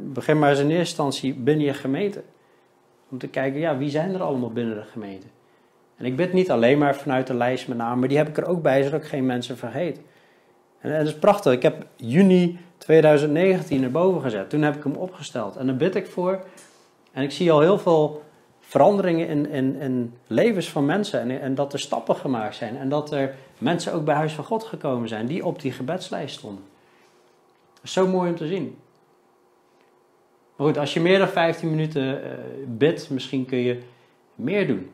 begin 0.00 0.38
maar 0.38 0.50
eens 0.50 0.58
in 0.58 0.70
eerste 0.70 0.80
instantie 0.80 1.34
binnen 1.34 1.66
je 1.66 1.74
gemeente. 1.74 2.22
Om 3.08 3.18
te 3.18 3.28
kijken, 3.28 3.60
ja, 3.60 3.76
wie 3.76 3.90
zijn 3.90 4.14
er 4.14 4.22
allemaal 4.22 4.52
binnen 4.52 4.74
de 4.74 4.82
gemeente? 4.82 5.26
En 5.96 6.04
ik 6.04 6.16
bid 6.16 6.32
niet 6.32 6.50
alleen 6.50 6.78
maar 6.78 6.96
vanuit 6.96 7.26
de 7.26 7.34
lijst 7.34 7.68
met 7.68 7.76
namen, 7.76 7.98
maar 7.98 8.08
die 8.08 8.16
heb 8.16 8.28
ik 8.28 8.36
er 8.36 8.46
ook 8.46 8.62
bij, 8.62 8.82
zodat 8.82 9.02
ik 9.02 9.08
geen 9.08 9.26
mensen 9.26 9.56
vergeet. 9.56 10.00
En 10.78 10.98
dat 10.98 11.06
is 11.06 11.18
prachtig. 11.18 11.52
Ik 11.52 11.62
heb 11.62 11.86
juni 11.96 12.58
2019 12.78 13.82
erboven 13.82 14.20
gezet. 14.20 14.50
Toen 14.50 14.62
heb 14.62 14.76
ik 14.76 14.82
hem 14.82 14.94
opgesteld. 14.94 15.56
En 15.56 15.66
daar 15.66 15.76
bid 15.76 15.94
ik 15.94 16.06
voor. 16.06 16.44
En 17.12 17.22
ik 17.22 17.30
zie 17.30 17.52
al 17.52 17.60
heel 17.60 17.78
veel 17.78 18.22
veranderingen 18.60 19.28
in, 19.28 19.48
in, 19.48 19.80
in 19.80 20.14
levens 20.26 20.70
van 20.70 20.84
mensen. 20.84 21.20
En, 21.20 21.40
en 21.40 21.54
dat 21.54 21.72
er 21.72 21.78
stappen 21.78 22.16
gemaakt 22.16 22.54
zijn. 22.54 22.76
En 22.76 22.88
dat 22.88 23.12
er 23.12 23.34
mensen 23.58 23.92
ook 23.92 24.04
bij 24.04 24.14
Huis 24.14 24.32
van 24.32 24.44
God 24.44 24.64
gekomen 24.64 25.08
zijn 25.08 25.26
die 25.26 25.44
op 25.44 25.60
die 25.60 25.72
gebedslijst 25.72 26.38
stonden. 26.38 26.64
Dat 27.74 27.84
is 27.84 27.92
zo 27.92 28.06
mooi 28.06 28.30
om 28.30 28.36
te 28.36 28.46
zien. 28.46 28.76
Maar 30.56 30.66
goed, 30.66 30.78
als 30.78 30.94
je 30.94 31.00
meer 31.00 31.18
dan 31.18 31.28
15 31.28 31.70
minuten 31.70 32.02
uh, 32.02 32.30
bidt, 32.66 33.10
misschien 33.10 33.44
kun 33.44 33.58
je 33.58 33.82
meer 34.34 34.66
doen. 34.66 34.90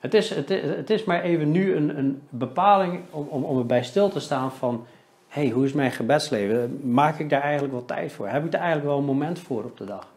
Het 0.00 0.14
is, 0.14 0.30
het, 0.30 0.48
het 0.48 0.90
is 0.90 1.04
maar 1.04 1.22
even 1.22 1.50
nu 1.50 1.74
een, 1.74 1.98
een 1.98 2.22
bepaling 2.28 3.00
om, 3.10 3.26
om, 3.26 3.44
om 3.44 3.58
erbij 3.58 3.82
stil 3.82 4.08
te 4.08 4.20
staan 4.20 4.52
van 4.52 4.86
hey, 5.28 5.50
hoe 5.50 5.64
is 5.64 5.72
mijn 5.72 5.92
gebedsleven? 5.92 6.80
Maak 6.92 7.18
ik 7.18 7.30
daar 7.30 7.40
eigenlijk 7.40 7.72
wel 7.72 7.84
tijd 7.84 8.12
voor? 8.12 8.28
Heb 8.28 8.44
ik 8.44 8.50
daar 8.50 8.60
eigenlijk 8.60 8.90
wel 8.90 8.98
een 8.98 9.04
moment 9.04 9.38
voor 9.38 9.64
op 9.64 9.76
de 9.76 9.84
dag? 9.84 10.08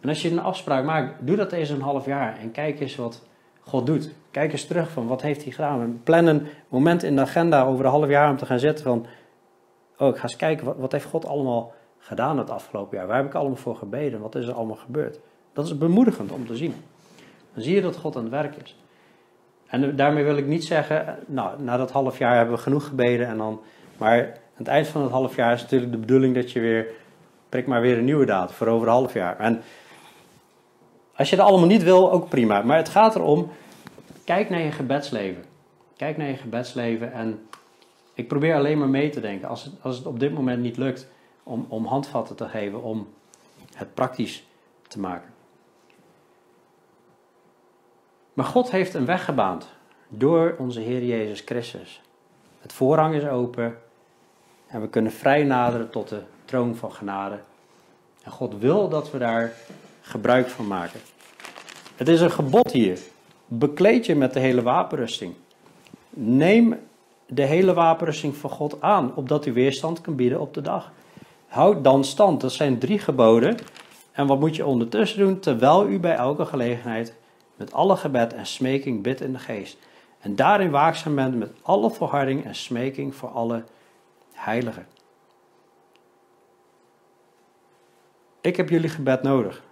En 0.00 0.08
als 0.08 0.22
je 0.22 0.30
een 0.30 0.40
afspraak 0.40 0.84
maakt, 0.84 1.26
doe 1.26 1.36
dat 1.36 1.52
eens 1.52 1.68
een 1.68 1.80
half 1.80 2.06
jaar 2.06 2.38
en 2.38 2.50
kijk 2.50 2.80
eens 2.80 2.96
wat 2.96 3.22
God 3.60 3.86
doet. 3.86 4.10
Kijk 4.30 4.52
eens 4.52 4.66
terug 4.66 4.90
van 4.90 5.06
wat 5.06 5.22
heeft 5.22 5.42
hij 5.42 5.52
gedaan. 5.52 6.00
plan 6.04 6.26
een 6.26 6.46
moment 6.68 7.02
in 7.02 7.16
de 7.16 7.22
agenda 7.22 7.64
over 7.64 7.84
een 7.84 7.90
half 7.90 8.08
jaar 8.08 8.30
om 8.30 8.36
te 8.36 8.46
gaan 8.46 8.58
zitten 8.58 8.84
van, 8.84 9.06
oh 9.98 10.08
ik 10.08 10.16
ga 10.16 10.22
eens 10.22 10.36
kijken, 10.36 10.66
wat, 10.66 10.76
wat 10.76 10.92
heeft 10.92 11.04
God 11.04 11.26
allemaal 11.26 11.72
gedaan 11.98 12.38
het 12.38 12.50
afgelopen 12.50 12.96
jaar? 12.96 13.06
Waar 13.06 13.16
heb 13.16 13.26
ik 13.26 13.34
allemaal 13.34 13.56
voor 13.56 13.76
gebeden? 13.76 14.20
Wat 14.20 14.34
is 14.34 14.46
er 14.46 14.54
allemaal 14.54 14.76
gebeurd? 14.76 15.18
Dat 15.52 15.66
is 15.66 15.78
bemoedigend 15.78 16.32
om 16.32 16.46
te 16.46 16.56
zien. 16.56 16.74
Dan 17.54 17.62
zie 17.62 17.74
je 17.74 17.80
dat 17.80 17.96
God 17.96 18.16
aan 18.16 18.22
het 18.22 18.32
werk 18.32 18.56
is. 18.62 18.76
En 19.66 19.96
daarmee 19.96 20.24
wil 20.24 20.36
ik 20.36 20.46
niet 20.46 20.64
zeggen, 20.64 21.18
nou, 21.26 21.62
na 21.62 21.76
dat 21.76 21.90
half 21.90 22.18
jaar 22.18 22.36
hebben 22.36 22.54
we 22.54 22.60
genoeg 22.60 22.86
gebeden 22.86 23.26
en 23.26 23.36
dan. 23.36 23.60
Maar 23.96 24.26
aan 24.26 24.32
het 24.54 24.68
eind 24.68 24.86
van 24.86 25.02
het 25.02 25.10
half 25.10 25.36
jaar 25.36 25.52
is 25.52 25.62
natuurlijk 25.62 25.92
de 25.92 25.98
bedoeling 25.98 26.34
dat 26.34 26.52
je 26.52 26.60
weer. 26.60 26.86
prik 27.48 27.66
maar 27.66 27.80
weer 27.80 27.98
een 27.98 28.04
nieuwe 28.04 28.26
datum 28.26 28.54
voor 28.54 28.66
over 28.66 28.86
een 28.86 28.92
half 28.92 29.12
jaar. 29.12 29.38
En 29.38 29.62
als 31.16 31.30
je 31.30 31.36
dat 31.36 31.46
allemaal 31.46 31.66
niet 31.66 31.82
wil, 31.82 32.12
ook 32.12 32.28
prima. 32.28 32.62
Maar 32.62 32.76
het 32.76 32.88
gaat 32.88 33.14
erom, 33.14 33.50
kijk 34.24 34.50
naar 34.50 34.60
je 34.60 34.70
gebedsleven. 34.70 35.44
Kijk 35.96 36.16
naar 36.16 36.28
je 36.28 36.36
gebedsleven 36.36 37.12
en 37.12 37.46
Ik 38.14 38.28
probeer 38.28 38.54
alleen 38.54 38.78
maar 38.78 38.88
mee 38.88 39.10
te 39.10 39.20
denken. 39.20 39.48
Als 39.48 39.64
het, 39.64 39.72
als 39.82 39.96
het 39.96 40.06
op 40.06 40.20
dit 40.20 40.32
moment 40.32 40.62
niet 40.62 40.76
lukt 40.76 41.06
om, 41.42 41.66
om 41.68 41.86
handvatten 41.86 42.36
te 42.36 42.48
geven, 42.48 42.82
om 42.82 43.08
het 43.74 43.94
praktisch 43.94 44.46
te 44.88 45.00
maken. 45.00 45.32
Maar 48.32 48.44
God 48.44 48.70
heeft 48.70 48.94
een 48.94 49.04
weg 49.04 49.24
gebaand 49.24 49.68
door 50.08 50.54
onze 50.58 50.80
Heer 50.80 51.04
Jezus 51.04 51.40
Christus. 51.40 52.02
Het 52.60 52.72
voorrang 52.72 53.14
is 53.14 53.24
open 53.24 53.78
en 54.66 54.80
we 54.80 54.88
kunnen 54.88 55.12
vrij 55.12 55.44
naderen 55.44 55.90
tot 55.90 56.08
de 56.08 56.22
troon 56.44 56.76
van 56.76 56.92
genade. 56.92 57.38
En 58.22 58.30
God 58.30 58.58
wil 58.58 58.88
dat 58.88 59.10
we 59.10 59.18
daar 59.18 59.52
gebruik 60.00 60.48
van 60.48 60.66
maken. 60.66 61.00
Het 61.96 62.08
is 62.08 62.20
een 62.20 62.30
gebod 62.30 62.72
hier. 62.72 62.98
Bekleed 63.46 64.06
je 64.06 64.14
met 64.14 64.32
de 64.32 64.40
hele 64.40 64.62
wapenrusting. 64.62 65.34
Neem 66.10 66.78
de 67.34 67.42
hele 67.42 67.74
wapenrusting 67.74 68.36
van 68.36 68.50
God 68.50 68.80
aan, 68.80 69.14
opdat 69.14 69.46
u 69.46 69.52
weerstand 69.52 70.00
kan 70.00 70.16
bieden 70.16 70.40
op 70.40 70.54
de 70.54 70.60
dag. 70.60 70.92
Houd 71.46 71.84
dan 71.84 72.04
stand. 72.04 72.40
Dat 72.40 72.52
zijn 72.52 72.78
drie 72.78 72.98
geboden. 72.98 73.56
En 74.12 74.26
wat 74.26 74.40
moet 74.40 74.56
je 74.56 74.66
ondertussen 74.66 75.18
doen? 75.18 75.38
Terwijl 75.38 75.88
u 75.88 76.00
bij 76.00 76.14
elke 76.14 76.44
gelegenheid 76.44 77.14
met 77.56 77.72
alle 77.72 77.96
gebed 77.96 78.32
en 78.34 78.46
smeking 78.46 79.02
bidt 79.02 79.20
in 79.20 79.32
de 79.32 79.38
geest. 79.38 79.78
En 80.20 80.36
daarin 80.36 80.70
waakzaam 80.70 81.14
bent 81.14 81.34
met 81.34 81.52
alle 81.62 81.90
volharding 81.90 82.44
en 82.44 82.54
smeking 82.54 83.14
voor 83.14 83.28
alle 83.28 83.64
heiligen. 84.32 84.86
Ik 88.40 88.56
heb 88.56 88.68
jullie 88.68 88.88
gebed 88.88 89.22
nodig. 89.22 89.62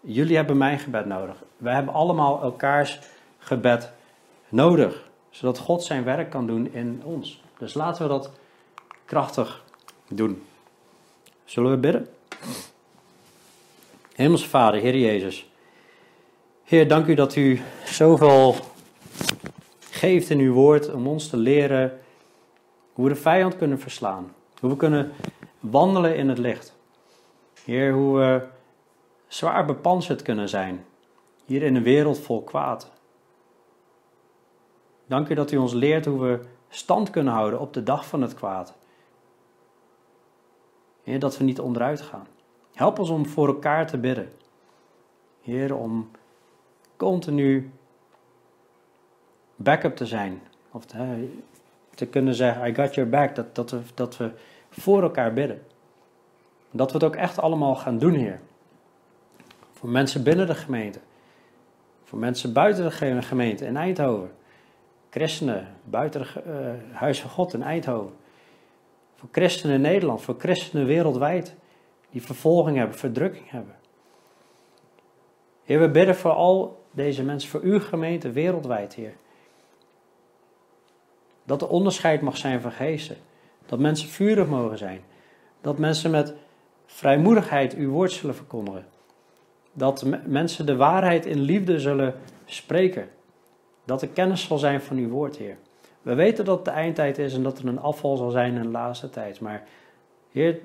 Jullie 0.00 0.36
hebben 0.36 0.56
mijn 0.56 0.78
gebed 0.78 1.06
nodig. 1.06 1.42
Wij 1.56 1.74
hebben 1.74 1.94
allemaal 1.94 2.42
elkaars 2.42 3.00
gebed 3.38 3.92
nodig, 4.48 5.05
zodat 5.36 5.58
God 5.58 5.82
zijn 5.82 6.04
werk 6.04 6.30
kan 6.30 6.46
doen 6.46 6.72
in 6.72 7.02
ons. 7.04 7.40
Dus 7.58 7.74
laten 7.74 8.02
we 8.02 8.08
dat 8.08 8.30
krachtig 9.04 9.64
doen. 10.08 10.42
Zullen 11.44 11.70
we 11.70 11.76
bidden? 11.76 12.08
Hemelse 14.14 14.48
Vader, 14.48 14.80
Heer 14.80 14.96
Jezus. 14.96 15.50
Heer, 16.64 16.88
dank 16.88 17.06
u 17.06 17.14
dat 17.14 17.36
u 17.36 17.60
zoveel 17.84 18.54
geeft 19.90 20.30
in 20.30 20.38
uw 20.38 20.52
woord 20.52 20.92
om 20.92 21.06
ons 21.06 21.28
te 21.28 21.36
leren 21.36 22.00
hoe 22.92 23.08
we 23.08 23.14
de 23.14 23.20
vijand 23.20 23.56
kunnen 23.56 23.80
verslaan. 23.80 24.34
Hoe 24.60 24.70
we 24.70 24.76
kunnen 24.76 25.12
wandelen 25.60 26.16
in 26.16 26.28
het 26.28 26.38
licht. 26.38 26.74
Heer, 27.64 27.92
hoe 27.92 28.18
we 28.18 28.42
zwaar 29.28 29.64
bepanserd 29.64 30.22
kunnen 30.22 30.48
zijn. 30.48 30.84
Hier 31.44 31.62
in 31.62 31.74
een 31.74 31.82
wereld 31.82 32.18
vol 32.18 32.42
kwaad. 32.42 32.90
Dank 35.06 35.28
u 35.28 35.34
dat 35.34 35.50
u 35.50 35.56
ons 35.56 35.72
leert 35.72 36.04
hoe 36.04 36.20
we 36.20 36.40
stand 36.68 37.10
kunnen 37.10 37.32
houden 37.32 37.60
op 37.60 37.72
de 37.72 37.82
dag 37.82 38.06
van 38.06 38.22
het 38.22 38.34
kwaad. 38.34 38.74
Heer, 41.02 41.18
dat 41.18 41.38
we 41.38 41.44
niet 41.44 41.60
onderuit 41.60 42.00
gaan. 42.00 42.26
Help 42.74 42.98
ons 42.98 43.10
om 43.10 43.26
voor 43.26 43.48
elkaar 43.48 43.86
te 43.86 43.98
bidden. 43.98 44.32
Heer, 45.40 45.76
om 45.76 46.10
continu 46.96 47.70
backup 49.56 49.96
te 49.96 50.06
zijn. 50.06 50.42
Of 50.70 50.84
te, 50.84 51.28
te 51.94 52.06
kunnen 52.06 52.34
zeggen, 52.34 52.66
I 52.66 52.74
got 52.74 52.94
your 52.94 53.10
back. 53.10 53.34
Dat, 53.34 53.54
dat, 53.54 53.70
we, 53.70 53.80
dat 53.94 54.16
we 54.16 54.30
voor 54.70 55.02
elkaar 55.02 55.32
bidden. 55.32 55.62
Dat 56.70 56.92
we 56.92 56.96
het 56.96 57.06
ook 57.06 57.16
echt 57.16 57.38
allemaal 57.38 57.74
gaan 57.74 57.98
doen, 57.98 58.14
Heer. 58.14 58.40
Voor 59.72 59.88
mensen 59.88 60.22
binnen 60.22 60.46
de 60.46 60.54
gemeente. 60.54 60.98
Voor 62.04 62.18
mensen 62.18 62.52
buiten 62.52 62.84
de 62.84 63.22
gemeente 63.22 63.64
in 63.64 63.76
Eindhoven. 63.76 64.30
Christenen 65.10 65.68
buiten 65.84 66.20
uh, 66.20 66.70
Huis 66.92 67.20
van 67.20 67.30
God 67.30 67.54
in 67.54 67.62
Eindhoven. 67.62 68.12
Voor 69.14 69.28
christenen 69.32 69.74
in 69.74 69.80
Nederland, 69.80 70.22
voor 70.22 70.34
christenen 70.38 70.86
wereldwijd. 70.86 71.54
Die 72.10 72.22
vervolging 72.22 72.76
hebben, 72.76 72.98
verdrukking 72.98 73.50
hebben. 73.50 73.74
Heer, 75.64 75.80
we 75.80 75.90
bidden 75.90 76.16
voor 76.16 76.30
al 76.30 76.84
deze 76.90 77.22
mensen, 77.22 77.50
voor 77.50 77.60
uw 77.60 77.80
gemeente 77.80 78.30
wereldwijd, 78.30 78.94
Heer. 78.94 79.14
Dat 81.44 81.62
er 81.62 81.68
onderscheid 81.68 82.20
mag 82.20 82.36
zijn 82.36 82.60
van 82.60 82.72
geesten. 82.72 83.16
Dat 83.66 83.78
mensen 83.78 84.08
vurig 84.08 84.48
mogen 84.48 84.78
zijn. 84.78 85.00
Dat 85.60 85.78
mensen 85.78 86.10
met 86.10 86.34
vrijmoedigheid 86.86 87.74
uw 87.74 87.90
woord 87.90 88.12
zullen 88.12 88.34
verkondigen. 88.34 88.86
Dat 89.72 90.04
mensen 90.24 90.66
de 90.66 90.76
waarheid 90.76 91.26
in 91.26 91.40
liefde 91.40 91.80
zullen 91.80 92.14
spreken. 92.44 93.08
Dat 93.86 94.02
er 94.02 94.08
kennis 94.08 94.46
zal 94.46 94.58
zijn 94.58 94.80
van 94.80 94.96
uw 94.96 95.08
woord, 95.08 95.36
Heer. 95.36 95.56
We 96.02 96.14
weten 96.14 96.44
dat 96.44 96.56
het 96.56 96.64
de 96.64 96.70
eindtijd 96.70 97.18
is 97.18 97.34
en 97.34 97.42
dat 97.42 97.58
er 97.58 97.66
een 97.66 97.80
afval 97.80 98.16
zal 98.16 98.30
zijn 98.30 98.54
in 98.54 98.62
de 98.62 98.68
laatste 98.68 99.10
tijd. 99.10 99.40
Maar 99.40 99.62
Heer, 100.32 100.58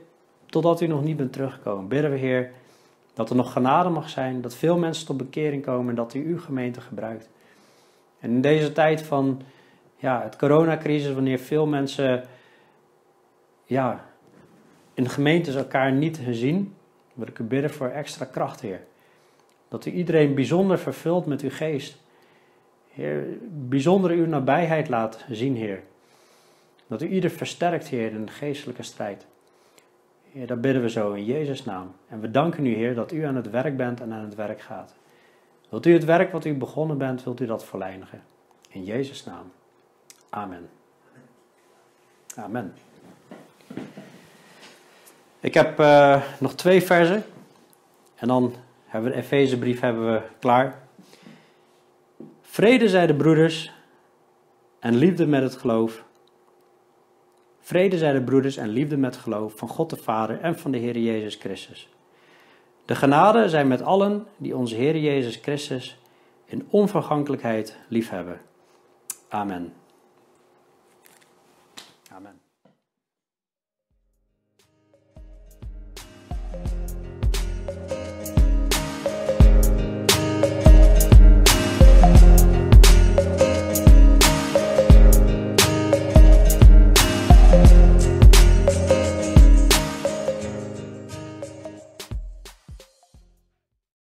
totdat 0.46 0.82
u 0.82 0.88
nog 0.88 1.04
niet 1.04 1.18
bent 1.18 1.34
teruggekomen, 1.34 1.88
bidden 1.88 2.12
we, 2.12 2.18
Heer, 2.18 2.52
dat 3.14 3.30
er 3.30 3.36
nog 3.36 3.52
genade 3.52 3.90
mag 3.90 4.10
zijn, 4.10 4.42
dat 4.42 4.56
veel 4.56 4.78
mensen 4.78 5.06
tot 5.06 5.18
bekering 5.18 5.64
komen 5.64 5.90
en 5.90 5.96
dat 5.96 6.14
u 6.14 6.26
uw 6.28 6.40
gemeente 6.40 6.82
gebruikt. 6.82 7.30
En 8.20 8.30
in 8.30 8.42
deze 8.42 8.72
tijd 8.72 9.02
van 9.02 9.42
ja, 9.96 10.22
het 10.22 10.36
coronacrisis, 10.36 11.14
wanneer 11.14 11.40
veel 11.40 11.66
mensen 11.66 12.24
ja, 13.66 14.06
in 14.94 15.10
gemeentes 15.10 15.56
elkaar 15.56 15.92
niet 15.92 16.20
zien, 16.30 16.76
wil 17.14 17.28
ik 17.28 17.40
u 17.40 17.44
bidden 17.44 17.70
voor 17.70 17.88
extra 17.88 18.26
kracht, 18.26 18.62
Heer. 18.62 18.82
Dat 19.68 19.86
u 19.86 19.92
iedereen 19.92 20.36
bijzonder 20.36 20.80
vervult 20.80 21.26
met 21.26 21.42
uw 21.42 21.50
geest. 21.50 22.01
Heer, 22.92 23.24
bijzonder 23.50 24.12
uw 24.12 24.26
nabijheid 24.26 24.90
laat 24.90 25.26
zien, 25.30 25.56
Heer. 25.56 25.84
Dat 26.88 27.02
u 27.02 27.08
ieder 27.08 27.30
versterkt, 27.30 27.88
Heer, 27.88 28.12
in 28.12 28.26
de 28.26 28.32
geestelijke 28.32 28.84
strijd. 28.84 29.26
Heer, 30.32 30.48
dat 30.48 30.62
bidden 30.62 30.82
we 30.82 30.90
zo 30.90 31.14
in 31.14 31.26
Jezus' 31.26 31.66
naam. 31.66 31.92
En 32.08 32.20
we 32.20 32.32
danken 32.32 32.66
u, 32.66 32.74
Heer, 32.74 32.96
dat 32.96 33.12
u 33.12 33.24
aan 33.24 33.36
het 33.36 33.50
werk 33.50 33.78
bent 33.78 34.02
en 34.02 34.14
aan 34.14 34.24
het 34.24 34.36
werk 34.36 34.62
gaat. 34.62 34.94
Wilt 35.70 35.86
u 35.86 35.94
het 35.94 36.06
werk 36.06 36.32
wat 36.32 36.46
u 36.46 36.54
begonnen 36.54 36.98
bent, 36.98 37.24
wilt 37.24 37.40
u 37.40 37.46
dat 37.46 37.66
volleinigen? 37.66 38.22
In 38.70 38.84
Jezus' 38.84 39.26
naam. 39.26 39.52
Amen. 40.30 40.70
Amen. 42.36 42.74
Ik 45.40 45.54
heb 45.54 45.80
uh, 45.80 46.22
nog 46.40 46.56
twee 46.56 46.82
versen. 46.82 47.24
En 48.16 48.28
dan 48.28 48.56
hebben 48.86 49.12
we 49.12 49.18
de 49.18 49.24
Efezebrief 49.24 49.80
hebben 49.80 50.14
we 50.14 50.22
klaar. 50.40 50.81
Vrede 52.52 52.90
zij 52.90 53.08
de 53.08 53.16
broeders 53.16 53.72
en 54.80 54.96
liefde 54.96 55.28
met 55.28 55.42
het 55.42 55.56
geloof. 55.56 56.04
Vrede 57.60 57.98
zij 57.98 58.14
de 58.14 58.22
broeders 58.22 58.58
en 58.58 58.70
liefde 58.70 58.98
met 58.98 59.18
geloof 59.18 59.58
van 59.58 59.68
God 59.68 59.90
de 59.90 59.98
Vader 59.98 60.40
en 60.40 60.60
van 60.60 60.72
de 60.72 60.78
Heer 60.78 60.98
Jezus 60.98 61.36
Christus. 61.36 61.90
De 62.86 62.96
genade 62.96 63.50
zijn 63.50 63.68
met 63.68 63.82
allen 63.82 64.28
die 64.38 64.56
onze 64.56 64.76
Heer 64.76 64.98
Jezus 64.98 65.36
Christus 65.36 65.98
in 66.46 66.68
onvergankelijkheid 66.70 67.78
liefhebben. 67.88 68.42
Amen. 69.30 69.74